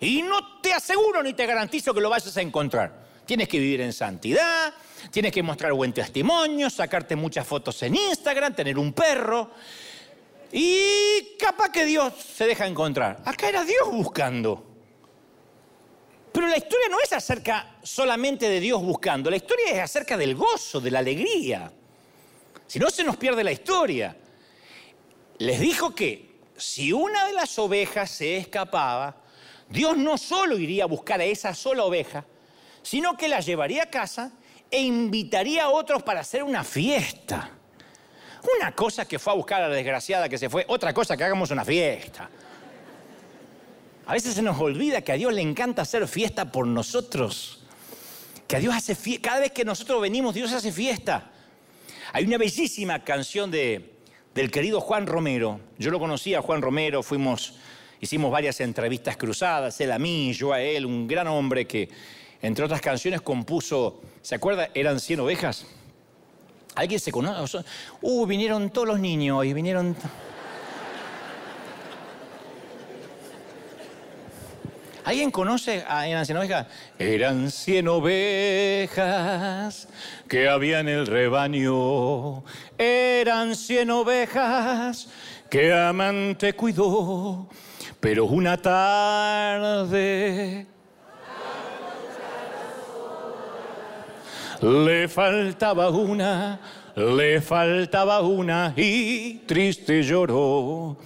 Y 0.00 0.22
no 0.22 0.60
te 0.60 0.72
aseguro 0.72 1.22
ni 1.22 1.32
te 1.32 1.46
garantizo 1.46 1.92
que 1.92 2.00
lo 2.00 2.10
vayas 2.10 2.36
a 2.36 2.40
encontrar. 2.40 3.08
Tienes 3.26 3.48
que 3.48 3.58
vivir 3.58 3.80
en 3.80 3.92
santidad, 3.92 4.72
tienes 5.10 5.32
que 5.32 5.42
mostrar 5.42 5.72
buen 5.72 5.92
testimonio, 5.92 6.70
sacarte 6.70 7.16
muchas 7.16 7.46
fotos 7.46 7.82
en 7.82 7.96
Instagram, 7.96 8.54
tener 8.54 8.78
un 8.78 8.92
perro. 8.92 9.50
Y 10.52 11.36
capaz 11.38 11.70
que 11.70 11.84
Dios 11.84 12.14
se 12.14 12.46
deja 12.46 12.66
encontrar. 12.66 13.20
Acá 13.24 13.48
era 13.48 13.64
Dios 13.64 13.88
buscando. 13.90 14.64
Pero 16.32 16.46
la 16.46 16.56
historia 16.56 16.88
no 16.88 17.00
es 17.00 17.12
acerca 17.12 17.78
solamente 17.82 18.48
de 18.48 18.60
Dios 18.60 18.80
buscando, 18.82 19.28
la 19.28 19.36
historia 19.36 19.72
es 19.72 19.80
acerca 19.80 20.16
del 20.16 20.36
gozo, 20.36 20.80
de 20.80 20.90
la 20.90 21.00
alegría. 21.00 21.72
Si 22.66 22.78
no, 22.78 22.90
se 22.90 23.02
nos 23.02 23.16
pierde 23.16 23.42
la 23.42 23.50
historia. 23.50 24.16
Les 25.38 25.58
dijo 25.58 25.94
que 25.94 26.27
si 26.58 26.92
una 26.92 27.26
de 27.26 27.32
las 27.32 27.58
ovejas 27.58 28.10
se 28.10 28.36
escapaba, 28.36 29.16
Dios 29.68 29.96
no 29.96 30.18
solo 30.18 30.58
iría 30.58 30.84
a 30.84 30.86
buscar 30.86 31.20
a 31.20 31.24
esa 31.24 31.54
sola 31.54 31.84
oveja, 31.84 32.24
sino 32.82 33.16
que 33.16 33.28
la 33.28 33.40
llevaría 33.40 33.84
a 33.84 33.90
casa 33.90 34.32
e 34.70 34.80
invitaría 34.80 35.64
a 35.64 35.70
otros 35.70 36.02
para 36.02 36.20
hacer 36.20 36.42
una 36.42 36.64
fiesta. 36.64 37.50
Una 38.56 38.72
cosa 38.72 39.06
que 39.06 39.18
fue 39.18 39.32
a 39.32 39.36
buscar 39.36 39.62
a 39.62 39.68
la 39.68 39.74
desgraciada 39.74 40.28
que 40.28 40.38
se 40.38 40.48
fue, 40.48 40.64
otra 40.68 40.92
cosa 40.92 41.16
que 41.16 41.24
hagamos 41.24 41.50
una 41.50 41.64
fiesta. 41.64 42.28
A 44.06 44.12
veces 44.12 44.34
se 44.34 44.42
nos 44.42 44.58
olvida 44.58 45.02
que 45.02 45.12
a 45.12 45.16
Dios 45.16 45.32
le 45.32 45.42
encanta 45.42 45.82
hacer 45.82 46.08
fiesta 46.08 46.50
por 46.50 46.66
nosotros. 46.66 47.60
Que 48.46 48.56
a 48.56 48.58
Dios 48.58 48.74
hace 48.74 48.94
fiesta. 48.94 49.28
Cada 49.28 49.40
vez 49.40 49.52
que 49.52 49.64
nosotros 49.64 50.00
venimos, 50.00 50.34
Dios 50.34 50.52
hace 50.52 50.72
fiesta. 50.72 51.30
Hay 52.12 52.24
una 52.24 52.38
bellísima 52.38 53.04
canción 53.04 53.50
de, 53.50 53.97
del 54.34 54.50
querido 54.50 54.80
Juan 54.80 55.06
Romero. 55.06 55.60
Yo 55.78 55.90
lo 55.90 55.98
conocía, 55.98 56.42
Juan 56.42 56.62
Romero, 56.62 57.02
fuimos, 57.02 57.54
hicimos 58.00 58.30
varias 58.30 58.60
entrevistas 58.60 59.16
cruzadas, 59.16 59.80
él 59.80 59.92
a 59.92 59.98
mí, 59.98 60.32
yo 60.32 60.52
a 60.52 60.60
él, 60.60 60.86
un 60.86 61.06
gran 61.06 61.26
hombre 61.26 61.66
que 61.66 61.88
entre 62.40 62.64
otras 62.64 62.80
canciones 62.80 63.20
compuso, 63.20 64.00
¿se 64.22 64.34
acuerda? 64.34 64.68
Eran 64.74 65.00
100 65.00 65.20
ovejas. 65.20 65.66
¿Alguien 66.74 67.00
se 67.00 67.10
conoce? 67.10 67.58
Uh, 68.00 68.26
vinieron 68.26 68.70
todos 68.70 68.86
los 68.86 69.00
niños 69.00 69.44
y 69.44 69.52
vinieron... 69.52 69.96
¿Alguien 75.04 75.30
conoce 75.30 75.84
a 75.88 76.06
Eran 76.06 76.24
100 76.24 76.38
ovejas? 76.38 76.66
Eran 76.98 77.50
100 77.50 77.88
ovejas 77.88 79.88
que 80.28 80.48
había 80.48 80.80
en 80.80 80.88
el 80.88 81.06
rebaño. 81.06 82.44
Eran 82.76 83.54
100 83.54 83.90
ovejas 83.90 85.08
que 85.48 85.72
amante 85.72 86.54
cuidó. 86.54 87.48
Pero 88.00 88.26
una 88.26 88.56
tarde 88.56 90.66
Le 94.60 95.06
faltaba 95.06 95.88
una, 95.88 96.58
le 96.96 97.40
faltaba 97.40 98.20
una 98.22 98.74
y 98.76 99.34
triste 99.46 100.02
lloró. 100.02 100.96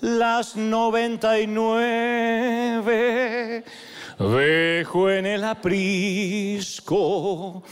Las 0.00 0.56
noventa 0.56 1.40
y 1.40 1.46
nueve 1.46 3.64
dejó 4.18 5.10
en 5.10 5.26
el 5.26 5.44
aprisco 5.44 7.62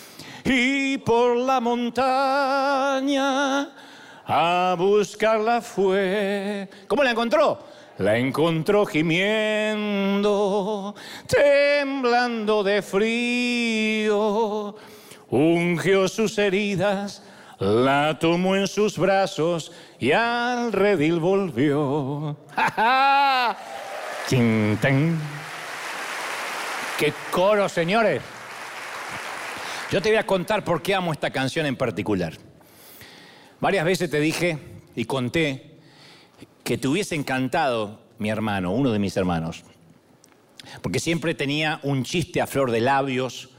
y 0.45 0.99
por 0.99 1.37
la 1.37 1.59
montaña 1.61 3.71
a 4.27 4.77
buscarla 4.79 5.61
fue. 5.61 6.69
¿Cómo 6.89 7.05
la 7.05 7.11
encontró? 7.13 7.59
La 7.99 8.19
encontró 8.19 8.85
gimiendo, 8.85 10.95
temblando 11.27 12.63
de 12.63 12.83
frío 12.83 14.77
ungió 15.31 16.07
sus 16.09 16.37
heridas, 16.39 17.23
la 17.59 18.19
tomó 18.19 18.57
en 18.57 18.67
sus 18.67 18.99
brazos 18.99 19.73
y 19.99 20.13
al 20.13 20.73
redil 20.73 21.21
volvió. 21.21 22.37
¡Ja, 22.55 22.71
ja! 22.71 23.57
¡Qué 26.99 27.13
coro, 27.31 27.69
señores! 27.69 28.23
Yo 29.91 30.03
te 30.03 30.09
voy 30.09 30.19
a 30.19 30.27
contar 30.27 30.65
por 30.65 30.83
qué 30.83 30.95
amo 30.95 31.13
esta 31.13 31.31
canción 31.31 31.67
en 31.67 31.77
particular. 31.77 32.35
Varias 33.61 33.85
veces 33.85 34.11
te 34.11 34.19
dije 34.19 34.59
y 34.95 35.05
conté 35.05 35.79
que 36.65 36.77
te 36.77 36.89
hubiese 36.89 37.15
encantado 37.15 38.01
mi 38.19 38.29
hermano, 38.29 38.73
uno 38.73 38.91
de 38.91 38.99
mis 38.99 39.17
hermanos, 39.17 39.63
porque 40.83 40.99
siempre 40.99 41.35
tenía 41.35 41.79
un 41.83 42.03
chiste 42.03 42.41
a 42.41 42.47
flor 42.47 42.71
de 42.71 42.81
labios, 42.81 43.51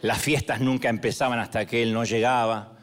las 0.00 0.18
fiestas 0.18 0.60
nunca 0.60 0.88
empezaban 0.88 1.38
hasta 1.38 1.66
que 1.66 1.82
él 1.82 1.92
no 1.92 2.04
llegaba. 2.04 2.77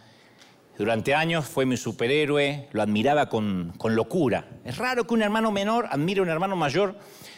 Durante 0.78 1.16
años 1.16 1.46
fue 1.46 1.66
mi 1.66 1.78
superhéroe, 1.78 2.68
lo 2.74 2.82
admiraba 2.82 3.30
con, 3.30 3.74
locura. 3.82 4.46
Es 4.66 4.78
raro 4.78 5.08
que 5.08 5.14
un 5.14 5.22
hermano 5.22 5.50
menor 5.50 5.88
admire 5.90 6.20
a 6.20 6.24
un 6.24 6.30
hermano 6.30 6.58
mayor. 6.58 6.96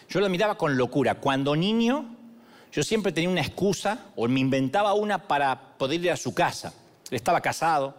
Yo 0.10 0.20
lo 0.20 0.26
admiraba 0.26 0.58
con 0.58 0.76
locura. 0.76 1.16
Cuando 1.16 1.56
niño, 1.56 2.16
yo 2.72 2.82
siempre 2.82 3.12
tenía 3.12 3.30
una 3.30 3.42
excusa 3.42 4.06
o 4.16 4.28
me 4.28 4.40
inventaba 4.40 4.94
una 4.96 5.28
para 5.28 5.78
poder 5.78 6.04
ir 6.04 6.12
a 6.12 6.18
su 6.18 6.34
casa. 6.34 6.74
Estaba 7.12 7.40
casado. 7.40 7.96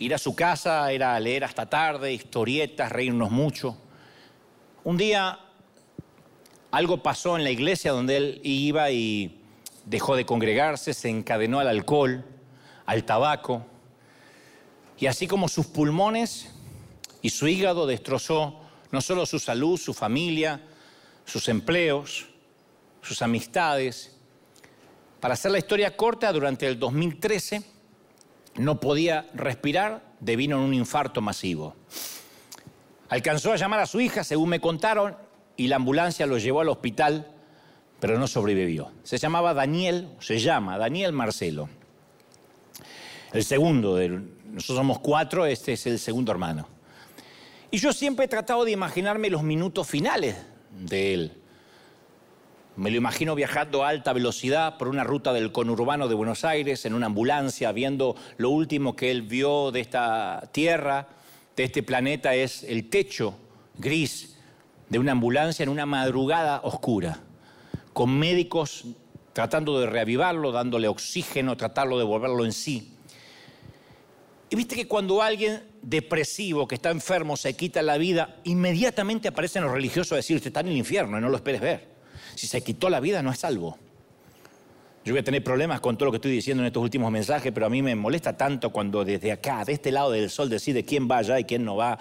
Ir 0.00 0.14
a 0.14 0.18
su 0.18 0.34
casa 0.34 0.90
era 0.90 1.20
leer 1.20 1.44
hasta 1.44 1.66
tarde, 1.66 2.12
historietas, 2.12 2.90
reírnos 2.90 3.30
mucho. 3.30 3.76
Un 4.82 4.96
día 4.96 5.38
algo 6.72 7.02
pasó 7.04 7.36
en 7.36 7.44
la 7.44 7.50
iglesia 7.50 7.92
donde 7.92 8.16
él 8.16 8.40
iba 8.42 8.90
y 8.90 9.42
dejó 9.84 10.16
de 10.16 10.26
congregarse, 10.26 10.92
se 10.92 11.08
encadenó 11.08 11.60
al 11.60 11.68
alcohol, 11.68 12.24
al 12.86 13.04
tabaco, 13.04 13.66
y 15.00 15.06
así 15.06 15.26
como 15.26 15.48
sus 15.48 15.66
pulmones 15.66 16.50
y 17.22 17.30
su 17.30 17.48
hígado 17.48 17.86
destrozó 17.86 18.60
no 18.92 19.00
solo 19.00 19.26
su 19.26 19.38
salud, 19.38 19.78
su 19.78 19.94
familia, 19.94 20.60
sus 21.24 21.48
empleos, 21.48 22.26
sus 23.02 23.22
amistades. 23.22 24.16
Para 25.20 25.34
hacer 25.34 25.50
la 25.50 25.58
historia 25.58 25.96
corta, 25.96 26.32
durante 26.32 26.66
el 26.66 26.78
2013 26.78 27.62
no 28.56 28.78
podía 28.78 29.28
respirar 29.34 30.02
debido 30.20 30.56
a 30.56 30.60
un 30.60 30.74
infarto 30.74 31.20
masivo. 31.20 31.74
Alcanzó 33.08 33.52
a 33.52 33.56
llamar 33.56 33.80
a 33.80 33.86
su 33.86 34.00
hija, 34.00 34.22
según 34.22 34.50
me 34.50 34.60
contaron, 34.60 35.16
y 35.56 35.68
la 35.68 35.76
ambulancia 35.76 36.26
lo 36.26 36.38
llevó 36.38 36.60
al 36.60 36.68
hospital 36.68 37.26
pero 38.00 38.18
no 38.18 38.26
sobrevivió. 38.26 38.90
Se 39.04 39.18
llamaba 39.18 39.54
Daniel, 39.54 40.08
se 40.20 40.38
llama 40.40 40.78
Daniel 40.78 41.12
Marcelo. 41.12 41.68
El 43.32 43.44
segundo, 43.44 43.96
de, 43.96 44.08
nosotros 44.08 44.78
somos 44.78 44.98
cuatro, 44.98 45.46
este 45.46 45.74
es 45.74 45.86
el 45.86 45.98
segundo 45.98 46.32
hermano. 46.32 46.66
Y 47.70 47.78
yo 47.78 47.92
siempre 47.92 48.24
he 48.24 48.28
tratado 48.28 48.64
de 48.64 48.72
imaginarme 48.72 49.30
los 49.30 49.44
minutos 49.44 49.86
finales 49.86 50.36
de 50.72 51.14
él. 51.14 51.32
Me 52.74 52.90
lo 52.90 52.96
imagino 52.96 53.34
viajando 53.34 53.84
a 53.84 53.88
alta 53.88 54.12
velocidad 54.12 54.78
por 54.78 54.88
una 54.88 55.04
ruta 55.04 55.32
del 55.32 55.52
conurbano 55.52 56.08
de 56.08 56.14
Buenos 56.14 56.44
Aires 56.44 56.84
en 56.86 56.94
una 56.94 57.06
ambulancia, 57.06 57.70
viendo 57.70 58.16
lo 58.38 58.50
último 58.50 58.96
que 58.96 59.10
él 59.12 59.22
vio 59.22 59.70
de 59.70 59.80
esta 59.80 60.48
tierra, 60.50 61.08
de 61.56 61.64
este 61.64 61.82
planeta, 61.82 62.34
es 62.34 62.64
el 62.64 62.88
techo 62.88 63.34
gris 63.78 64.36
de 64.88 64.98
una 64.98 65.12
ambulancia 65.12 65.62
en 65.62 65.68
una 65.68 65.86
madrugada 65.86 66.62
oscura, 66.64 67.20
con 67.92 68.18
médicos 68.18 68.86
tratando 69.32 69.78
de 69.78 69.86
reavivarlo, 69.86 70.50
dándole 70.50 70.88
oxígeno, 70.88 71.56
tratarlo 71.56 71.98
de 71.98 72.04
volverlo 72.04 72.44
en 72.44 72.52
sí. 72.52 72.96
Y 74.50 74.56
viste 74.56 74.74
que 74.74 74.88
cuando 74.88 75.22
alguien 75.22 75.62
depresivo, 75.80 76.66
que 76.66 76.74
está 76.74 76.90
enfermo, 76.90 77.36
se 77.36 77.54
quita 77.54 77.82
la 77.82 77.96
vida, 77.98 78.40
inmediatamente 78.42 79.28
aparecen 79.28 79.62
los 79.62 79.72
religiosos 79.72 80.12
a 80.12 80.16
decir, 80.16 80.36
usted 80.36 80.48
está 80.48 80.60
en 80.60 80.68
el 80.68 80.76
infierno 80.76 81.16
y 81.16 81.20
no 81.20 81.28
lo 81.28 81.36
esperes 81.36 81.60
ver. 81.60 81.88
Si 82.34 82.48
se 82.48 82.60
quitó 82.60 82.90
la 82.90 82.98
vida 82.98 83.22
no 83.22 83.30
es 83.30 83.38
salvo. 83.38 83.78
Yo 85.04 85.14
voy 85.14 85.20
a 85.20 85.24
tener 85.24 85.42
problemas 85.44 85.80
con 85.80 85.96
todo 85.96 86.06
lo 86.06 86.10
que 86.12 86.16
estoy 86.16 86.32
diciendo 86.32 86.64
en 86.64 86.66
estos 86.66 86.82
últimos 86.82 87.10
mensajes, 87.12 87.52
pero 87.52 87.66
a 87.66 87.70
mí 87.70 87.80
me 87.80 87.94
molesta 87.94 88.36
tanto 88.36 88.70
cuando 88.70 89.04
desde 89.04 89.30
acá, 89.30 89.64
de 89.64 89.72
este 89.72 89.92
lado 89.92 90.10
del 90.10 90.28
sol, 90.28 90.50
decide 90.50 90.84
quién 90.84 91.08
va 91.08 91.18
allá 91.18 91.38
y 91.38 91.44
quién 91.44 91.64
no 91.64 91.76
va. 91.76 91.96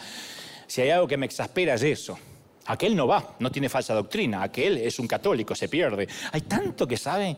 Si 0.65 0.81
hay 0.81 0.89
algo 0.89 1.07
que 1.07 1.17
me 1.17 1.27
exaspera 1.27 1.75
es 1.75 1.83
eso. 1.83 2.17
Aquel 2.65 2.95
no 2.95 3.07
va, 3.07 3.35
no 3.39 3.51
tiene 3.51 3.69
falsa 3.69 3.93
doctrina. 3.93 4.41
Aquel 4.41 4.77
es 4.79 4.97
un 4.97 5.07
católico, 5.07 5.53
se 5.55 5.69
pierde. 5.69 6.07
Hay 6.31 6.41
tanto 6.41 6.87
que 6.87 6.97
sabe. 6.97 7.37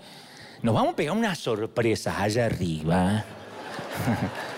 Nos 0.61 0.73
vamos 0.73 0.93
a 0.93 0.95
pegar 0.95 1.15
unas 1.15 1.37
sorpresas 1.37 2.15
allá 2.17 2.45
arriba. 2.45 3.25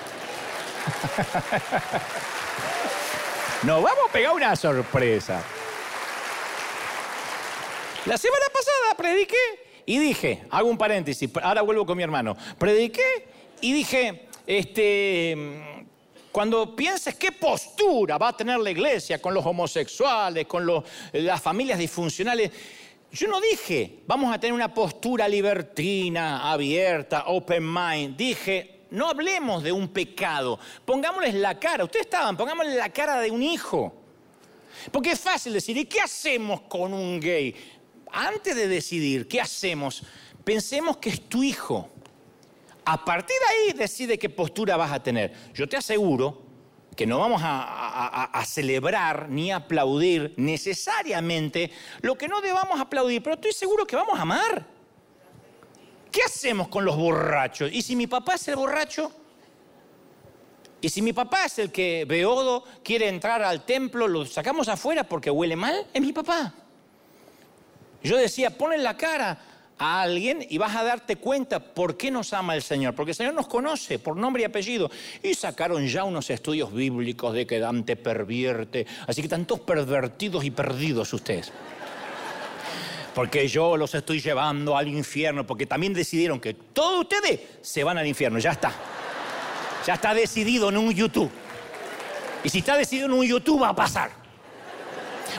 Nos 3.64 3.82
vamos 3.82 4.10
a 4.10 4.12
pegar 4.12 4.34
una 4.34 4.54
sorpresa. 4.56 5.44
La 8.06 8.18
semana 8.18 8.46
pasada 8.52 8.98
prediqué 8.98 9.38
y 9.86 10.00
dije, 10.00 10.44
hago 10.50 10.68
un 10.70 10.78
paréntesis, 10.78 11.30
ahora 11.42 11.62
vuelvo 11.62 11.86
con 11.86 11.96
mi 11.96 12.04
hermano. 12.04 12.36
Prediqué 12.58 13.30
y 13.62 13.72
dije, 13.72 14.28
este, 14.46 15.38
cuando 16.32 16.76
pienses 16.76 17.16
qué 17.16 17.32
postura 17.32 18.18
va 18.18 18.28
a 18.30 18.36
tener 18.36 18.60
la 18.60 18.72
iglesia 18.72 19.22
con 19.22 19.34
los 19.34 19.46
homosexuales, 19.46 20.46
con 20.48 20.84
las 21.14 21.42
familias 21.42 21.80
disfuncionales, 21.80 22.52
yo 23.14 23.28
no 23.28 23.40
dije, 23.40 24.00
vamos 24.08 24.34
a 24.34 24.40
tener 24.40 24.54
una 24.54 24.74
postura 24.74 25.28
libertina, 25.28 26.52
abierta, 26.52 27.26
open 27.28 27.72
mind. 27.72 28.18
Dije, 28.18 28.73
no 28.94 29.10
hablemos 29.10 29.64
de 29.64 29.72
un 29.72 29.88
pecado, 29.88 30.60
pongámosles 30.86 31.34
la 31.34 31.60
cara. 31.60 31.84
Ustedes 31.84 32.06
estaban, 32.06 32.38
pongámosle 32.38 32.76
la 32.76 32.90
cara 32.90 33.20
de 33.20 33.32
un 33.32 33.42
hijo. 33.42 33.92
Porque 34.92 35.12
es 35.12 35.20
fácil 35.20 35.52
decir, 35.54 35.76
¿y 35.78 35.86
qué 35.86 36.00
hacemos 36.00 36.62
con 36.62 36.94
un 36.94 37.20
gay? 37.20 37.56
Antes 38.12 38.56
de 38.56 38.68
decidir 38.68 39.28
qué 39.28 39.42
hacemos, 39.42 40.04
pensemos 40.44 40.98
que 40.98 41.10
es 41.10 41.28
tu 41.28 41.42
hijo. 41.42 41.90
A 42.86 43.04
partir 43.04 43.36
de 43.40 43.72
ahí 43.72 43.74
decide 43.74 44.20
qué 44.20 44.30
postura 44.30 44.78
vas 44.78 44.92
a 44.92 45.02
tener. 45.02 45.34
Yo 45.56 45.68
te 45.68 45.76
aseguro 45.76 46.44
que 46.96 47.08
no 47.08 47.18
vamos 47.18 47.42
a, 47.44 48.26
a, 48.26 48.46
celebrar 48.46 49.28
ni 49.28 49.52
aplaudir 49.52 50.36
necesariamente 50.38 51.72
lo 52.02 52.16
que 52.16 52.28
no 52.28 52.42
debamos 52.42 52.80
aplaudir, 52.80 53.24
pero 53.24 53.34
estoy 53.34 53.54
seguro 53.54 53.88
que 53.88 53.96
vamos 53.96 54.20
a 54.20 54.22
amar. 54.22 54.68
¿Qué 56.14 56.22
hacemos 56.22 56.68
con 56.68 56.86
los 56.86 56.96
borrachos? 56.96 57.72
¿Y 57.74 57.82
si 57.82 57.96
mi 57.96 58.06
papá 58.06 58.36
es 58.36 58.48
el 58.48 58.56
borracho? 58.56 59.12
¿Y 60.80 60.88
si 60.90 61.02
mi 61.02 61.12
papá 61.12 61.46
es 61.46 61.58
el 61.58 61.72
que 61.72 62.06
Beodo 62.08 62.64
quiere 62.84 63.08
entrar 63.10 63.42
al 63.42 63.66
templo, 63.66 64.08
lo 64.08 64.24
sacamos 64.28 64.68
afuera 64.68 65.06
porque 65.06 65.32
huele 65.32 65.56
mal? 65.56 65.88
Es 65.92 66.02
mi 66.04 66.14
papá. 66.14 66.54
Yo 68.04 68.16
decía, 68.16 68.56
ponle 68.56 68.78
la 68.78 68.96
cara 68.96 69.40
a 69.80 70.04
alguien 70.04 70.46
y 70.48 70.60
vas 70.60 70.76
a 70.76 70.84
darte 70.84 71.16
cuenta 71.16 71.74
por 71.74 71.98
qué 71.98 72.12
nos 72.12 72.32
ama 72.34 72.54
el 72.54 72.62
Señor. 72.62 72.94
Porque 72.94 73.14
el 73.14 73.16
Señor 73.16 73.34
nos 73.34 73.48
conoce 73.48 73.98
por 73.98 74.16
nombre 74.16 74.44
y 74.44 74.46
apellido. 74.46 74.92
Y 75.24 75.34
sacaron 75.34 75.88
ya 75.88 76.04
unos 76.04 76.30
estudios 76.30 76.72
bíblicos 76.72 77.34
de 77.34 77.48
que 77.48 77.58
Dante 77.58 77.96
pervierte. 77.96 78.86
Así 79.08 79.22
que 79.22 79.26
están 79.26 79.48
todos 79.48 79.62
pervertidos 79.62 80.46
y 80.46 80.52
perdidos 80.52 81.12
ustedes 81.12 81.52
porque 83.14 83.48
yo 83.48 83.78
los 83.78 83.94
estoy 83.94 84.20
llevando 84.20 84.76
al 84.76 84.88
infierno, 84.88 85.46
porque 85.46 85.66
también 85.66 85.94
decidieron 85.94 86.40
que 86.40 86.54
todos 86.54 87.02
ustedes 87.02 87.40
se 87.62 87.84
van 87.84 87.98
al 87.98 88.08
infierno, 88.08 88.40
ya 88.40 88.52
está. 88.52 88.72
Ya 89.86 89.96
está 89.96 90.14
decidido 90.14 90.70
en 90.70 90.78
un 90.78 90.94
YouTube. 90.94 91.30
Y 92.44 92.50
si 92.50 92.60
está 92.60 92.78
decidido 92.78 93.08
en 93.08 93.14
un 93.14 93.26
YouTube 93.26 93.62
va 93.62 93.70
a 93.70 93.76
pasar. 93.76 94.12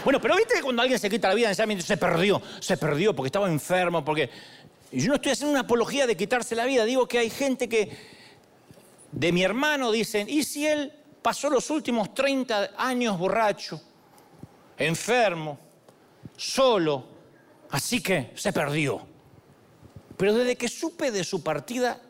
Bueno, 0.04 0.20
pero 0.20 0.36
viste 0.36 0.54
que 0.54 0.62
cuando 0.62 0.82
alguien 0.82 0.98
se 0.98 1.08
quita 1.08 1.28
la 1.28 1.34
vida 1.34 1.54
se 1.54 1.96
perdió, 1.96 2.40
se 2.60 2.76
perdió 2.76 3.14
porque 3.14 3.28
estaba 3.28 3.48
enfermo, 3.48 4.04
porque... 4.04 4.30
Yo 4.92 5.08
no 5.08 5.16
estoy 5.16 5.32
haciendo 5.32 5.50
una 5.50 5.62
apología 5.62 6.06
de 6.06 6.16
quitarse 6.16 6.54
la 6.54 6.66
vida, 6.66 6.84
digo 6.84 7.08
que 7.08 7.18
hay 7.18 7.28
gente 7.28 7.68
que 7.68 7.90
de 9.10 9.32
mi 9.32 9.42
hermano 9.42 9.90
dicen, 9.90 10.28
¿y 10.28 10.44
si 10.44 10.68
él 10.68 10.92
pasó 11.20 11.50
los 11.50 11.68
últimos 11.70 12.14
30 12.14 12.72
años 12.76 13.18
borracho, 13.18 13.80
enfermo, 14.76 15.58
solo, 16.36 17.13
Así 17.74 18.00
que 18.00 18.30
se 18.36 18.52
perdió. 18.52 19.00
Pero 20.16 20.32
desde 20.32 20.54
que 20.54 20.68
supe 20.68 21.10
de 21.10 21.24
su 21.24 21.42
partida, 21.42 22.00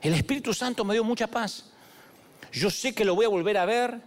el 0.00 0.14
Espíritu 0.14 0.54
Santo 0.54 0.84
me 0.84 0.94
dio 0.94 1.02
mucha 1.02 1.26
paz. 1.26 1.72
Yo 2.52 2.70
sé 2.70 2.94
que 2.94 3.04
lo 3.04 3.16
voy 3.16 3.24
a 3.24 3.30
volver 3.30 3.56
a 3.56 3.64
ver 3.64 4.00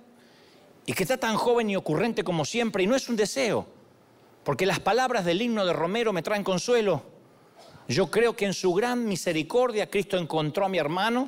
y 0.85 0.93
que 0.93 1.03
está 1.03 1.17
tan 1.17 1.35
joven 1.35 1.69
y 1.69 1.75
ocurrente 1.75 2.23
como 2.23 2.45
siempre 2.45 2.81
y 2.81 2.87
no 2.87 2.95
es 2.95 3.09
un 3.09 3.17
deseo, 3.17 3.67
porque 4.45 4.65
las 4.65 4.79
palabras 4.79 5.25
del 5.25 5.41
himno 5.41 5.65
de 5.65 5.73
Romero 5.73 6.13
me 6.13 6.21
traen 6.21 6.45
consuelo. 6.45 7.03
Yo 7.89 8.09
creo 8.09 8.33
que 8.33 8.45
en 8.45 8.53
su 8.53 8.73
gran 8.73 9.05
misericordia 9.05 9.89
Cristo 9.89 10.17
encontró 10.17 10.65
a 10.65 10.69
mi 10.69 10.77
hermano, 10.77 11.27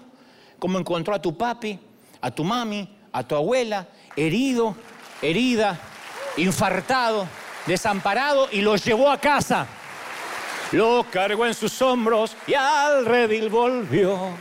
como 0.60 0.80
encontró 0.80 1.14
a 1.14 1.22
tu 1.22 1.38
papi, 1.38 1.78
a 2.22 2.32
tu 2.32 2.46
mami, 2.46 2.88
a 3.12 3.28
tu 3.28 3.36
abuela, 3.36 3.90
herido, 4.16 4.78
herida, 5.22 5.78
infartado 6.38 7.28
desamparado 7.66 8.48
y 8.52 8.62
lo 8.62 8.76
llevó 8.76 9.10
a 9.10 9.20
casa. 9.20 9.68
Lo 10.72 11.06
cargó 11.12 11.46
en 11.46 11.54
sus 11.54 11.82
hombros 11.82 12.36
y 12.48 12.54
al 12.54 13.06
redil 13.06 13.50
volvió. 13.50 14.32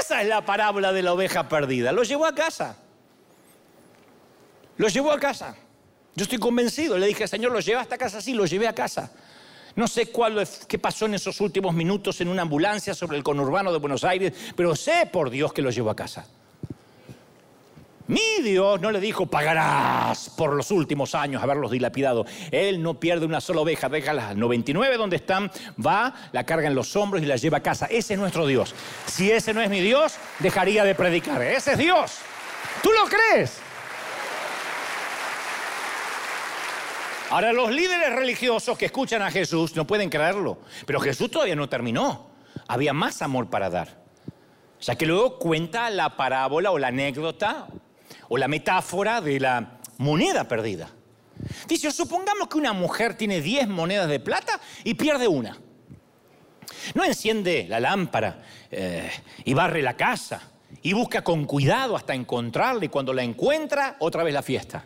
Esa 0.00 0.22
es 0.22 0.28
la 0.28 0.44
parábola 0.44 0.92
de 0.92 1.02
la 1.02 1.12
oveja 1.12 1.48
perdida. 1.48 1.92
Lo 1.92 2.02
llevó 2.02 2.26
a 2.26 2.34
casa. 2.34 2.76
Lo 4.76 4.88
llevó 4.88 5.12
a 5.12 5.18
casa. 5.18 5.56
Yo 6.14 6.24
estoy 6.24 6.38
convencido. 6.38 6.96
Le 6.96 7.06
dije, 7.06 7.26
Señor, 7.26 7.52
lo 7.52 7.60
lleva 7.60 7.80
hasta 7.80 7.98
casa. 7.98 8.20
Sí, 8.20 8.34
lo 8.34 8.46
llevé 8.46 8.68
a 8.68 8.74
casa. 8.74 9.10
No 9.76 9.88
sé 9.88 10.10
qué 10.68 10.78
pasó 10.78 11.06
en 11.06 11.14
esos 11.14 11.40
últimos 11.40 11.74
minutos 11.74 12.20
en 12.20 12.28
una 12.28 12.42
ambulancia 12.42 12.94
sobre 12.94 13.16
el 13.16 13.24
conurbano 13.24 13.72
de 13.72 13.78
Buenos 13.78 14.04
Aires, 14.04 14.32
pero 14.54 14.76
sé 14.76 15.08
por 15.12 15.30
Dios 15.30 15.52
que 15.52 15.62
lo 15.62 15.70
llevó 15.70 15.90
a 15.90 15.96
casa. 15.96 16.26
Mi 18.06 18.42
Dios 18.42 18.80
no 18.82 18.90
le 18.90 19.00
dijo, 19.00 19.24
pagarás 19.26 20.28
por 20.36 20.54
los 20.54 20.70
últimos 20.70 21.14
años 21.14 21.42
haberlos 21.42 21.70
dilapidado. 21.70 22.26
Él 22.50 22.82
no 22.82 23.00
pierde 23.00 23.24
una 23.24 23.40
sola 23.40 23.62
oveja, 23.62 23.88
deja 23.88 24.12
las 24.12 24.36
99 24.36 24.98
donde 24.98 25.16
están, 25.16 25.50
va, 25.84 26.14
la 26.32 26.44
carga 26.44 26.68
en 26.68 26.74
los 26.74 26.94
hombros 26.96 27.22
y 27.22 27.26
la 27.26 27.36
lleva 27.36 27.58
a 27.58 27.62
casa. 27.62 27.86
Ese 27.86 28.14
es 28.14 28.20
nuestro 28.20 28.46
Dios. 28.46 28.74
Si 29.06 29.30
ese 29.30 29.54
no 29.54 29.62
es 29.62 29.70
mi 29.70 29.80
Dios, 29.80 30.16
dejaría 30.40 30.84
de 30.84 30.94
predicar. 30.94 31.40
Ese 31.40 31.72
es 31.72 31.78
Dios. 31.78 32.18
¿Tú 32.82 32.90
lo 32.92 33.04
crees? 33.06 33.58
Ahora 37.30 37.54
los 37.54 37.70
líderes 37.70 38.14
religiosos 38.14 38.76
que 38.76 38.84
escuchan 38.84 39.22
a 39.22 39.30
Jesús 39.30 39.74
no 39.74 39.86
pueden 39.86 40.10
creerlo, 40.10 40.58
pero 40.84 41.00
Jesús 41.00 41.30
todavía 41.30 41.56
no 41.56 41.70
terminó. 41.70 42.28
Había 42.68 42.92
más 42.92 43.22
amor 43.22 43.48
para 43.48 43.70
dar. 43.70 44.04
O 44.78 44.82
sea 44.82 44.96
que 44.96 45.06
luego 45.06 45.38
cuenta 45.38 45.88
la 45.88 46.16
parábola 46.18 46.70
o 46.70 46.78
la 46.78 46.88
anécdota 46.88 47.66
o 48.34 48.36
la 48.36 48.48
metáfora 48.48 49.20
de 49.20 49.38
la 49.38 49.78
moneda 49.98 50.48
perdida. 50.48 50.90
Dice, 51.68 51.92
supongamos 51.92 52.48
que 52.48 52.58
una 52.58 52.72
mujer 52.72 53.16
tiene 53.16 53.40
10 53.40 53.68
monedas 53.68 54.08
de 54.08 54.18
plata 54.18 54.60
y 54.82 54.94
pierde 54.94 55.28
una. 55.28 55.56
No 56.94 57.04
enciende 57.04 57.66
la 57.68 57.78
lámpara 57.78 58.42
eh, 58.72 59.08
y 59.44 59.54
barre 59.54 59.82
la 59.82 59.96
casa 59.96 60.50
y 60.82 60.92
busca 60.94 61.22
con 61.22 61.44
cuidado 61.44 61.94
hasta 61.94 62.12
encontrarla 62.12 62.84
y 62.84 62.88
cuando 62.88 63.12
la 63.12 63.22
encuentra, 63.22 63.94
otra 64.00 64.24
vez 64.24 64.34
la 64.34 64.42
fiesta. 64.42 64.84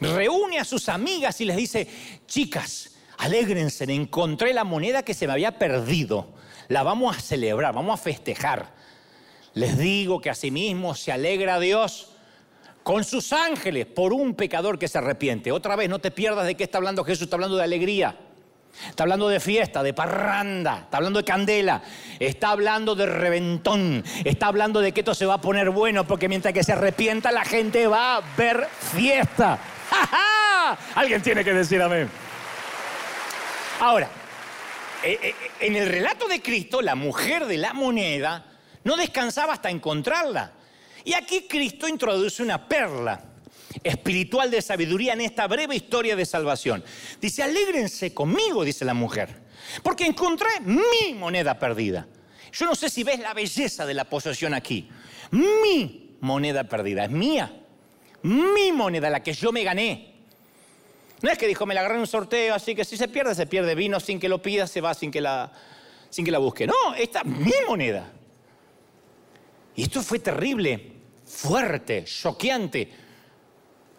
Reúne 0.00 0.58
a 0.58 0.64
sus 0.64 0.88
amigas 0.88 1.40
y 1.40 1.44
les 1.44 1.56
dice, 1.56 1.86
chicas, 2.26 2.96
alégrense, 3.18 3.84
encontré 3.84 4.52
la 4.52 4.64
moneda 4.64 5.04
que 5.04 5.14
se 5.14 5.28
me 5.28 5.32
había 5.32 5.60
perdido. 5.60 6.26
La 6.66 6.82
vamos 6.82 7.16
a 7.16 7.20
celebrar, 7.20 7.72
vamos 7.72 8.00
a 8.00 8.02
festejar. 8.02 8.74
Les 9.52 9.78
digo 9.78 10.20
que 10.20 10.30
asimismo 10.30 10.96
se 10.96 11.12
alegra 11.12 11.60
Dios 11.60 12.10
con 12.84 13.02
sus 13.02 13.32
ángeles 13.32 13.86
por 13.86 14.12
un 14.12 14.34
pecador 14.34 14.78
que 14.78 14.86
se 14.86 14.98
arrepiente. 14.98 15.50
Otra 15.50 15.74
vez, 15.74 15.88
no 15.88 15.98
te 15.98 16.12
pierdas 16.12 16.46
de 16.46 16.54
qué 16.54 16.64
está 16.64 16.78
hablando 16.78 17.02
Jesús, 17.02 17.22
está 17.22 17.36
hablando 17.36 17.56
de 17.56 17.64
alegría. 17.64 18.16
Está 18.88 19.04
hablando 19.04 19.28
de 19.28 19.40
fiesta, 19.40 19.82
de 19.82 19.94
parranda, 19.94 20.80
está 20.84 20.96
hablando 20.96 21.20
de 21.20 21.24
candela, 21.24 21.82
está 22.18 22.50
hablando 22.50 22.96
de 22.96 23.06
reventón, 23.06 24.04
está 24.24 24.48
hablando 24.48 24.80
de 24.80 24.92
que 24.92 25.00
esto 25.00 25.14
se 25.14 25.26
va 25.26 25.34
a 25.34 25.40
poner 25.40 25.70
bueno 25.70 26.04
porque 26.08 26.28
mientras 26.28 26.52
que 26.52 26.64
se 26.64 26.72
arrepienta 26.72 27.30
la 27.30 27.44
gente 27.44 27.86
va 27.86 28.16
a 28.16 28.20
ver 28.36 28.66
fiesta. 28.92 29.60
¡Ja, 29.90 30.76
Alguien 30.96 31.22
tiene 31.22 31.44
que 31.44 31.52
decir 31.52 31.80
amén. 31.80 32.10
Ahora, 33.80 34.08
eh, 35.04 35.18
eh, 35.22 35.34
en 35.60 35.76
el 35.76 35.88
relato 35.88 36.26
de 36.26 36.42
Cristo, 36.42 36.82
la 36.82 36.96
mujer 36.96 37.46
de 37.46 37.58
la 37.58 37.72
moneda 37.74 38.44
no 38.82 38.96
descansaba 38.96 39.52
hasta 39.52 39.70
encontrarla. 39.70 40.52
Y 41.04 41.12
aquí 41.14 41.46
Cristo 41.48 41.86
introduce 41.86 42.42
una 42.42 42.66
perla. 42.68 43.30
espiritual 43.82 44.50
de 44.50 44.62
sabiduría 44.62 45.14
en 45.14 45.20
esta 45.22 45.46
breve 45.46 45.74
historia 45.74 46.14
de 46.16 46.24
salvación. 46.24 46.84
Dice, 47.20 47.42
alégrense 47.42 48.14
conmigo, 48.14 48.64
dice 48.64 48.84
la 48.84 48.94
mujer, 48.94 49.42
porque 49.82 50.06
encontré 50.06 50.48
mi 50.60 51.14
moneda 51.14 51.58
perdida. 51.58 52.06
Yo 52.52 52.66
no 52.66 52.74
sé 52.74 52.88
si 52.88 53.02
ves 53.02 53.18
la 53.18 53.34
belleza 53.34 53.84
de 53.84 53.94
la 53.94 54.04
posesión 54.04 54.54
aquí. 54.54 54.88
Mi 55.32 56.16
moneda 56.20 56.64
perdida, 56.64 57.04
es 57.04 57.10
mía. 57.10 57.52
Mi 58.22 58.70
moneda, 58.72 59.10
la 59.10 59.22
que 59.22 59.32
yo 59.32 59.50
me 59.50 59.64
gané. 59.64 60.14
No 61.20 61.30
es 61.30 61.38
que 61.38 61.48
dijo, 61.48 61.66
me 61.66 61.74
la 61.74 61.80
agarré 61.80 61.96
en 61.96 62.02
un 62.02 62.06
sorteo, 62.06 62.54
así 62.54 62.74
que 62.74 62.84
si 62.84 62.96
se 62.96 63.08
pierde, 63.08 63.34
se 63.34 63.46
pierde. 63.46 63.74
Vino 63.74 63.98
sin 63.98 64.20
que 64.20 64.28
lo 64.28 64.40
pida, 64.40 64.66
se 64.66 64.80
va 64.80 64.94
sin 64.94 65.10
que 65.10 65.20
la, 65.20 65.50
sin 66.10 66.24
que 66.24 66.30
la 66.30 66.38
busque. 66.38 66.66
No, 66.66 66.94
esta 66.96 67.20
es 67.20 67.26
mi 67.26 67.52
moneda. 67.66 68.12
Y 69.74 69.82
esto 69.82 70.02
fue 70.02 70.20
terrible, 70.20 70.92
fuerte, 71.44 72.04
choqueante 72.04 72.90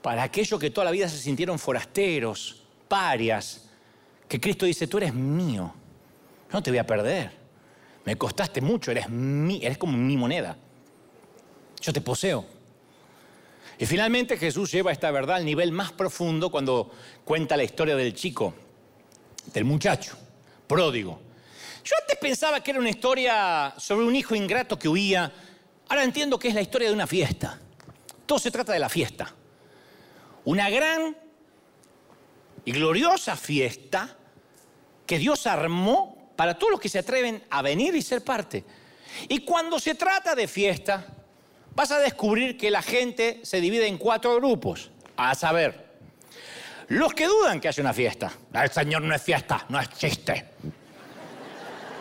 para 0.02 0.24
aquellos 0.24 0.60
que 0.60 0.72
toda 0.72 0.86
la 0.86 0.92
vida 0.92 1.08
se 1.08 1.18
sintieron 1.18 1.60
forasteros, 1.60 2.64
parias, 2.88 3.70
que 4.28 4.40
Cristo 4.40 4.66
dice, 4.66 4.88
tú 4.88 4.98
eres 4.98 5.14
mío, 5.14 5.74
no 6.52 6.64
te 6.64 6.72
voy 6.72 6.80
a 6.80 6.86
perder. 6.86 7.32
Me 8.04 8.16
costaste 8.16 8.62
mucho, 8.62 8.92
eres 8.92 9.10
mí, 9.10 9.60
eres 9.64 9.78
como 9.78 9.98
mi 9.98 10.18
moneda. 10.18 10.58
Yo 11.82 11.94
te 11.94 12.02
poseo. 12.02 12.46
Y 13.78 13.86
finalmente 13.86 14.38
Jesús 14.38 14.72
lleva 14.72 14.92
esta 14.92 15.12
verdad 15.12 15.38
al 15.38 15.46
nivel 15.46 15.72
más 15.72 15.92
profundo 15.92 16.50
cuando 16.50 16.92
cuenta 17.24 17.58
la 17.58 17.64
historia 17.64 17.96
del 17.96 18.14
chico, 18.14 18.54
del 19.54 19.66
muchacho, 19.66 20.16
pródigo. 20.68 21.20
Yo 21.84 21.96
antes 22.02 22.18
pensaba 22.18 22.64
que 22.64 22.72
era 22.72 22.80
una 22.80 22.90
historia 22.90 23.74
sobre 23.78 24.06
un 24.06 24.16
hijo 24.16 24.34
ingrato 24.34 24.80
que 24.80 24.88
huía. 24.88 25.32
Ahora 25.90 26.04
entiendo 26.04 26.40
que 26.40 26.48
es 26.48 26.56
la 26.56 26.62
historia 26.62 26.88
de 26.88 26.94
una 26.94 27.08
fiesta. 27.08 27.60
Todo 28.26 28.40
se 28.40 28.52
trata 28.52 28.74
de 28.74 28.80
la 28.80 28.90
fiesta. 28.90 29.34
Una 30.46 30.70
gran 30.70 31.16
y 32.66 32.72
gloriosa 32.72 33.36
fiesta 33.36 34.18
que 35.06 35.20
Dios 35.20 35.46
armó 35.46 36.32
para 36.36 36.58
todos 36.58 36.72
los 36.72 36.80
que 36.80 36.90
se 36.90 37.00
atreven 37.00 37.44
a 37.50 37.62
venir 37.62 37.96
y 37.96 38.02
ser 38.02 38.24
parte. 38.24 38.64
Y 39.30 39.40
cuando 39.40 39.80
se 39.80 39.96
trata 39.96 40.36
de 40.36 40.48
fiesta, 40.48 41.06
vas 41.76 41.92
a 41.92 42.00
descubrir 42.00 42.58
que 42.58 42.72
la 42.72 42.82
gente 42.82 43.40
se 43.44 43.62
divide 43.62 43.88
en 43.88 43.98
cuatro 43.98 44.36
grupos. 44.36 44.92
A 45.16 45.36
saber, 45.36 45.86
los 46.90 47.14
que 47.14 47.28
dudan 47.28 47.60
que 47.60 47.68
haya 47.68 47.82
una 47.82 47.94
fiesta. 47.94 48.32
El 48.54 48.70
Señor 48.70 49.04
no 49.04 49.16
es 49.16 49.22
fiesta, 49.22 49.66
no 49.70 49.80
es 49.80 49.90
chiste. 49.92 50.46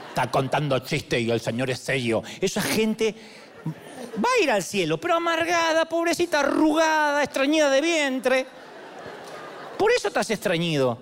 Está 0.09 0.31
contando 0.31 0.79
chiste 0.81 1.21
y 1.21 1.31
el 1.31 1.41
Señor 1.41 1.71
es 1.71 1.81
serio. 1.81 2.23
Esa 2.41 2.63
gente 2.63 3.15
va 4.23 4.29
a 4.39 4.43
ir 4.43 4.51
al 4.51 4.63
cielo, 4.63 4.99
pero 4.99 5.15
amargada, 5.15 5.85
pobrecita, 5.87 6.41
arrugada, 6.41 7.23
extrañida 7.23 7.71
de 7.71 7.81
vientre. 7.81 8.47
Por 9.79 9.93
eso 9.93 10.09
estás 10.09 10.31
extrañido. 10.31 10.99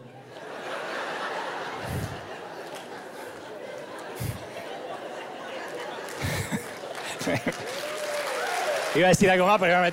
Iba 8.94 9.06
a 9.06 9.10
decir 9.10 9.30
algo 9.30 9.46
más, 9.46 9.58
pero 9.60 9.80
me, 9.80 9.92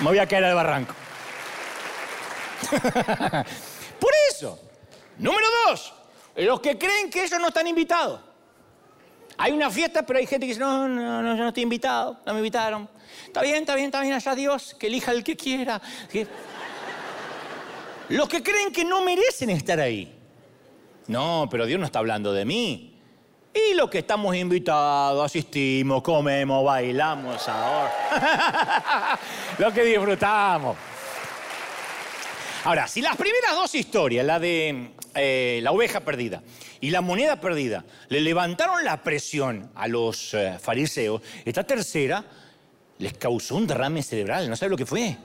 voy 0.00 0.18
a 0.18 0.26
caer 0.26 0.44
al 0.44 0.54
barranco. 0.54 0.94
Por 3.98 4.12
eso, 4.30 4.60
número 5.18 5.46
dos, 5.66 5.94
los 6.36 6.60
que 6.60 6.78
creen 6.78 7.10
que 7.10 7.24
ellos 7.24 7.40
no 7.40 7.48
están 7.48 7.66
invitados. 7.66 8.27
Hay 9.40 9.52
una 9.52 9.70
fiesta, 9.70 10.02
pero 10.04 10.18
hay 10.18 10.26
gente 10.26 10.46
que 10.46 10.52
dice, 10.52 10.60
no, 10.60 10.88
no, 10.88 11.22
no, 11.22 11.36
yo 11.36 11.42
no 11.42 11.48
estoy 11.48 11.62
invitado, 11.62 12.18
no 12.26 12.32
me 12.32 12.40
invitaron. 12.40 12.88
Está 13.24 13.40
bien, 13.40 13.58
está 13.58 13.76
bien, 13.76 13.86
está 13.86 14.00
bien, 14.00 14.12
allá 14.12 14.34
Dios, 14.34 14.74
que 14.78 14.88
elija 14.88 15.12
el 15.12 15.22
que 15.22 15.36
quiera. 15.36 15.80
Los 18.08 18.28
que 18.28 18.42
creen 18.42 18.72
que 18.72 18.84
no 18.84 19.00
merecen 19.02 19.50
estar 19.50 19.78
ahí. 19.78 20.12
No, 21.06 21.46
pero 21.48 21.66
Dios 21.66 21.78
no 21.78 21.86
está 21.86 22.00
hablando 22.00 22.32
de 22.32 22.44
mí. 22.44 22.98
Y 23.54 23.74
los 23.74 23.88
que 23.88 23.98
estamos 23.98 24.34
invitados, 24.34 25.24
asistimos, 25.24 26.02
comemos, 26.02 26.64
bailamos 26.64 27.48
ahora. 27.48 29.18
lo 29.58 29.72
que 29.72 29.84
disfrutamos. 29.84 30.76
Ahora, 32.64 32.88
si 32.88 33.00
las 33.00 33.16
primeras 33.16 33.54
dos 33.54 33.74
historias, 33.74 34.24
la 34.26 34.38
de 34.38 34.90
eh, 35.14 35.60
la 35.62 35.72
oveja 35.72 36.00
perdida 36.00 36.42
y 36.80 36.90
la 36.90 37.00
moneda 37.00 37.40
perdida, 37.40 37.84
le 38.08 38.20
levantaron 38.20 38.84
la 38.84 39.02
presión 39.02 39.70
a 39.74 39.88
los 39.88 40.34
eh, 40.34 40.58
fariseos, 40.60 41.22
esta 41.44 41.64
tercera 41.64 42.24
les 42.98 43.14
causó 43.14 43.56
un 43.56 43.66
derrame 43.66 44.02
cerebral, 44.02 44.48
no 44.50 44.56
sabe 44.56 44.70
lo 44.70 44.76
que 44.76 44.86
fue. 44.86 45.16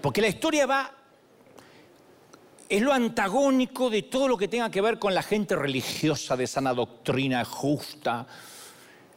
Porque 0.00 0.20
la 0.20 0.28
historia 0.28 0.66
va 0.66 0.94
es 2.68 2.80
lo 2.80 2.92
antagónico 2.92 3.90
de 3.90 4.02
todo 4.02 4.28
lo 4.28 4.38
que 4.38 4.46
tenga 4.46 4.70
que 4.70 4.80
ver 4.80 5.00
con 5.00 5.12
la 5.12 5.24
gente 5.24 5.56
religiosa 5.56 6.36
de 6.36 6.46
sana 6.46 6.72
doctrina 6.72 7.44
justa. 7.44 8.28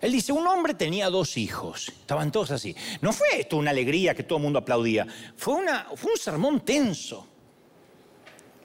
Él 0.02 0.12
dice, 0.12 0.34
un 0.34 0.48
hombre 0.48 0.74
tenía 0.74 1.08
dos 1.12 1.38
hijos, 1.38 1.90
estaban 1.90 2.32
todos 2.32 2.50
así. 2.50 2.76
No 3.02 3.14
fue 3.14 3.42
esto 3.42 3.58
una 3.58 3.70
alegría 3.70 4.16
que 4.16 4.24
todo 4.24 4.38
el 4.38 4.44
mundo 4.44 4.58
aplaudía, 4.58 5.06
fue, 5.38 5.54
un 5.54 6.18
sermón 6.20 6.62
tenso. 6.62 7.28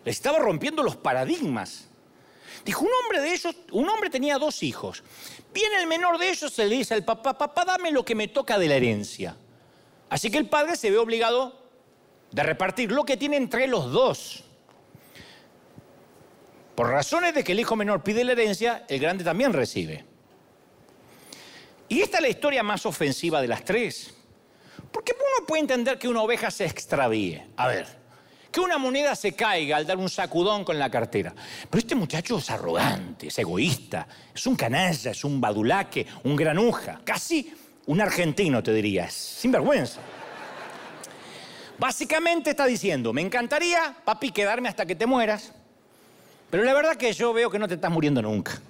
Estaba 0.09 0.39
rompiendo 0.39 0.83
los 0.83 0.97
paradigmas. 0.97 1.89
Dijo, 2.65 2.85
un 2.85 2.91
hombre 3.03 3.21
de 3.21 3.33
ellos, 3.33 3.55
un 3.73 3.89
hombre 3.89 4.11
tenía 4.11 4.39
dos 4.39 4.63
hijos. 4.63 5.03
Viene 5.53 5.77
el 5.81 5.87
menor 5.87 6.19
de 6.19 6.31
ellos, 6.31 6.53
se 6.53 6.67
le 6.67 6.77
dice 6.77 6.95
al 6.95 7.05
papá, 7.05 7.37
papá, 7.37 7.65
dame 7.65 7.91
lo 7.91 8.05
que 8.05 8.15
me 8.15 8.29
toca 8.29 8.59
de 8.59 8.69
la 8.69 8.75
herencia. 8.75 9.37
Así 10.11 10.31
que 10.31 10.39
el 10.39 10.49
padre 10.49 10.77
se 10.77 10.91
ve 10.91 10.99
obligado 10.99 11.69
de 12.31 12.43
repartir 12.43 12.93
lo 12.93 13.05
que 13.05 13.17
tiene 13.17 13.37
entre 13.37 13.67
los 13.67 13.91
dos. 13.93 14.45
Por 16.75 16.89
razones 16.89 17.35
de 17.35 17.43
que 17.43 17.53
el 17.53 17.61
hijo 17.61 17.77
menor 17.77 18.03
pide 18.03 18.25
la 18.25 18.33
herencia, 18.33 18.85
el 18.89 19.01
grande 19.01 19.25
también 19.25 19.53
recibe. 19.53 20.05
Y 21.89 22.03
esta 22.03 22.19
es 22.19 22.23
la 22.23 22.29
historia 22.29 22.63
más 22.63 22.87
ofensiva 22.87 23.41
de 23.41 23.49
las 23.49 23.65
tres. 23.65 24.15
Porque 24.93 25.13
uno 25.13 25.47
puede 25.47 25.63
entender 25.63 25.99
que 25.99 26.09
una 26.09 26.23
oveja 26.23 26.51
se 26.51 26.65
extravíe. 26.65 27.43
A 27.57 27.67
ver, 27.67 27.87
que 28.59 28.65
una 28.65 28.79
moneda 28.79 29.15
se 29.15 29.35
caiga 29.35 29.77
al 29.77 29.87
dar 29.87 29.99
un 29.99 30.11
sacudón 30.11 30.65
con 30.65 30.77
la 30.81 30.91
cartera. 30.91 31.33
Pero 31.71 31.79
este 31.79 31.95
muchacho 31.95 32.39
es 32.39 32.51
arrogante, 32.51 33.29
es 33.29 33.39
egoísta, 33.39 34.09
es 34.35 34.45
un 34.49 34.57
canalla, 34.57 35.13
es 35.13 35.23
un 35.23 35.41
badulaque, 35.41 36.05
un 36.25 36.35
granuja, 36.35 37.01
casi 37.05 37.55
un 37.87 38.01
argentino 38.01 38.61
te 38.61 38.73
diría, 38.73 39.05
es 39.05 39.15
sinvergüenza. 39.15 40.01
Básicamente 41.79 42.51
está 42.51 42.67
diciendo, 42.67 43.13
me 43.13 43.23
encantaría, 43.23 43.95
papi, 44.05 44.33
quedarme 44.33 44.69
hasta 44.69 44.85
que 44.85 44.97
te 44.97 45.07
mueras, 45.07 45.53
pero 46.51 46.65
la 46.65 46.73
verdad 46.73 46.97
que 46.97 47.13
yo 47.13 47.33
veo 47.33 47.51
que 47.51 47.61
no 47.61 47.69
te 47.69 47.75
estás 47.75 47.93
muriendo 47.93 48.21
nunca. 48.21 48.61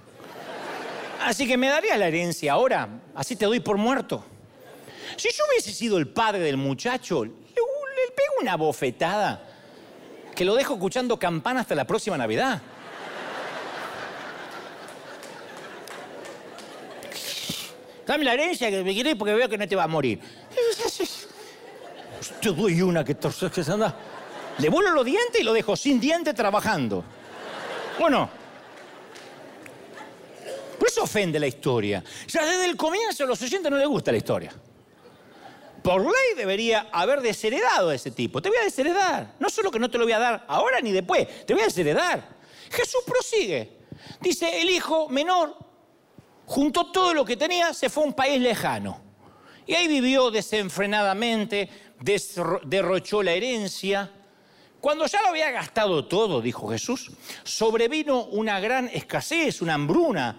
Así 1.24 1.48
que 1.48 1.56
me 1.56 1.68
darías 1.68 1.98
la 1.98 2.08
herencia 2.08 2.52
ahora, 2.52 2.90
así 3.14 3.36
te 3.36 3.46
doy 3.46 3.60
por 3.60 3.78
muerto. 3.78 4.22
Si 5.16 5.30
yo 5.30 5.44
hubiese 5.50 5.72
sido 5.72 5.96
el 5.96 6.08
padre 6.08 6.40
del 6.40 6.58
muchacho, 6.58 7.24
le, 7.24 7.32
pego 7.32 8.34
una 8.42 8.56
bofetada 8.56 9.47
que 10.38 10.44
lo 10.44 10.54
dejo 10.54 10.74
escuchando 10.74 11.18
campana 11.18 11.62
hasta 11.62 11.74
la 11.74 11.84
próxima 11.84 12.16
Navidad. 12.16 12.62
Dame 18.06 18.24
la 18.24 18.34
herencia 18.34 18.70
que 18.70 18.84
me 18.84 18.94
querés 18.94 19.16
porque 19.16 19.34
veo 19.34 19.48
que 19.48 19.58
no 19.58 19.66
te 19.66 19.74
va 19.74 19.82
a 19.82 19.88
morir. 19.88 20.20
Te 22.40 22.52
doy 22.52 22.80
una 22.82 23.04
que, 23.04 23.16
que 23.16 23.64
se 23.64 23.72
anda. 23.72 23.96
Le 24.58 24.68
vuelo 24.68 24.92
los 24.92 25.04
dientes 25.04 25.40
y 25.40 25.42
lo 25.42 25.52
dejo 25.52 25.74
sin 25.74 25.98
dientes 25.98 26.36
trabajando. 26.36 27.02
Bueno, 27.98 28.30
Por 30.78 30.86
eso 30.86 31.02
ofende 31.02 31.40
la 31.40 31.48
historia. 31.48 32.04
Ya 32.28 32.44
desde 32.44 32.66
el 32.66 32.76
comienzo 32.76 33.24
a 33.24 33.26
los 33.26 33.42
oyentes 33.42 33.68
no 33.68 33.76
les 33.76 33.88
gusta 33.88 34.12
la 34.12 34.18
historia. 34.18 34.52
Por 35.88 36.02
ley 36.02 36.34
debería 36.36 36.88
haber 36.92 37.22
desheredado 37.22 37.88
a 37.88 37.94
ese 37.94 38.10
tipo. 38.10 38.42
Te 38.42 38.50
voy 38.50 38.58
a 38.58 38.64
desheredar. 38.64 39.36
No 39.38 39.48
solo 39.48 39.70
que 39.70 39.78
no 39.78 39.90
te 39.90 39.96
lo 39.96 40.04
voy 40.04 40.12
a 40.12 40.18
dar 40.18 40.44
ahora 40.46 40.82
ni 40.82 40.92
después, 40.92 41.46
te 41.46 41.54
voy 41.54 41.62
a 41.62 41.64
desheredar. 41.64 42.28
Jesús 42.70 43.00
prosigue. 43.06 43.78
Dice, 44.20 44.60
el 44.60 44.68
hijo 44.68 45.08
menor 45.08 45.56
juntó 46.44 46.92
todo 46.92 47.14
lo 47.14 47.24
que 47.24 47.38
tenía, 47.38 47.72
se 47.72 47.88
fue 47.88 48.04
a 48.04 48.06
un 48.06 48.12
país 48.12 48.38
lejano. 48.38 49.00
Y 49.64 49.76
ahí 49.76 49.88
vivió 49.88 50.30
desenfrenadamente, 50.30 51.70
derrochó 52.66 53.22
la 53.22 53.32
herencia, 53.32 54.12
cuando 54.82 55.06
ya 55.06 55.22
lo 55.22 55.28
había 55.28 55.50
gastado 55.50 56.04
todo, 56.04 56.42
dijo 56.42 56.68
Jesús, 56.68 57.12
sobrevino 57.44 58.24
una 58.24 58.60
gran 58.60 58.88
escasez, 58.88 59.62
una 59.62 59.72
hambruna 59.72 60.36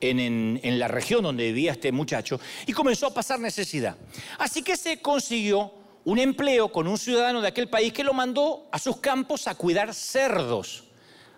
en, 0.00 0.78
la 0.78 0.88
región 0.88 1.22
donde 1.22 1.44
vivía 1.44 1.72
este 1.72 1.92
muchacho 1.92 2.40
y 2.66 2.72
comenzó 2.72 3.06
a 3.06 3.14
pasar 3.14 3.40
necesidad. 3.40 3.96
Así 4.38 4.62
que 4.62 4.76
se 4.76 5.00
consiguió 5.00 5.72
un 6.04 6.18
empleo 6.18 6.70
con 6.70 6.86
un 6.86 6.98
ciudadano 6.98 7.40
de 7.40 7.48
aquel 7.48 7.68
país 7.68 7.92
que 7.92 8.04
lo 8.04 8.12
mandó 8.12 8.68
a 8.70 8.78
sus 8.78 8.98
campos 8.98 9.48
a 9.48 9.54
cuidar 9.54 9.92
cerdos. 9.94 10.84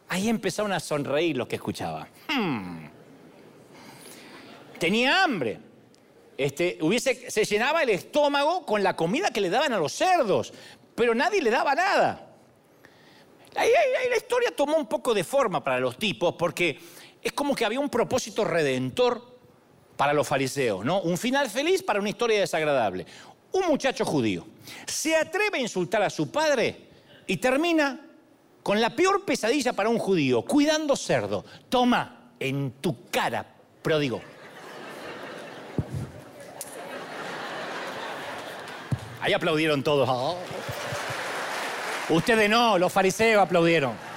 Ahí 0.08 0.28
empezaron 0.28 0.72
a 0.72 0.80
sonreír 0.80 1.36
los 1.36 1.48
que 1.48 1.56
escuchaban. 1.56 2.08
Hmm. 2.28 2.86
Tenía 4.78 5.22
hambre. 5.22 5.60
Este, 6.36 6.78
hubiese, 6.80 7.30
se 7.30 7.44
llenaba 7.44 7.82
el 7.82 7.90
estómago 7.90 8.64
con 8.64 8.82
la 8.82 8.94
comida 8.94 9.30
que 9.30 9.40
le 9.40 9.50
daban 9.50 9.72
a 9.72 9.78
los 9.78 9.92
cerdos 9.92 10.52
pero 10.98 11.14
nadie 11.14 11.40
le 11.40 11.50
daba 11.50 11.76
nada. 11.76 12.26
Ahí, 13.54 13.70
la 14.10 14.16
historia 14.16 14.50
tomó 14.50 14.76
un 14.76 14.88
poco 14.88 15.14
de 15.14 15.22
forma 15.22 15.62
para 15.62 15.78
los 15.78 15.96
tipos 15.96 16.34
porque 16.34 16.76
es 17.28 17.32
como 17.34 17.54
que 17.54 17.64
había 17.64 17.78
un 17.78 17.90
propósito 17.90 18.42
redentor 18.42 19.22
para 19.98 20.14
los 20.14 20.26
fariseos, 20.26 20.82
¿no? 20.82 21.02
Un 21.02 21.18
final 21.18 21.50
feliz 21.50 21.82
para 21.82 22.00
una 22.00 22.08
historia 22.08 22.40
desagradable. 22.40 23.04
Un 23.52 23.66
muchacho 23.66 24.04
judío 24.04 24.46
se 24.86 25.14
atreve 25.14 25.58
a 25.58 25.60
insultar 25.60 26.02
a 26.02 26.10
su 26.10 26.30
padre 26.30 26.88
y 27.26 27.36
termina 27.36 28.00
con 28.62 28.80
la 28.80 28.90
peor 28.90 29.26
pesadilla 29.26 29.74
para 29.74 29.90
un 29.90 29.98
judío, 29.98 30.42
cuidando 30.42 30.96
cerdo. 30.96 31.44
Toma 31.68 32.32
en 32.40 32.72
tu 32.80 33.10
cara, 33.10 33.44
pródigo. 33.82 34.22
Ahí 39.20 39.34
aplaudieron 39.34 39.82
todos. 39.82 40.36
Ustedes 42.08 42.48
no, 42.48 42.78
los 42.78 42.90
fariseos 42.90 43.42
aplaudieron. 43.42 44.07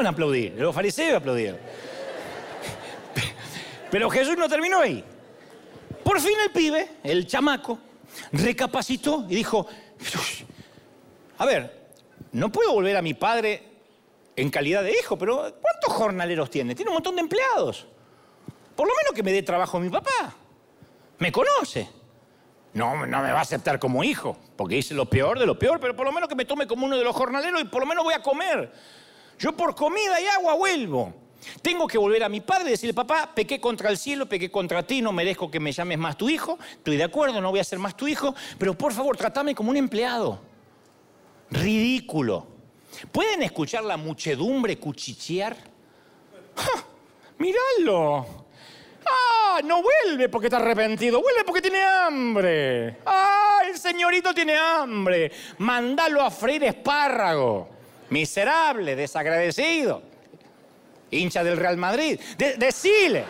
Van 0.00 0.06
a 0.06 0.10
aplaudir? 0.10 0.54
Los 0.56 0.74
fariseos 0.74 1.16
aplaudieron. 1.16 1.60
Pero 3.90 4.08
Jesús 4.08 4.36
no 4.36 4.48
terminó 4.48 4.80
ahí. 4.80 5.04
Por 6.02 6.20
fin 6.20 6.34
el 6.42 6.50
pibe, 6.50 6.88
el 7.04 7.26
chamaco, 7.26 7.78
recapacitó 8.32 9.26
y 9.28 9.34
dijo, 9.34 9.66
a 11.36 11.44
ver, 11.44 11.90
no 12.32 12.50
puedo 12.50 12.72
volver 12.72 12.96
a 12.96 13.02
mi 13.02 13.14
padre 13.14 13.62
en 14.36 14.48
calidad 14.48 14.82
de 14.82 14.92
hijo, 14.92 15.18
pero 15.18 15.54
¿cuántos 15.60 15.92
jornaleros 15.92 16.48
tiene? 16.48 16.74
Tiene 16.74 16.90
un 16.90 16.94
montón 16.94 17.16
de 17.16 17.20
empleados. 17.20 17.86
Por 18.74 18.88
lo 18.88 18.94
menos 18.94 19.12
que 19.14 19.22
me 19.22 19.32
dé 19.32 19.42
trabajo 19.42 19.78
mi 19.78 19.90
papá. 19.90 20.34
Me 21.18 21.30
conoce. 21.30 21.88
No, 22.72 23.04
no 23.04 23.22
me 23.22 23.32
va 23.32 23.40
a 23.40 23.42
aceptar 23.42 23.78
como 23.78 24.02
hijo, 24.02 24.38
porque 24.56 24.78
hice 24.78 24.94
lo 24.94 25.04
peor 25.04 25.38
de 25.38 25.44
lo 25.44 25.58
peor, 25.58 25.78
pero 25.80 25.94
por 25.94 26.06
lo 26.06 26.12
menos 26.12 26.28
que 26.28 26.36
me 26.36 26.44
tome 26.44 26.66
como 26.66 26.86
uno 26.86 26.96
de 26.96 27.04
los 27.04 27.14
jornaleros 27.14 27.60
y 27.60 27.64
por 27.64 27.80
lo 27.80 27.86
menos 27.86 28.04
voy 28.04 28.14
a 28.14 28.22
comer. 28.22 28.72
Yo 29.40 29.56
por 29.56 29.74
comida 29.74 30.20
y 30.20 30.26
agua 30.26 30.54
vuelvo. 30.54 31.14
Tengo 31.62 31.86
que 31.86 31.96
volver 31.96 32.22
a 32.22 32.28
mi 32.28 32.42
padre 32.42 32.68
y 32.68 32.70
decirle, 32.72 32.92
papá, 32.92 33.32
pequé 33.34 33.58
contra 33.58 33.88
el 33.88 33.96
cielo, 33.96 34.28
pequé 34.28 34.50
contra 34.50 34.86
ti, 34.86 35.00
no 35.00 35.12
merezco 35.12 35.50
que 35.50 35.58
me 35.58 35.72
llames 35.72 35.98
más 35.98 36.18
tu 36.18 36.28
hijo, 36.28 36.58
estoy 36.72 36.98
de 36.98 37.04
acuerdo, 37.04 37.40
no 37.40 37.50
voy 37.50 37.60
a 37.60 37.64
ser 37.64 37.78
más 37.78 37.96
tu 37.96 38.06
hijo, 38.06 38.34
pero 38.58 38.76
por 38.76 38.92
favor, 38.92 39.16
trátame 39.16 39.54
como 39.54 39.70
un 39.70 39.78
empleado. 39.78 40.38
Ridículo. 41.50 42.46
¿Pueden 43.10 43.42
escuchar 43.42 43.82
la 43.84 43.96
muchedumbre 43.96 44.78
cuchichear? 44.78 45.56
¡Ja! 46.56 46.84
¡Ah! 49.06 49.60
No 49.64 49.82
vuelve 49.82 50.28
porque 50.28 50.48
está 50.48 50.58
arrepentido, 50.58 51.22
vuelve 51.22 51.44
porque 51.44 51.62
tiene 51.62 51.82
hambre. 51.82 52.98
¡Ah! 53.06 53.60
El 53.66 53.78
señorito 53.78 54.34
tiene 54.34 54.54
hambre. 54.58 55.32
Mándalo 55.56 56.20
a 56.20 56.30
freír 56.30 56.64
espárrago. 56.64 57.79
Miserable, 58.10 58.96
desagradecido. 58.96 60.02
Hincha 61.10 61.42
del 61.42 61.56
Real 61.56 61.76
Madrid. 61.76 62.20
decile. 62.36 63.24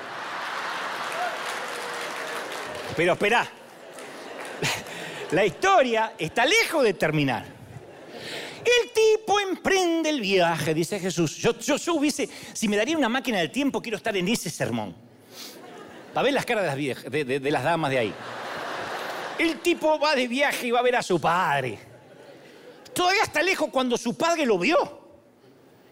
Pero 2.96 3.12
espera. 3.12 3.48
La 5.30 5.44
historia 5.44 6.14
está 6.18 6.44
lejos 6.44 6.82
de 6.82 6.94
terminar. 6.94 7.44
El 8.60 8.90
tipo 8.92 9.40
emprende 9.40 10.10
el 10.10 10.20
viaje, 10.20 10.74
dice 10.74 10.98
Jesús. 10.98 11.36
Yo, 11.36 11.58
yo, 11.58 11.94
hubiese, 11.94 12.28
si 12.52 12.68
me 12.68 12.76
daría 12.76 12.96
una 12.96 13.08
máquina 13.08 13.38
del 13.38 13.50
tiempo, 13.50 13.80
quiero 13.80 13.96
estar 13.96 14.16
en 14.16 14.28
ese 14.28 14.50
sermón. 14.50 14.94
Para 16.12 16.24
ver 16.24 16.34
las 16.34 16.44
caras 16.44 16.76
de 16.76 17.50
las, 17.50 17.64
damas 17.64 17.90
de 17.90 17.98
ahí. 17.98 18.14
El 19.38 19.60
tipo 19.60 19.98
va 19.98 20.14
de 20.14 20.28
viaje 20.28 20.66
y 20.66 20.70
va 20.70 20.80
a 20.80 20.82
ver 20.82 20.96
a 20.96 21.02
su 21.02 21.20
padre. 21.20 21.78
Todavía 22.94 23.22
está 23.22 23.42
lejos 23.42 23.68
cuando 23.70 23.96
su 23.96 24.16
padre 24.16 24.46
lo 24.46 24.58
vio. 24.58 25.00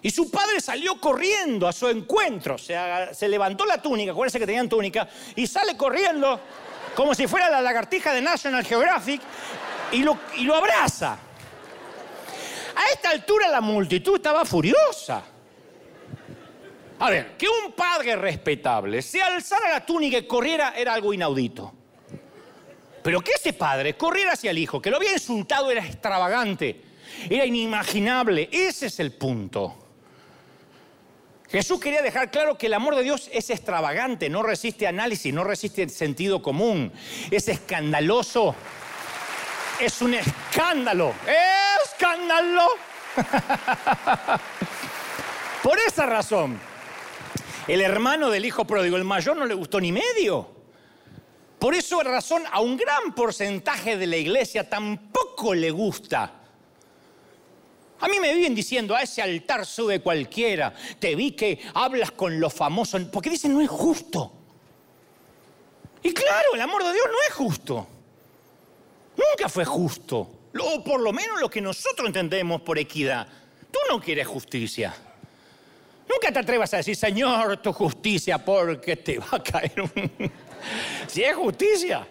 Y 0.00 0.10
su 0.10 0.30
padre 0.30 0.60
salió 0.60 1.00
corriendo 1.00 1.66
a 1.66 1.72
su 1.72 1.88
encuentro. 1.88 2.56
Se, 2.58 3.28
levantó 3.28 3.64
la 3.64 3.82
túnica, 3.82 4.12
acuérdense 4.12 4.38
que 4.38 4.46
tenían 4.46 4.68
túnica, 4.68 5.08
y 5.34 5.46
sale 5.46 5.76
corriendo 5.76 6.40
como 6.94 7.14
si 7.14 7.26
fuera 7.26 7.50
la 7.50 7.60
lagartija 7.60 8.12
de 8.12 8.20
National 8.20 8.64
Geographic 8.64 9.20
y 9.92 10.02
lo, 10.02 10.18
y 10.36 10.44
lo 10.44 10.54
abraza. 10.54 11.18
A 12.76 12.92
esta 12.92 13.10
altura 13.10 13.48
la 13.48 13.60
multitud 13.60 14.16
estaba 14.16 14.44
furiosa. 14.44 15.24
A 17.00 17.10
ver, 17.10 17.36
que 17.36 17.46
un 17.48 17.72
padre 17.72 18.16
respetable 18.16 19.02
se 19.02 19.20
alzara 19.20 19.70
la 19.70 19.84
túnica 19.84 20.18
y 20.18 20.26
corriera 20.26 20.74
era 20.76 20.94
algo 20.94 21.12
inaudito. 21.12 21.72
Pero 23.02 23.20
que 23.20 23.32
ese 23.32 23.52
padre 23.52 23.96
corriera 23.96 24.32
hacia 24.32 24.50
el 24.50 24.58
hijo, 24.58 24.82
que 24.82 24.90
lo 24.90 24.96
había 24.96 25.12
insultado, 25.12 25.70
era 25.70 25.84
extravagante, 25.84 26.87
era 27.28 27.44
inimaginable. 27.44 28.48
Ese 28.52 28.86
es 28.86 29.00
el 29.00 29.12
punto. 29.12 29.76
Jesús 31.50 31.80
quería 31.80 32.02
dejar 32.02 32.30
claro 32.30 32.58
que 32.58 32.66
el 32.66 32.74
amor 32.74 32.94
de 32.94 33.02
Dios 33.02 33.30
es 33.32 33.48
extravagante, 33.48 34.28
no 34.28 34.42
resiste 34.42 34.86
análisis, 34.86 35.32
no 35.32 35.44
resiste 35.44 35.88
sentido 35.88 36.42
común, 36.42 36.92
es 37.30 37.48
escandaloso, 37.48 38.54
es 39.80 40.02
un 40.02 40.12
escándalo, 40.12 41.14
escándalo. 41.84 42.66
Por 45.62 45.78
esa 45.78 46.04
razón, 46.04 46.60
el 47.66 47.80
hermano 47.80 48.28
del 48.28 48.44
hijo 48.44 48.66
pródigo, 48.66 48.98
el 48.98 49.04
mayor, 49.04 49.36
no 49.36 49.46
le 49.46 49.54
gustó 49.54 49.80
ni 49.80 49.90
medio. 49.90 50.50
Por 51.58 51.74
esa 51.74 52.02
razón 52.02 52.44
a 52.52 52.60
un 52.60 52.76
gran 52.76 53.14
porcentaje 53.14 53.96
de 53.96 54.06
la 54.06 54.16
iglesia 54.16 54.68
tampoco 54.68 55.54
le 55.54 55.70
gusta. 55.70 56.37
A 58.00 58.08
mí 58.08 58.20
me 58.20 58.32
viven 58.34 58.54
diciendo, 58.54 58.94
a 58.94 59.02
ese 59.02 59.22
altar 59.22 59.66
sube 59.66 60.00
cualquiera, 60.00 60.72
te 60.98 61.16
vi 61.16 61.32
que 61.32 61.60
hablas 61.74 62.12
con 62.12 62.38
los 62.38 62.52
famosos, 62.52 63.02
porque 63.12 63.30
dicen 63.30 63.52
no 63.52 63.60
es 63.60 63.68
justo. 63.68 64.32
Y 66.02 66.12
claro, 66.12 66.54
el 66.54 66.60
amor 66.60 66.84
de 66.84 66.92
Dios 66.92 67.06
no 67.06 67.18
es 67.26 67.34
justo. 67.34 67.86
Nunca 69.16 69.48
fue 69.48 69.64
justo. 69.64 70.30
O 70.60 70.84
por 70.84 71.00
lo 71.00 71.12
menos 71.12 71.40
lo 71.40 71.50
que 71.50 71.60
nosotros 71.60 72.06
entendemos 72.06 72.62
por 72.62 72.78
equidad. 72.78 73.26
Tú 73.70 73.78
no 73.90 74.00
quieres 74.00 74.26
justicia. 74.26 74.94
Nunca 76.08 76.32
te 76.32 76.38
atrevas 76.38 76.72
a 76.72 76.78
decir, 76.78 76.96
Señor, 76.96 77.58
tu 77.58 77.72
justicia, 77.72 78.42
porque 78.42 78.96
te 78.96 79.18
va 79.18 79.28
a 79.32 79.42
caer 79.42 79.80
un... 79.80 80.32
si 81.06 81.22
es 81.22 81.36
justicia. 81.36 82.06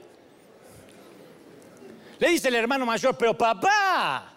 Le 2.20 2.30
dice 2.30 2.50
el 2.50 2.56
hermano 2.56 2.86
mayor, 2.86 3.18
pero 3.18 3.38
papá, 3.38 4.37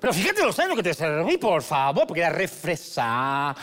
pero 0.00 0.12
fíjate 0.12 0.44
los 0.44 0.58
años 0.58 0.76
que 0.76 0.82
te 0.82 0.94
serví, 0.94 1.38
por 1.38 1.62
favor, 1.62 2.06
porque 2.06 2.20
era 2.20 2.30
refresada. 2.30 3.56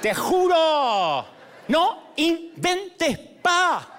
Te 0.00 0.14
juro, 0.14 1.24
no 1.68 2.12
inventes 2.16 3.18
pa. 3.42 3.92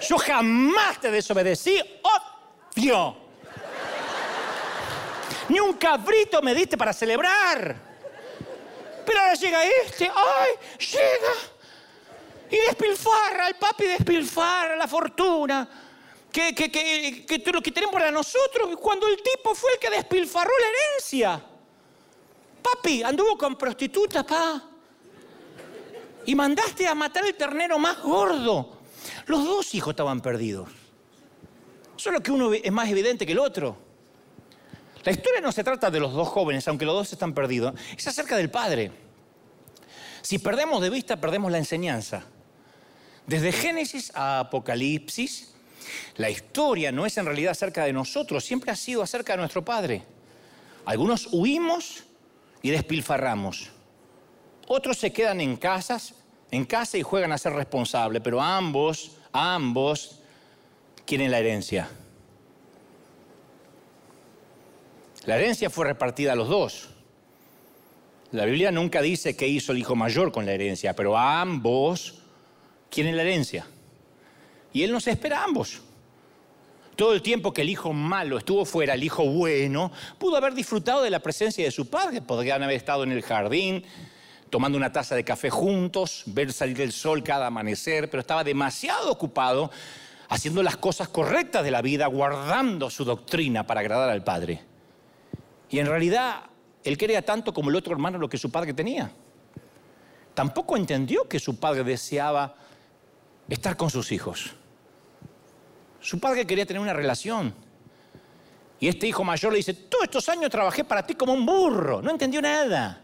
Yo 0.00 0.16
jamás 0.18 1.00
te 1.00 1.10
desobedecí, 1.10 1.82
odio 2.76 3.28
ni 5.48 5.60
un 5.60 5.72
cabrito 5.74 6.42
me 6.42 6.54
diste 6.54 6.76
para 6.76 6.92
celebrar. 6.92 7.76
Pero 9.04 9.20
ahora 9.20 9.34
llega 9.34 9.64
este, 9.64 10.10
¡ay! 10.14 10.50
Llega 10.78 11.32
y 12.50 12.56
despilfarra, 12.56 13.48
el 13.48 13.56
papi 13.56 13.84
despilfarra 13.84 14.76
la 14.76 14.88
fortuna 14.88 15.68
que, 16.32 16.54
que, 16.54 16.70
que, 16.70 17.24
que 17.26 17.52
lo 17.52 17.62
que 17.62 17.72
tenemos 17.72 17.92
para 17.92 18.10
nosotros, 18.10 18.76
cuando 18.80 19.06
el 19.06 19.16
tipo 19.22 19.54
fue 19.54 19.72
el 19.72 19.78
que 19.78 19.90
despilfarró 19.90 20.50
la 20.60 20.66
herencia. 20.66 21.42
Papi, 22.62 23.02
anduvo 23.02 23.36
con 23.38 23.56
prostitutas, 23.56 24.24
pa. 24.24 24.62
Y 26.26 26.34
mandaste 26.34 26.86
a 26.86 26.94
matar 26.94 27.24
el 27.24 27.34
ternero 27.34 27.78
más 27.78 28.02
gordo. 28.02 28.78
Los 29.26 29.44
dos 29.44 29.74
hijos 29.74 29.92
estaban 29.92 30.20
perdidos. 30.20 30.68
Solo 31.96 32.22
que 32.22 32.30
uno 32.30 32.52
es 32.52 32.70
más 32.70 32.88
evidente 32.88 33.24
que 33.24 33.32
el 33.32 33.38
otro. 33.38 33.76
La 35.04 35.12
historia 35.12 35.40
no 35.40 35.52
se 35.52 35.64
trata 35.64 35.90
de 35.90 36.00
los 36.00 36.12
dos 36.12 36.28
jóvenes, 36.28 36.68
aunque 36.68 36.84
los 36.84 36.94
dos 36.94 37.12
están 37.12 37.32
perdidos, 37.32 37.74
es 37.96 38.06
acerca 38.06 38.36
del 38.36 38.50
Padre. 38.50 38.92
Si 40.20 40.38
perdemos 40.38 40.82
de 40.82 40.90
vista, 40.90 41.16
perdemos 41.18 41.50
la 41.50 41.58
enseñanza. 41.58 42.26
Desde 43.28 43.52
Génesis 43.52 44.10
a 44.14 44.40
Apocalipsis, 44.40 45.52
la 46.16 46.30
historia 46.30 46.90
no 46.90 47.04
es 47.04 47.18
en 47.18 47.26
realidad 47.26 47.50
acerca 47.50 47.84
de 47.84 47.92
nosotros, 47.92 48.42
siempre 48.42 48.70
ha 48.70 48.76
sido 48.76 49.02
acerca 49.02 49.34
de 49.34 49.40
nuestro 49.40 49.62
Padre. 49.62 50.02
Algunos 50.86 51.28
huimos 51.30 52.04
y 52.62 52.70
despilfarramos. 52.70 53.68
Otros 54.66 54.96
se 54.96 55.12
quedan 55.12 55.42
en 55.42 55.58
casas, 55.58 56.14
en 56.50 56.64
casa 56.64 56.96
y 56.96 57.02
juegan 57.02 57.30
a 57.32 57.38
ser 57.38 57.52
responsables, 57.52 58.22
pero 58.22 58.40
ambos, 58.40 59.18
ambos 59.30 60.20
quieren 61.04 61.30
la 61.30 61.38
herencia. 61.38 61.86
La 65.26 65.36
herencia 65.36 65.68
fue 65.68 65.84
repartida 65.84 66.32
a 66.32 66.36
los 66.36 66.48
dos. 66.48 66.88
La 68.32 68.46
Biblia 68.46 68.70
nunca 68.70 69.02
dice 69.02 69.36
qué 69.36 69.46
hizo 69.46 69.72
el 69.72 69.78
hijo 69.78 69.94
mayor 69.94 70.32
con 70.32 70.46
la 70.46 70.52
herencia, 70.52 70.96
pero 70.96 71.18
ambos 71.18 72.22
quieren 72.90 73.16
la 73.16 73.22
herencia. 73.22 73.66
Y 74.72 74.82
él 74.82 74.92
nos 74.92 75.06
espera 75.06 75.40
a 75.40 75.44
ambos. 75.44 75.80
Todo 76.96 77.14
el 77.14 77.22
tiempo 77.22 77.52
que 77.52 77.62
el 77.62 77.68
hijo 77.68 77.92
malo 77.92 78.38
estuvo 78.38 78.64
fuera, 78.64 78.94
el 78.94 79.04
hijo 79.04 79.24
bueno 79.24 79.92
pudo 80.18 80.36
haber 80.36 80.52
disfrutado 80.54 81.02
de 81.02 81.10
la 81.10 81.20
presencia 81.20 81.64
de 81.64 81.70
su 81.70 81.88
padre. 81.88 82.20
Podrían 82.20 82.62
haber 82.62 82.76
estado 82.76 83.04
en 83.04 83.12
el 83.12 83.22
jardín, 83.22 83.84
tomando 84.50 84.76
una 84.76 84.92
taza 84.92 85.14
de 85.14 85.24
café 85.24 85.48
juntos, 85.48 86.24
ver 86.26 86.52
salir 86.52 86.80
el 86.80 86.92
sol 86.92 87.22
cada 87.22 87.46
amanecer, 87.46 88.10
pero 88.10 88.20
estaba 88.20 88.42
demasiado 88.42 89.12
ocupado 89.12 89.70
haciendo 90.28 90.62
las 90.62 90.76
cosas 90.76 91.08
correctas 91.08 91.64
de 91.64 91.70
la 91.70 91.82
vida, 91.82 92.06
guardando 92.06 92.90
su 92.90 93.04
doctrina 93.04 93.66
para 93.66 93.80
agradar 93.80 94.10
al 94.10 94.24
padre. 94.24 94.60
Y 95.70 95.78
en 95.78 95.86
realidad, 95.86 96.42
él 96.84 96.98
quería 96.98 97.22
tanto 97.22 97.52
como 97.54 97.70
el 97.70 97.76
otro 97.76 97.92
hermano 97.92 98.18
lo 98.18 98.28
que 98.28 98.38
su 98.38 98.50
padre 98.50 98.74
tenía. 98.74 99.10
Tampoco 100.34 100.76
entendió 100.76 101.28
que 101.28 101.38
su 101.38 101.58
padre 101.58 101.84
deseaba 101.84 102.56
estar 103.54 103.76
con 103.76 103.90
sus 103.90 104.12
hijos. 104.12 104.52
Su 106.00 106.20
padre 106.20 106.46
quería 106.46 106.66
tener 106.66 106.80
una 106.80 106.92
relación. 106.92 107.54
Y 108.80 108.88
este 108.88 109.08
hijo 109.08 109.24
mayor 109.24 109.52
le 109.52 109.58
dice, 109.58 109.74
todos 109.74 110.04
estos 110.04 110.28
años 110.28 110.50
trabajé 110.50 110.84
para 110.84 111.04
ti 111.04 111.14
como 111.14 111.32
un 111.32 111.44
burro, 111.44 112.00
no 112.00 112.10
entendió 112.10 112.40
nada. 112.40 113.02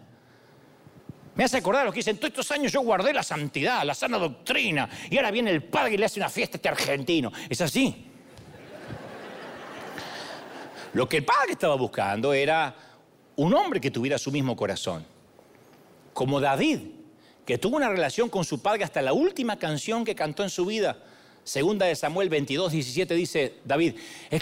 Me 1.35 1.43
hace 1.43 1.57
acordar 1.57 1.85
lo 1.85 1.93
que 1.93 1.99
dicen, 1.99 2.17
todos 2.17 2.29
estos 2.29 2.51
años 2.53 2.71
yo 2.71 2.81
guardé 2.83 3.13
la 3.13 3.25
santidad, 3.25 3.83
la 3.85 3.95
sana 3.95 4.19
doctrina, 4.19 4.89
y 5.11 5.17
ahora 5.17 5.33
viene 5.33 5.51
el 5.51 5.65
padre 5.65 5.95
y 5.95 5.97
le 5.97 6.07
hace 6.07 6.21
una 6.21 6.29
fiesta 6.29 6.57
a 6.57 6.59
este 6.59 6.69
argentino. 6.69 7.33
Es 7.49 7.61
así. 7.61 8.07
Lo 10.93 11.09
que 11.09 11.17
el 11.17 11.25
padre 11.25 11.53
estaba 11.53 11.75
buscando 11.75 12.33
era 12.33 12.73
un 13.35 13.53
hombre 13.53 13.81
que 13.81 13.91
tuviera 13.91 14.17
su 14.17 14.31
mismo 14.31 14.55
corazón. 14.55 15.05
Como 16.13 16.41
David, 16.41 16.79
que 17.45 17.59
tuvo 17.59 17.77
una 17.77 17.89
relación 17.89 18.29
con 18.29 18.45
su 18.45 18.61
padre 18.61 18.85
hasta 18.85 19.03
la 19.03 19.13
última 19.13 19.59
canción 19.59 20.05
que 20.05 20.15
cantó 20.15 20.43
en 20.43 20.51
su 20.51 20.65
vida. 20.65 20.99
Segunda 21.45 21.87
de 21.87 21.95
Samuel 21.95 22.29
22, 22.31 22.73
17 22.73 23.15
dice 23.15 23.55
David, 23.65 23.97
eh, 24.31 24.39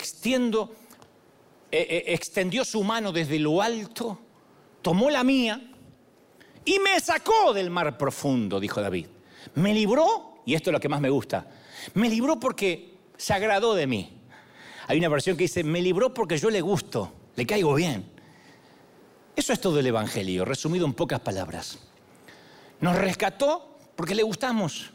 eh, 1.70 2.04
extendió 2.06 2.64
su 2.64 2.84
mano 2.84 3.10
desde 3.12 3.38
lo 3.38 3.60
alto, 3.60 4.18
tomó 4.82 5.10
la 5.10 5.24
mía 5.24 5.60
y 6.64 6.78
me 6.78 7.00
sacó 7.00 7.52
del 7.52 7.70
mar 7.70 7.98
profundo, 7.98 8.60
dijo 8.60 8.80
David. 8.80 9.06
Me 9.54 9.74
libró, 9.74 10.42
y 10.46 10.54
esto 10.54 10.70
es 10.70 10.72
lo 10.72 10.80
que 10.80 10.88
más 10.88 11.00
me 11.00 11.10
gusta, 11.10 11.48
me 11.94 12.08
libró 12.08 12.38
porque 12.38 12.94
se 13.16 13.32
agradó 13.32 13.74
de 13.74 13.88
mí. 13.88 14.18
Hay 14.86 14.98
una 14.98 15.08
versión 15.08 15.36
que 15.36 15.44
dice, 15.44 15.64
me 15.64 15.82
libró 15.82 16.14
porque 16.14 16.38
yo 16.38 16.50
le 16.50 16.60
gusto, 16.60 17.12
le 17.34 17.46
caigo 17.46 17.74
bien. 17.74 18.04
Eso 19.34 19.52
es 19.52 19.60
todo 19.60 19.80
el 19.80 19.86
Evangelio, 19.86 20.44
resumido 20.44 20.86
en 20.86 20.92
pocas 20.92 21.20
palabras. 21.20 21.78
Nos 22.82 22.96
rescató 22.96 23.78
porque 23.94 24.14
le 24.14 24.24
gustamos. 24.24 24.90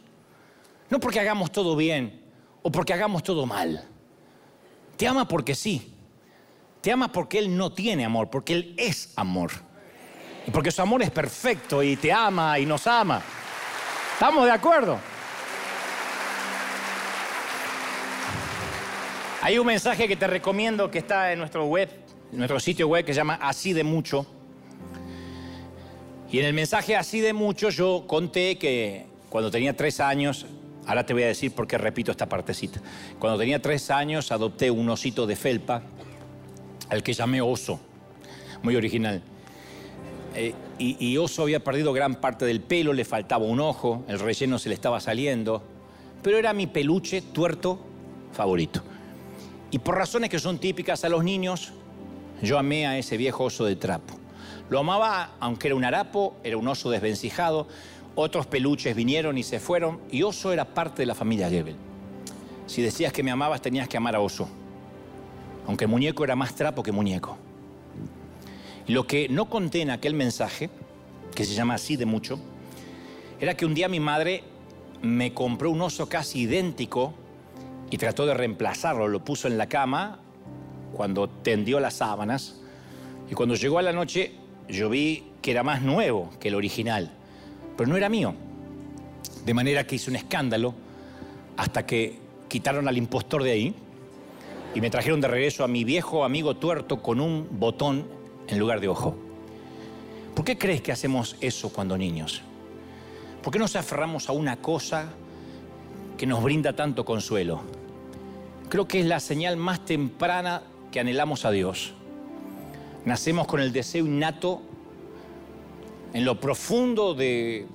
No 0.90 1.00
porque 1.00 1.22
hagamos 1.22 1.52
todo 1.54 1.76
bien 1.76 2.22
o 2.62 2.70
porque 2.70 2.94
hagamos 2.94 3.24
todo 3.24 3.46
mal. 3.46 3.88
Te 4.98 5.08
ama 5.08 5.26
porque 5.26 5.56
sí. 5.56 5.96
Te 6.82 6.92
ama 6.92 7.12
porque 7.12 7.40
Él 7.40 7.56
no 7.56 7.72
tiene 7.72 8.04
amor, 8.04 8.30
porque 8.30 8.54
Él 8.54 8.76
es 8.78 9.14
amor. 9.16 9.52
Y 10.46 10.52
porque 10.52 10.70
su 10.70 10.82
amor 10.82 11.02
es 11.02 11.12
perfecto 11.12 11.82
y 11.82 11.96
te 11.96 12.12
ama 12.12 12.60
y 12.60 12.66
nos 12.66 12.86
ama. 12.88 13.22
¿Estamos 14.14 14.46
de 14.46 14.52
acuerdo? 14.52 15.00
Hay 19.42 19.58
un 19.58 19.66
mensaje 19.66 20.10
que 20.10 20.18
te 20.18 20.28
recomiendo 20.28 20.92
que 20.92 20.98
está 20.98 21.32
en 21.32 21.40
nuestro 21.40 21.66
web, 21.68 21.90
en 22.34 22.38
nuestro 22.38 22.60
sitio 22.60 22.90
web 22.90 23.06
que 23.06 23.14
se 23.14 23.18
llama 23.18 23.40
Así 23.42 23.72
de 23.72 23.86
Mucho. 23.86 24.26
Y 26.32 26.40
en 26.40 26.46
el 26.46 26.54
mensaje 26.54 26.96
Así 26.96 27.22
de 27.22 27.34
Mucho 27.34 27.70
yo 27.70 28.06
conté 28.08 28.58
que 28.58 29.06
cuando 29.30 29.50
tenía 29.52 29.76
tres 29.76 30.00
años 30.00 30.46
Ahora 30.88 31.06
te 31.06 31.12
voy 31.12 31.24
a 31.24 31.28
decir 31.28 31.52
por 31.52 31.68
qué 31.68 31.78
repito 31.78 32.12
esta 32.12 32.30
partecita. 32.30 32.82
Cuando 33.20 33.38
tenía 33.38 33.62
tres 33.62 33.92
años 33.92 34.32
adopté 34.32 34.72
un 34.72 34.90
osito 34.90 35.28
de 35.28 35.36
felpa, 35.36 35.84
al 36.90 37.04
que 37.04 37.12
llamé 37.12 37.42
Oso, 37.42 37.78
muy 38.64 38.74
original. 38.78 39.22
Eh, 40.34 40.54
y, 40.80 40.96
y, 41.06 41.18
Oso 41.18 41.44
había 41.44 41.62
perdido 41.62 41.92
gran 41.92 42.16
parte 42.16 42.46
del 42.46 42.62
pelo, 42.62 42.94
le 42.94 43.04
faltaba 43.04 43.44
un 43.44 43.60
ojo, 43.60 44.06
el 44.08 44.18
relleno 44.18 44.60
se 44.60 44.70
le 44.70 44.76
estaba 44.76 45.02
saliendo, 45.02 45.62
pero 46.24 46.38
era 46.38 46.54
mi 46.54 46.68
peluche 46.68 47.22
tuerto 47.22 47.80
favorito. 48.32 48.82
Y 49.72 49.80
por 49.80 49.96
razones 49.96 50.30
que 50.30 50.40
son 50.40 50.58
típicas 50.58 51.04
a 51.04 51.10
los 51.10 51.22
niños, 51.22 51.74
yo 52.42 52.58
amé 52.58 52.88
a 52.88 52.98
ese 52.98 53.18
viejo 53.18 53.44
oso 53.44 53.66
de 53.66 53.76
trapo. 53.76 54.14
Lo 54.70 54.80
amaba 54.80 55.32
aunque 55.40 55.68
era 55.68 55.76
un 55.76 55.86
harapo, 55.86 56.36
era 56.44 56.58
un 56.58 56.68
oso 56.68 56.90
desvencijado, 56.90 57.68
otros 58.16 58.48
peluches 58.48 58.96
vinieron 58.96 59.38
y 59.38 59.44
se 59.44 59.60
fueron 59.60 60.00
y 60.12 60.24
Oso 60.24 60.52
era 60.52 60.66
parte 60.66 61.04
de 61.04 61.06
la 61.06 61.14
familia 61.14 61.50
Gebel. 61.50 61.76
Si 62.66 62.82
decías 62.82 63.14
que 63.14 63.22
me 63.22 63.30
amabas 63.30 63.62
tenías 63.62 63.88
que 63.88 63.98
amar 63.98 64.16
a 64.16 64.20
Oso, 64.20 64.50
aunque 65.68 65.86
el 65.86 65.92
muñeco 65.92 66.24
era 66.24 66.36
más 66.36 66.56
trapo 66.56 66.82
que 66.82 66.92
muñeco. 66.92 67.38
Lo 68.88 69.06
que 69.06 69.30
no 69.30 69.46
conté 69.46 69.82
en 69.82 69.92
aquel 69.92 70.16
mensaje, 70.16 70.70
que 71.36 71.46
se 71.46 71.54
llama 71.54 71.76
así 71.76 71.96
de 71.96 72.06
mucho, 72.06 72.40
era 73.40 73.56
que 73.56 73.66
un 73.66 73.76
día 73.76 73.88
mi 73.88 74.00
madre 74.00 74.44
me 75.04 75.34
compró 75.34 75.70
un 75.70 75.82
oso 75.82 76.10
casi 76.10 76.42
idéntico 76.42 77.14
y 77.92 77.98
trató 77.98 78.26
de 78.26 78.34
reemplazarlo, 78.34 79.08
lo 79.08 79.24
puso 79.24 79.48
en 79.48 79.58
la 79.58 79.70
cama 79.70 80.20
cuando 80.94 81.30
tendió 81.30 81.80
las 81.80 81.96
sábanas 81.96 82.62
y 83.30 83.36
cuando 83.36 83.54
llegó 83.54 83.78
a 83.78 83.84
la 83.84 83.94
noche 83.94 84.32
yo 84.70 84.90
vi 84.90 85.24
que 85.42 85.52
era 85.52 85.64
más 85.64 85.82
nuevo 85.82 86.30
que 86.40 86.50
el 86.50 86.56
original 86.56 87.12
pero 87.78 87.90
no 87.90 87.96
era 87.96 88.10
mío. 88.10 88.34
De 89.46 89.54
manera 89.54 89.86
que 89.86 89.96
hice 89.96 90.10
un 90.10 90.18
escándalo 90.18 90.74
hasta 91.56 91.86
que 91.86 92.18
quitaron 92.50 92.88
al 92.88 92.98
impostor 92.98 93.44
de 93.44 93.52
ahí 93.52 93.76
y 94.76 94.82
me 94.82 94.90
trajeron 94.90 95.22
de 95.22 95.28
regreso 95.28 95.64
a 95.64 95.68
mi 95.68 95.84
viejo 95.84 96.26
amigo 96.26 96.58
tuerto 96.58 97.02
con 97.02 97.22
un 97.22 97.48
botón 97.52 98.06
en 98.48 98.60
lugar 98.60 98.82
de 98.82 98.90
ojo. 98.90 99.16
¿Por 100.36 100.44
qué 100.44 100.58
crees 100.58 100.82
que 100.82 100.92
hacemos 100.92 101.38
eso 101.40 101.72
cuando 101.72 101.98
niños? 101.98 102.42
¿Por 103.42 103.54
qué 103.54 103.60
nos 103.60 103.76
aferramos 103.76 104.28
a 104.28 104.34
una 104.34 104.58
cosa 104.58 105.10
que 106.18 106.26
nos 106.26 106.44
brinda 106.44 106.74
tanto 106.74 107.06
consuelo? 107.06 107.62
Creo 108.70 108.88
que 108.88 109.00
es 109.00 109.06
la 109.06 109.20
señal 109.20 109.56
más 109.56 109.86
temprana 109.86 110.64
que 110.92 111.00
anhelamos 111.00 111.46
a 111.46 111.52
Dios. 111.52 111.94
Nacemos 113.08 113.48
con 113.48 113.62
el 113.62 113.72
deseo 113.72 114.06
innato 114.06 114.62
en 116.12 116.26
lo 116.26 116.42
profundo 116.42 117.14
de, 117.14 117.66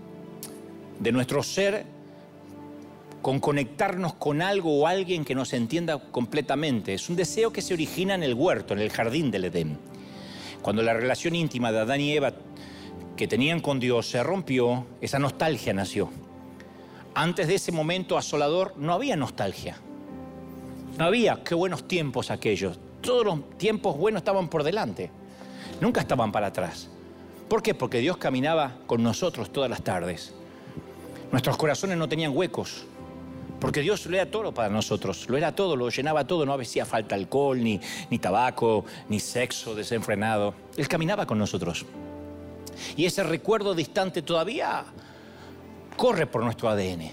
de 1.01 1.11
nuestro 1.11 1.43
ser, 1.43 1.87
con 3.23 3.41
conectarnos 3.41 4.13
con 4.13 4.43
algo 4.43 4.79
o 4.79 4.87
alguien 4.87 5.25
que 5.25 5.35
nos 5.35 5.55
entienda 5.55 6.11
completamente. 6.11 6.93
Es 6.93 7.09
un 7.09 7.17
deseo 7.17 7.51
que 7.51 7.63
se 7.63 7.73
origina 7.73 8.15
en 8.15 8.23
el 8.23 8.35
huerto, 8.35 8.75
en 8.75 8.81
el 8.81 8.91
jardín 8.91 9.31
del 9.31 9.47
Edén. 9.47 9.79
Cuando 10.61 10.83
la 10.83 10.93
relación 10.93 11.35
íntima 11.35 11.73
de 11.73 11.81
Adán 11.81 12.03
y 12.03 12.13
Eva 12.13 12.35
que 13.17 13.27
tenían 13.27 13.61
con 13.61 13.81
Dios 13.81 14.11
se 14.11 14.23
rompió, 14.23 14.85
esa 15.01 15.19
nostalgia 15.19 15.73
nació. 15.73 16.11
Antes 17.15 17.49
de 17.49 17.55
ese 17.55 17.73
momento 17.73 18.19
asolador 18.19 18.75
no 18.77 18.93
había 18.93 19.17
nostalgia. 19.17 19.79
No 20.99 21.07
había, 21.07 21.43
qué 21.43 21.55
buenos 21.55 21.89
tiempos 21.89 22.31
aquellos. 22.31 22.79
Todos 23.01 23.25
los 23.25 23.57
tiempos 23.57 23.97
buenos 23.97 24.21
estaban 24.21 24.49
por 24.49 24.63
delante. 24.63 25.22
Nunca 25.83 26.01
estaban 26.01 26.31
para 26.31 26.47
atrás. 26.47 26.89
¿Por 27.49 27.61
qué? 27.61 27.75
Porque 27.75 27.99
Dios 27.99 28.17
caminaba 28.17 28.77
con 28.87 29.03
nosotros 29.03 29.53
todas 29.53 29.69
las 29.69 29.83
tardes. 29.83 30.33
Nuestros 31.33 31.57
corazones 31.57 31.99
no 31.99 32.09
tenían 32.09 32.37
huecos. 32.37 32.85
Porque 33.59 33.81
Dios 33.81 34.07
lo 34.07 34.15
era 34.15 34.31
todo 34.31 34.55
para 34.55 34.69
nosotros, 34.69 35.29
lo 35.29 35.37
era 35.37 35.57
todo, 35.57 35.75
lo 35.75 35.89
llenaba 35.89 36.25
todo, 36.25 36.47
no 36.47 36.55
hacía 36.55 36.87
falta 36.87 37.17
alcohol, 37.17 37.61
ni, 37.61 37.81
ni 38.11 38.21
tabaco, 38.21 38.85
ni 39.09 39.19
sexo 39.19 39.75
desenfrenado. 39.75 40.55
Él 40.77 40.87
caminaba 40.87 41.27
con 41.27 41.37
nosotros. 41.37 41.85
Y 42.97 43.05
ese 43.05 43.25
recuerdo 43.25 43.75
distante 43.75 44.23
todavía 44.23 44.85
corre 45.97 46.29
por 46.29 46.45
nuestro 46.45 46.69
ADN. 46.69 47.11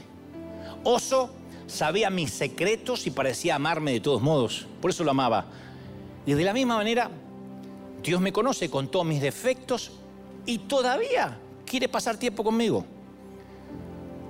Oso 0.83 1.31
sabía 1.65 2.11
mis 2.11 2.29
secretos 2.29 3.07
y 3.07 3.09
parecía 3.09 3.55
amarme 3.55 3.93
de 3.93 3.99
todos 3.99 4.21
modos. 4.21 4.67
Por 4.79 4.91
eso 4.91 5.03
lo 5.03 5.09
amaba. 5.09 5.45
Y 6.27 6.33
de 6.33 6.43
la 6.43 6.53
misma 6.53 6.75
manera, 6.75 7.09
Dios 8.03 8.21
me 8.21 8.31
conoce 8.31 8.69
con 8.69 8.89
todos 8.89 9.05
mis 9.05 9.21
defectos 9.21 9.91
y 10.45 10.59
todavía 10.59 11.37
quiere 11.65 11.87
pasar 11.87 12.17
tiempo 12.17 12.43
conmigo. 12.43 12.85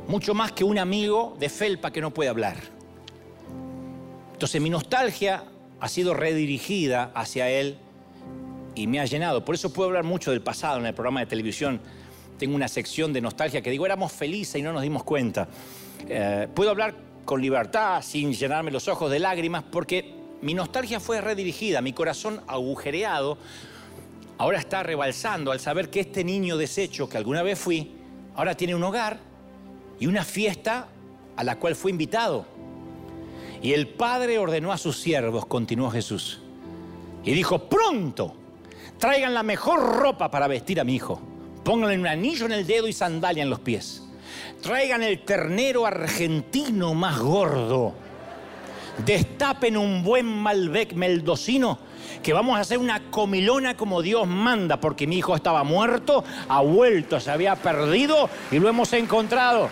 Mucho 0.08 0.34
más 0.34 0.52
que 0.52 0.64
un 0.64 0.80
amigo 0.80 1.36
de 1.40 1.50
felpa 1.50 1.92
que 1.92 2.02
no 2.02 2.12
puede 2.12 2.30
hablar. 2.30 2.58
Entonces 4.34 4.62
mi 4.62 4.70
nostalgia 4.70 5.44
ha 5.80 5.88
sido 5.88 6.14
redirigida 6.14 7.12
hacia 7.14 7.50
él 7.50 7.78
y 8.76 8.88
me 8.88 9.00
ha 9.00 9.06
llenado. 9.06 9.46
Por 9.46 9.56
eso 9.56 9.72
puedo 9.72 9.90
hablar 9.90 10.04
mucho 10.04 10.32
del 10.32 10.42
pasado 10.42 10.80
en 10.80 10.86
el 10.86 10.94
programa 10.94 11.20
de 11.20 11.28
televisión. 11.28 11.80
Tengo 12.38 12.56
una 12.56 12.68
sección 12.68 13.14
de 13.14 13.22
nostalgia 13.22 13.62
que 13.62 13.70
digo, 13.70 13.86
éramos 13.86 14.12
felices 14.12 14.56
y 14.56 14.62
no 14.62 14.74
nos 14.74 14.82
dimos 14.82 15.04
cuenta. 15.04 15.48
Eh, 16.08 16.48
puedo 16.54 16.72
hablar 16.72 16.96
con 17.26 17.42
libertad, 17.42 18.02
sin 18.02 18.34
llenarme 18.34 18.72
los 18.72 18.88
ojos 18.88 19.12
de 19.12 19.20
lágrimas, 19.20 19.64
porque 19.70 20.19
mi 20.42 20.54
nostalgia 20.54 21.00
fue 21.00 21.22
redirigida, 21.22 21.82
mi 21.82 21.94
corazón 21.94 22.42
agujereado 22.48 23.38
ahora 24.40 24.58
está 24.58 24.84
rebalsando 24.84 25.52
al 25.52 25.60
saber 25.60 25.90
que 25.90 26.00
este 26.00 26.24
niño 26.24 26.58
deshecho 26.58 27.10
que 27.10 27.18
alguna 27.18 27.44
vez 27.44 27.60
fui, 27.60 27.92
ahora 28.36 28.56
tiene 28.56 28.74
un 28.74 28.84
hogar 28.84 29.20
y 30.00 30.08
una 30.08 30.24
fiesta 30.24 30.88
a 31.36 31.44
la 31.44 31.58
cual 31.58 31.76
fue 31.76 31.92
invitado. 31.92 32.46
Y 33.62 33.74
el 33.74 33.90
padre 33.90 34.40
ordenó 34.40 34.72
a 34.72 34.78
sus 34.78 34.98
siervos, 34.98 35.46
continuó 35.46 35.92
Jesús, 35.92 36.40
y 37.26 37.34
dijo, 37.34 37.68
pronto, 37.68 38.34
traigan 38.98 39.34
la 39.34 39.44
mejor 39.44 39.98
ropa 39.98 40.32
para 40.32 40.48
vestir 40.48 40.80
a 40.80 40.86
mi 40.86 40.96
hijo. 40.96 41.22
Pónganle 41.66 42.00
un 42.00 42.08
anillo 42.08 42.46
en 42.46 42.54
el 42.54 42.66
dedo 42.66 42.88
y 42.88 42.94
sandalia 42.94 43.44
en 43.44 43.50
los 43.50 43.60
pies. 43.60 44.04
Traigan 44.62 45.04
el 45.04 45.26
ternero 45.26 45.86
argentino 45.86 46.94
más 46.94 47.20
gordo. 47.20 47.94
Destapen 49.06 49.78
un 49.78 50.04
buen 50.04 50.26
Malbec 50.26 50.94
meldocino 50.94 51.80
que 52.24 52.34
vamos 52.34 52.58
a 52.58 52.62
hacer 52.62 52.78
una 52.78 53.10
comilona 53.10 53.78
como 53.78 54.02
Dios 54.02 54.28
manda, 54.28 54.80
porque 54.80 55.08
mi 55.08 55.18
hijo 55.18 55.36
estaba 55.36 55.64
muerto, 55.64 56.24
ha 56.48 56.62
vuelto, 56.62 57.20
se 57.20 57.32
había 57.32 57.56
perdido 57.56 58.30
y 58.52 58.60
lo 58.60 58.70
hemos 58.70 58.92
encontrado. 58.94 59.70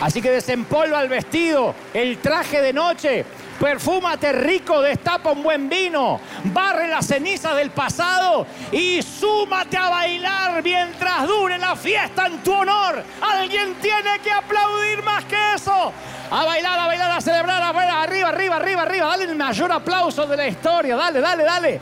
Así 0.00 0.22
que 0.22 0.30
desempolva 0.30 1.02
el 1.02 1.08
vestido, 1.08 1.74
el 1.92 2.18
traje 2.18 2.62
de 2.62 2.72
noche, 2.72 3.24
perfúmate 3.60 4.32
rico, 4.32 4.80
destapa 4.80 5.30
un 5.30 5.42
buen 5.42 5.68
vino, 5.68 6.18
barre 6.44 6.88
las 6.88 7.06
cenizas 7.06 7.54
del 7.54 7.70
pasado 7.70 8.46
y 8.72 9.02
súmate 9.02 9.76
a 9.76 9.90
bailar 9.90 10.62
mientras 10.64 11.28
dure 11.28 11.58
la 11.58 11.76
fiesta 11.76 12.26
en 12.26 12.42
tu 12.42 12.54
honor. 12.54 13.04
Alguien 13.20 13.74
tiene 13.74 14.18
que 14.24 14.32
aplaudir 14.32 15.02
más 15.02 15.26
que 15.26 15.36
eso. 15.54 15.92
A 16.30 16.44
bailar, 16.44 16.78
a 16.78 16.86
bailar, 16.86 17.10
a 17.10 17.20
celebrar, 17.20 17.62
a 17.62 17.72
bailar, 17.72 18.08
arriba, 18.08 18.30
arriba, 18.30 18.56
arriba, 18.56 18.82
arriba. 18.82 19.06
Dale 19.06 19.24
el 19.24 19.36
mayor 19.36 19.70
aplauso 19.72 20.26
de 20.26 20.36
la 20.36 20.46
historia. 20.46 20.96
Dale, 20.96 21.20
dale, 21.20 21.44
dale. 21.44 21.80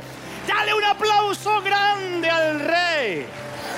Dale 0.49 0.75
un 0.75 0.85
aplauso 0.85 1.63
grande 1.63 2.29
al 2.29 2.61
rey. 2.61 3.27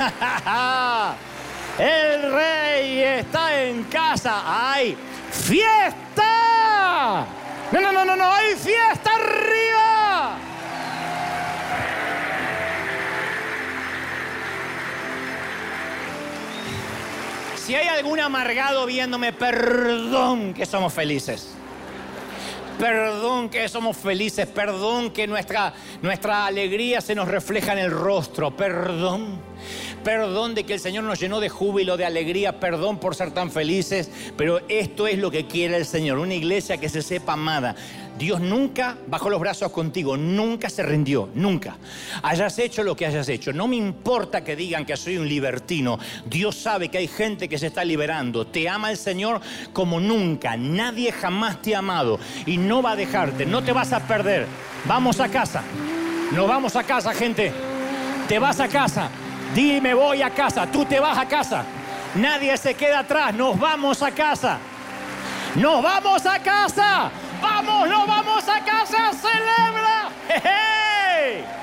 El 1.79 2.33
rey 2.33 3.03
está 3.03 3.63
en 3.63 3.85
casa. 3.85 4.43
¡Hay 4.45 4.97
fiesta! 5.31 7.27
No, 7.73 7.81
no, 7.81 7.93
no, 7.93 8.05
no, 8.05 8.17
no, 8.17 8.33
hay 8.33 8.57
fiesta 8.57 9.11
arriba. 9.15 10.37
Si 17.65 17.77
hay 17.77 17.87
algún 17.87 18.19
amargado 18.19 18.87
viéndome, 18.87 19.33
perdón 19.33 20.53
que 20.55 20.67
somos 20.67 20.93
felices. 20.93 21.55
Perdón 22.81 23.51
que 23.51 23.69
somos 23.69 23.95
felices, 23.95 24.47
perdón 24.47 25.11
que 25.11 25.27
nuestra, 25.27 25.75
nuestra 26.01 26.47
alegría 26.47 27.03
se 27.03 27.15
nos 27.15 27.29
refleja 27.29 27.75
en 27.75 27.79
el 27.79 27.91
rostro, 27.91 28.57
perdón. 28.57 29.39
Perdón 30.03 30.55
de 30.55 30.65
que 30.65 30.73
el 30.73 30.81
Señor 30.81 31.05
nos 31.05 31.21
llenó 31.21 31.41
de 31.41 31.51
júbilo, 31.51 31.99
de 31.99 32.07
alegría, 32.07 32.59
perdón 32.59 32.99
por 32.99 33.15
ser 33.15 33.33
tan 33.33 33.51
felices, 33.51 34.11
pero 34.35 34.63
esto 34.71 35.07
es 35.07 35.19
lo 35.19 35.31
que 35.31 35.47
quiere 35.47 35.77
el 35.77 35.85
Señor, 35.85 36.17
una 36.17 36.33
iglesia 36.33 36.79
que 36.79 36.89
se 36.89 37.03
sepa 37.03 37.35
amada. 37.35 37.77
Dios 38.19 38.41
nunca 38.41 38.97
bajó 39.07 39.31
los 39.31 39.41
brazos 39.41 39.73
contigo, 39.73 40.17
nunca 40.17 40.69
se 40.69 40.83
rindió, 40.83 41.29
nunca. 41.35 41.77
Hayas 42.23 42.59
hecho 42.59 42.83
lo 42.83 42.95
que 42.95 43.07
hayas 43.07 43.29
hecho, 43.29 43.53
no 43.53 43.67
me 43.67 43.77
importa 43.77 44.45
que 44.45 44.57
digan 44.57 44.85
que 44.85 44.97
soy 44.97 45.17
un 45.17 45.29
libertino, 45.29 45.99
Dios 46.27 46.57
sabe 46.57 46.89
que 46.89 46.99
hay 46.99 47.09
gente 47.09 47.49
que 47.49 47.59
se 47.59 47.69
está 47.69 47.85
liberando, 47.85 48.47
te 48.47 48.69
ama 48.69 48.91
el 48.91 48.97
Señor 48.97 49.41
como 49.73 50.01
nunca, 50.01 50.57
nadie 50.57 51.13
jamás 51.13 51.63
te 51.63 51.75
ha 51.75 51.79
amado 51.79 52.19
y 52.47 52.57
no 52.57 52.83
va 52.83 52.93
a 52.93 52.97
dejarte, 52.97 53.47
no 53.47 53.63
te 53.63 53.73
vas 53.73 53.93
a 53.93 54.01
perder. 54.01 54.47
Vamos 54.87 55.21
a 55.21 55.29
casa, 55.29 55.63
nos 56.33 56.49
vamos 56.49 56.75
a 56.77 56.83
casa 56.83 57.13
gente, 57.13 57.53
te 58.29 58.39
vas 58.39 58.61
a 58.61 58.69
casa. 58.69 59.11
Dime 59.55 59.95
voy 59.95 60.23
a 60.23 60.31
casa, 60.31 60.71
tú 60.71 60.85
te 60.85 61.01
vas 61.01 61.19
a 61.19 61.27
casa. 61.27 61.65
Nadie 62.15 62.57
se 62.57 62.75
queda 62.75 63.01
atrás, 63.01 63.35
nos 63.35 63.59
vamos 63.59 64.03
a 64.03 64.13
casa. 64.13 64.59
Nos 65.57 65.83
vamos 65.83 66.25
a 66.27 66.39
casa. 66.39 67.11
Vamos, 67.41 67.89
nos 67.89 68.07
vamos 68.07 68.49
a 68.49 68.65
casa, 68.65 69.13
celebra. 69.13 70.11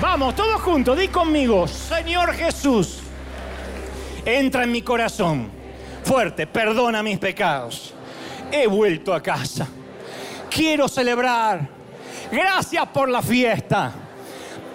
Vamos, 0.00 0.34
todos 0.36 0.60
juntos, 0.60 0.98
di 0.98 1.08
conmigo, 1.08 1.66
Señor 1.66 2.34
Jesús, 2.34 2.98
entra 4.24 4.64
en 4.64 4.72
mi 4.72 4.82
corazón. 4.82 5.50
Fuerte, 6.04 6.46
perdona 6.46 7.02
mis 7.02 7.18
pecados. 7.18 7.94
He 8.52 8.66
vuelto 8.66 9.14
a 9.14 9.22
casa. 9.22 9.66
Quiero 10.50 10.88
celebrar. 10.88 11.68
Gracias 12.30 12.86
por 12.88 13.08
la 13.08 13.22
fiesta. 13.22 13.92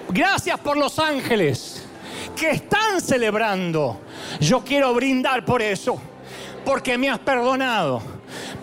Gracias 0.10 0.60
por 0.60 0.76
los 0.76 0.98
ángeles 0.98 1.86
que 2.36 2.50
están 2.52 3.00
celebrando. 3.00 4.02
Yo 4.40 4.64
quiero 4.64 4.94
brindar 4.94 5.46
por 5.46 5.62
eso, 5.62 6.02
porque 6.66 6.98
me 6.98 7.10
has 7.10 7.20
perdonado, 7.20 8.02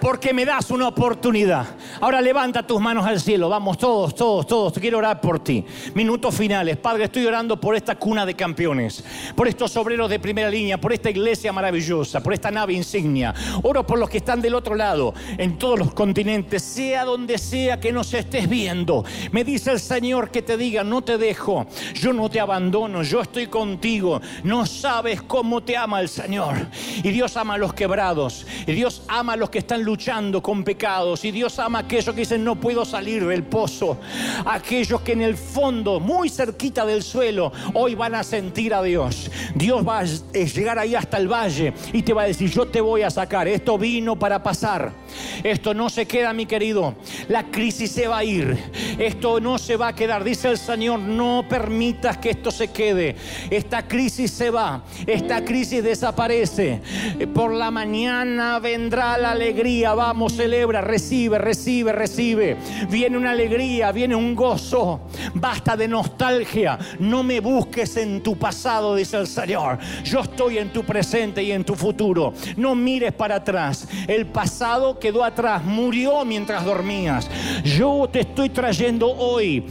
porque 0.01 0.33
me 0.33 0.45
das 0.45 0.71
una 0.71 0.89
oportunidad. 0.89 1.67
Ahora 2.01 2.21
levanta 2.21 2.67
tus 2.67 2.81
manos 2.81 3.07
al 3.07 3.21
cielo. 3.21 3.49
Vamos 3.49 3.79
todos, 3.79 4.15
todos, 4.15 4.47
todos. 4.47 4.73
Quiero 4.75 4.99
orar 4.99 5.21
por 5.21 5.41
ti. 5.41 5.65
Minutos 5.95 6.35
finales. 6.35 6.77
Padre, 6.77 7.05
estoy 7.05 7.27
orando 7.27 7.61
por 7.61 7.75
esta 7.75 7.97
cuna 7.97 8.27
de 8.27 8.35
campeones, 8.35 9.05
por 9.35 9.49
estos 9.49 9.77
obreros 9.77 10.11
de 10.11 10.19
primera 10.19 10.51
línea, 10.51 10.79
por 10.79 10.93
esta 10.93 11.11
iglesia 11.11 11.53
maravillosa, 11.53 12.23
por 12.23 12.33
esta 12.33 12.51
nave 12.51 12.75
insignia. 12.75 13.35
Oro 13.63 13.87
por 13.87 13.99
los 13.99 14.11
que 14.11 14.19
están 14.19 14.41
del 14.41 14.55
otro 14.55 14.75
lado, 14.75 15.15
en 15.39 15.59
todos 15.59 15.79
los 15.79 15.95
continentes, 15.95 16.63
sea 16.63 17.05
donde 17.05 17.39
sea 17.39 17.81
que 17.81 17.93
nos 17.93 18.13
estés 18.15 18.49
viendo. 18.49 19.05
Me 19.33 19.45
dice 19.45 19.73
el 19.73 19.81
Señor 19.81 20.31
que 20.31 20.43
te 20.43 20.57
diga, 20.57 20.85
no 20.85 21.03
te 21.03 21.19
dejo, 21.19 21.67
yo 21.95 22.13
no 22.13 22.29
te 22.29 22.41
abandono, 22.41 23.03
yo 23.03 23.21
estoy 23.21 23.47
contigo. 23.47 24.21
No 24.45 24.67
sabes 24.67 25.23
cómo 25.23 25.63
te 25.63 25.77
ama 25.77 26.01
el 26.01 26.09
Señor. 26.09 26.55
Y 27.03 27.11
Dios 27.11 27.37
ama 27.37 27.55
a 27.55 27.59
los 27.59 27.75
quebrados, 27.75 28.47
y 28.67 28.73
Dios 28.73 29.03
ama 29.09 29.35
a 29.35 29.37
los 29.37 29.51
que 29.51 29.56
están 29.59 29.83
luchando 29.83 30.43
con 30.43 30.65
pecados, 30.65 31.25
y 31.25 31.31
Dios 31.31 31.59
ama 31.59 31.81
aquellos 31.81 32.15
que 32.15 32.21
dicen 32.21 32.45
no 32.45 32.57
puedo 32.57 32.85
salir 32.85 33.27
del 33.27 33.43
pozo, 33.43 33.99
aquellos 34.45 35.01
que 35.01 35.13
en 35.13 35.23
el 35.23 35.37
fondo, 35.37 36.01
muy 36.01 36.29
cerquita 36.29 36.85
del 36.85 37.03
suelo, 37.03 37.53
hoy 37.75 37.95
van 37.95 38.15
a 38.15 38.23
sentir 38.23 38.75
a 38.75 38.83
Dios. 38.83 39.31
Dios 39.55 39.87
va 39.87 40.01
a 40.01 40.05
llegar 40.05 40.79
ahí 40.79 40.95
hasta 40.95 41.17
el 41.17 41.29
valle 41.29 41.73
y 41.93 42.03
te 42.03 42.13
va 42.13 42.23
a 42.23 42.27
decir, 42.27 42.51
yo 42.51 42.67
te 42.67 42.81
voy 42.81 43.03
a 43.03 43.11
sacar, 43.11 43.49
esto 43.49 43.79
vino 43.79 44.19
para 44.19 44.43
pasar, 44.43 44.93
esto 45.43 45.75
no 45.75 45.89
se 45.89 46.07
queda 46.07 46.33
mi 46.33 46.47
querido, 46.47 46.95
la 47.29 47.45
crisis 47.45 47.91
se 47.91 48.09
va 48.09 48.19
a 48.19 48.25
ir, 48.25 48.57
esto 48.99 49.41
no 49.41 49.59
se 49.59 49.77
va 49.77 49.89
a 49.89 49.95
quedar, 49.95 50.25
dice 50.25 50.51
el 50.51 50.59
Señor, 50.59 51.01
no 51.01 51.45
permitas 51.49 52.19
que 52.19 52.31
esto 52.31 52.51
se 52.51 52.69
quede, 52.69 53.17
esta 53.51 53.87
crisis 53.87 54.31
se 54.31 54.51
va, 54.51 54.83
esta 55.07 55.45
crisis 55.45 55.83
desaparece, 55.83 56.81
por 57.35 57.53
la 57.53 57.71
mañana 57.71 58.59
vendrá 58.59 59.17
la 59.19 59.33
alegría, 59.33 59.46
vamos, 59.95 60.35
celebra, 60.35 60.81
recibe 60.81 61.39
recibe, 61.39 61.93
recibe. 61.93 62.57
Viene 62.91 63.17
una 63.17 63.31
alegría, 63.31 63.93
viene 63.93 64.15
un 64.15 64.35
gozo. 64.35 65.01
Basta 65.35 65.77
de 65.77 65.89
nostalgia. 65.89 66.79
No 66.99 67.23
me 67.23 67.41
busques 67.41 67.97
en 67.97 68.23
tu 68.23 68.37
pasado, 68.37 68.95
dice 68.95 69.17
el 69.17 69.27
Señor. 69.27 69.79
Yo 70.05 70.21
estoy 70.21 70.59
en 70.59 70.73
tu 70.73 70.85
presente 70.85 71.43
y 71.43 71.53
en 71.53 71.65
tu 71.65 71.75
futuro. 71.75 72.33
No 72.57 72.75
mires 72.75 73.13
para 73.13 73.37
atrás. 73.37 73.89
El 74.07 74.27
pasado 74.27 74.99
quedó 74.99 75.25
atrás, 75.25 75.63
murió 75.65 76.25
mientras 76.25 76.65
dormías. 76.65 77.29
Yo 77.65 78.09
te 78.11 78.21
estoy 78.21 78.51
trayendo 78.51 79.09
hoy 79.09 79.65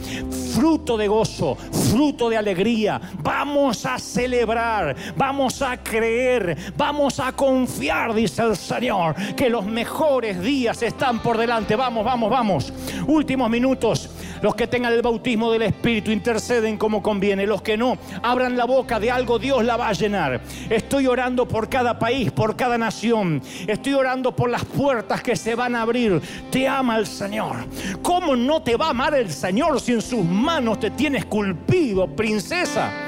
fruto 0.54 0.96
de 0.96 1.06
gozo, 1.06 1.56
fruto 1.90 2.30
de 2.30 2.36
alegría. 2.36 3.00
Vamos 3.22 3.84
a 3.84 3.98
celebrar, 3.98 4.96
vamos 5.16 5.60
a 5.60 5.76
creer, 5.76 6.56
vamos 6.76 7.20
a 7.20 7.32
confiar, 7.32 8.14
dice 8.14 8.42
el 8.42 8.56
Señor, 8.56 9.14
que 9.34 9.50
los 9.50 9.65
mejores 9.66 10.40
días 10.40 10.82
están 10.82 11.20
por 11.20 11.36
delante. 11.36 11.76
Vamos 11.76 12.04
vamos, 12.04 12.30
vamos, 12.30 12.72
Últimos 13.06 13.50
minutos. 13.50 14.10
Los 14.42 14.54
que 14.54 14.66
tengan 14.66 14.92
el 14.92 15.02
bautismo 15.02 15.50
del 15.50 15.62
Espíritu 15.62 16.10
interceden 16.10 16.76
como 16.76 17.02
conviene. 17.02 17.46
Los 17.46 17.62
que 17.62 17.76
no, 17.76 17.96
abran 18.22 18.56
la 18.56 18.64
boca 18.64 19.00
de 19.00 19.10
algo, 19.10 19.38
Dios 19.38 19.64
la 19.64 19.76
va 19.76 19.88
a 19.88 19.92
llenar. 19.92 20.40
Estoy 20.68 21.06
orando 21.06 21.48
por 21.48 21.68
cada 21.68 21.98
país, 21.98 22.30
por 22.30 22.54
cada 22.54 22.76
nación. 22.78 23.42
Estoy 23.66 23.94
orando 23.94 24.34
por 24.34 24.50
las 24.50 24.64
puertas 24.64 25.22
que 25.22 25.36
se 25.36 25.54
van 25.54 25.74
a 25.74 25.82
abrir. 25.82 26.20
Te 26.50 26.68
ama 26.68 26.96
el 26.98 27.06
Señor. 27.06 27.56
¿Cómo 28.02 28.36
no 28.36 28.62
te 28.62 28.76
va 28.76 28.86
a 28.86 28.90
amar 28.90 29.14
el 29.14 29.32
Señor 29.32 29.80
si 29.80 29.92
en 29.92 30.02
sus 30.02 30.24
manos 30.24 30.80
te 30.80 30.90
tienes 30.90 31.22
esculpido, 31.22 32.06
princesa? 32.06 33.05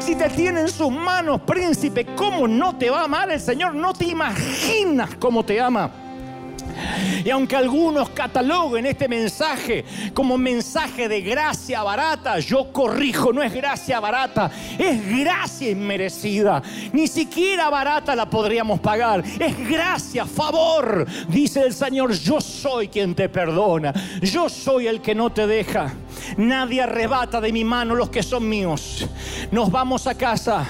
Si 0.00 0.14
te 0.14 0.28
tiene 0.30 0.60
en 0.60 0.68
sus 0.68 0.90
manos, 0.90 1.40
príncipe, 1.42 2.06
¿cómo 2.16 2.46
no 2.48 2.76
te 2.76 2.90
va 2.90 3.00
a 3.00 3.04
amar 3.04 3.30
el 3.30 3.40
Señor? 3.40 3.74
No 3.74 3.92
te 3.92 4.06
imaginas 4.06 5.10
cómo 5.18 5.44
te 5.44 5.60
ama. 5.60 6.05
Y 7.24 7.30
aunque 7.30 7.56
algunos 7.56 8.10
cataloguen 8.10 8.86
este 8.86 9.08
mensaje 9.08 9.84
como 10.14 10.38
mensaje 10.38 11.08
de 11.08 11.20
gracia 11.20 11.82
barata, 11.82 12.38
yo 12.38 12.72
corrijo, 12.72 13.32
no 13.32 13.42
es 13.42 13.52
gracia 13.52 14.00
barata, 14.00 14.50
es 14.78 15.18
gracia 15.18 15.70
inmerecida. 15.70 16.62
Ni 16.92 17.06
siquiera 17.08 17.70
barata 17.70 18.14
la 18.14 18.28
podríamos 18.28 18.80
pagar, 18.80 19.24
es 19.38 19.68
gracia, 19.68 20.24
favor. 20.26 21.06
Dice 21.28 21.62
el 21.62 21.74
Señor, 21.74 22.12
yo 22.12 22.40
soy 22.40 22.88
quien 22.88 23.14
te 23.14 23.28
perdona, 23.28 23.92
yo 24.22 24.48
soy 24.48 24.86
el 24.86 25.00
que 25.00 25.14
no 25.14 25.30
te 25.30 25.46
deja. 25.46 25.92
Nadie 26.36 26.82
arrebata 26.82 27.40
de 27.40 27.52
mi 27.52 27.64
mano 27.64 27.94
los 27.94 28.10
que 28.10 28.22
son 28.22 28.48
míos. 28.48 29.06
Nos 29.50 29.70
vamos 29.70 30.06
a 30.06 30.14
casa. 30.14 30.66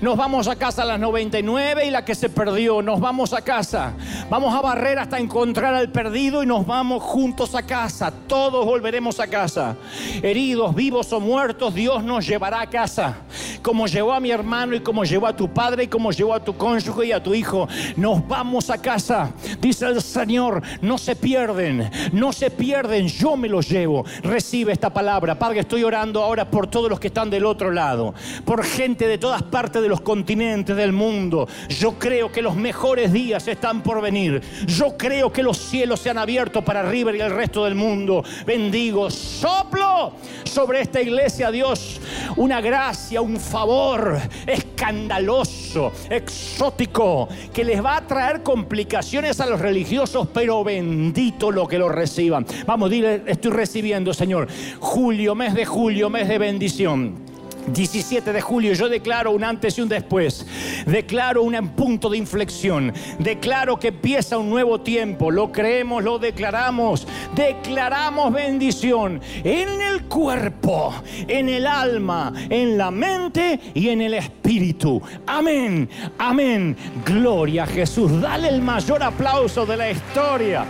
Nos 0.00 0.16
vamos 0.16 0.48
a 0.48 0.56
casa 0.56 0.82
a 0.82 0.84
las 0.84 1.00
99 1.00 1.86
y 1.86 1.90
la 1.90 2.04
que 2.04 2.14
se 2.14 2.28
perdió. 2.28 2.82
Nos 2.82 3.00
vamos 3.00 3.32
a 3.32 3.42
casa. 3.42 3.92
Vamos 4.30 4.54
a 4.54 4.60
barrer 4.60 4.98
hasta 4.98 5.18
encontrar 5.18 5.74
al 5.74 5.90
perdido 5.90 6.42
y 6.42 6.46
nos 6.46 6.66
vamos 6.66 7.02
juntos 7.02 7.54
a 7.54 7.62
casa. 7.62 8.12
Todos 8.26 8.64
volveremos 8.64 9.20
a 9.20 9.26
casa. 9.26 9.76
Heridos, 10.22 10.74
vivos 10.74 11.12
o 11.12 11.20
muertos, 11.20 11.74
Dios 11.74 12.02
nos 12.02 12.26
llevará 12.26 12.60
a 12.60 12.70
casa. 12.70 13.16
Como 13.62 13.86
llevó 13.86 14.12
a 14.12 14.20
mi 14.20 14.30
hermano 14.30 14.74
y 14.74 14.80
como 14.80 15.04
llevó 15.04 15.26
a 15.26 15.36
tu 15.36 15.52
padre 15.52 15.84
y 15.84 15.88
como 15.88 16.12
llevó 16.12 16.34
a 16.34 16.44
tu 16.44 16.56
cónyuge 16.56 17.06
y 17.06 17.12
a 17.12 17.22
tu 17.22 17.34
hijo. 17.34 17.68
Nos 17.96 18.26
vamos 18.26 18.70
a 18.70 18.78
casa. 18.78 19.32
Dice 19.60 19.86
el 19.86 20.02
Señor, 20.02 20.62
no 20.80 20.98
se 20.98 21.16
pierden. 21.16 21.90
No 22.12 22.32
se 22.32 22.50
pierden. 22.50 23.08
Yo 23.08 23.36
me 23.36 23.48
los 23.48 23.68
llevo. 23.68 24.04
Recibe 24.22 24.72
esta 24.72 24.90
palabra. 24.90 25.38
Padre, 25.38 25.60
estoy 25.60 25.84
orando 25.84 26.22
ahora 26.22 26.50
por 26.50 26.66
todos 26.66 26.90
los 26.90 27.00
que 27.00 27.08
están 27.08 27.30
del 27.30 27.44
otro 27.44 27.70
lado. 27.70 28.14
Por 28.44 28.64
gente 28.64 29.06
de 29.06 29.18
todas 29.18 29.42
partes 29.42 29.65
de 29.72 29.88
los 29.88 30.00
continentes 30.00 30.76
del 30.76 30.92
mundo. 30.92 31.48
Yo 31.68 31.98
creo 31.98 32.30
que 32.30 32.42
los 32.42 32.54
mejores 32.56 33.12
días 33.12 33.48
están 33.48 33.82
por 33.82 34.00
venir. 34.00 34.40
Yo 34.66 34.96
creo 34.96 35.32
que 35.32 35.42
los 35.42 35.58
cielos 35.58 36.00
se 36.00 36.10
han 36.10 36.18
abierto 36.18 36.62
para 36.62 36.88
River 36.88 37.16
y 37.16 37.20
el 37.20 37.30
resto 37.30 37.64
del 37.64 37.74
mundo. 37.74 38.24
Bendigo, 38.46 39.10
soplo 39.10 40.12
sobre 40.44 40.80
esta 40.80 41.02
iglesia, 41.02 41.50
Dios, 41.50 42.00
una 42.36 42.60
gracia, 42.60 43.20
un 43.20 43.38
favor 43.38 44.18
escandaloso, 44.46 45.92
exótico, 46.08 47.28
que 47.52 47.64
les 47.64 47.84
va 47.84 47.96
a 47.96 48.06
traer 48.06 48.42
complicaciones 48.42 49.40
a 49.40 49.46
los 49.46 49.60
religiosos, 49.60 50.28
pero 50.32 50.64
bendito 50.64 51.50
lo 51.50 51.66
que 51.66 51.78
lo 51.78 51.88
reciban. 51.88 52.46
Vamos, 52.66 52.90
dile, 52.90 53.22
estoy 53.26 53.50
recibiendo, 53.50 54.14
Señor. 54.14 54.48
Julio, 54.78 55.34
mes 55.34 55.54
de 55.54 55.66
julio, 55.66 56.08
mes 56.08 56.28
de 56.28 56.38
bendición. 56.38 57.25
17 57.68 58.32
de 58.32 58.40
julio 58.40 58.72
yo 58.74 58.88
declaro 58.88 59.32
un 59.32 59.44
antes 59.44 59.78
y 59.78 59.82
un 59.82 59.88
después. 59.88 60.46
Declaro 60.86 61.42
un 61.42 61.68
punto 61.68 62.08
de 62.08 62.18
inflexión. 62.18 62.92
Declaro 63.18 63.78
que 63.78 63.88
empieza 63.88 64.38
un 64.38 64.50
nuevo 64.50 64.80
tiempo. 64.80 65.30
Lo 65.30 65.50
creemos, 65.50 66.04
lo 66.04 66.18
declaramos. 66.18 67.06
Declaramos 67.34 68.32
bendición 68.32 69.20
en 69.42 69.80
el 69.80 70.04
cuerpo, 70.04 70.94
en 71.26 71.48
el 71.48 71.66
alma, 71.66 72.32
en 72.48 72.78
la 72.78 72.90
mente 72.90 73.60
y 73.74 73.88
en 73.88 74.02
el 74.02 74.14
espíritu. 74.14 75.00
Amén. 75.26 75.88
Amén. 76.18 76.76
Gloria 77.04 77.64
a 77.64 77.66
Jesús. 77.66 78.20
Dale 78.20 78.48
el 78.48 78.62
mayor 78.62 79.02
aplauso 79.02 79.66
de 79.66 79.76
la 79.76 79.90
historia. 79.90 80.64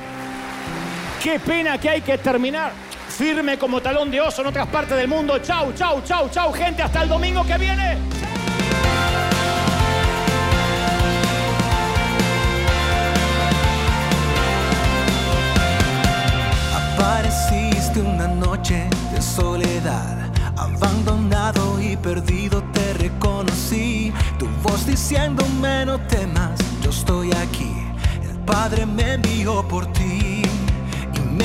Qué 1.23 1.41
pena 1.41 1.79
que 1.79 1.89
hay 1.89 2.01
que 2.01 2.19
terminar 2.19 2.86
firme 3.17 3.57
como 3.57 3.81
talón 3.81 4.11
de 4.11 4.21
oso 4.21 4.43
en 4.43 4.49
otras 4.49 4.67
partes 4.67 4.97
del 4.97 5.09
mundo. 5.09 5.39
Chau, 5.39 5.73
chau, 5.73 6.03
chau, 6.05 6.29
chau, 6.29 6.53
gente. 6.53 6.83
Hasta 6.83 7.03
el 7.03 7.09
domingo 7.09 7.45
que 7.47 7.57
viene. 7.57 7.97
Apareciste 16.75 18.01
una 18.01 18.29
noche 18.29 18.87
de 19.13 19.23
soledad, 19.23 20.31
abandonado 20.57 21.81
y 21.81 21.97
perdido 21.97 22.63
te 22.75 22.93
reconocí. 22.95 24.13
Tu 24.39 24.47
voz 24.63 24.87
diciéndome 24.87 25.87
no 25.87 25.99
temas, 26.01 26.61
yo 26.83 26.91
estoy 26.91 27.33
aquí. 27.33 27.73
El 28.29 28.39
Padre 28.41 28.85
me 28.85 29.15
envió 29.15 29.67
por 29.67 29.91
ti. 29.93 30.26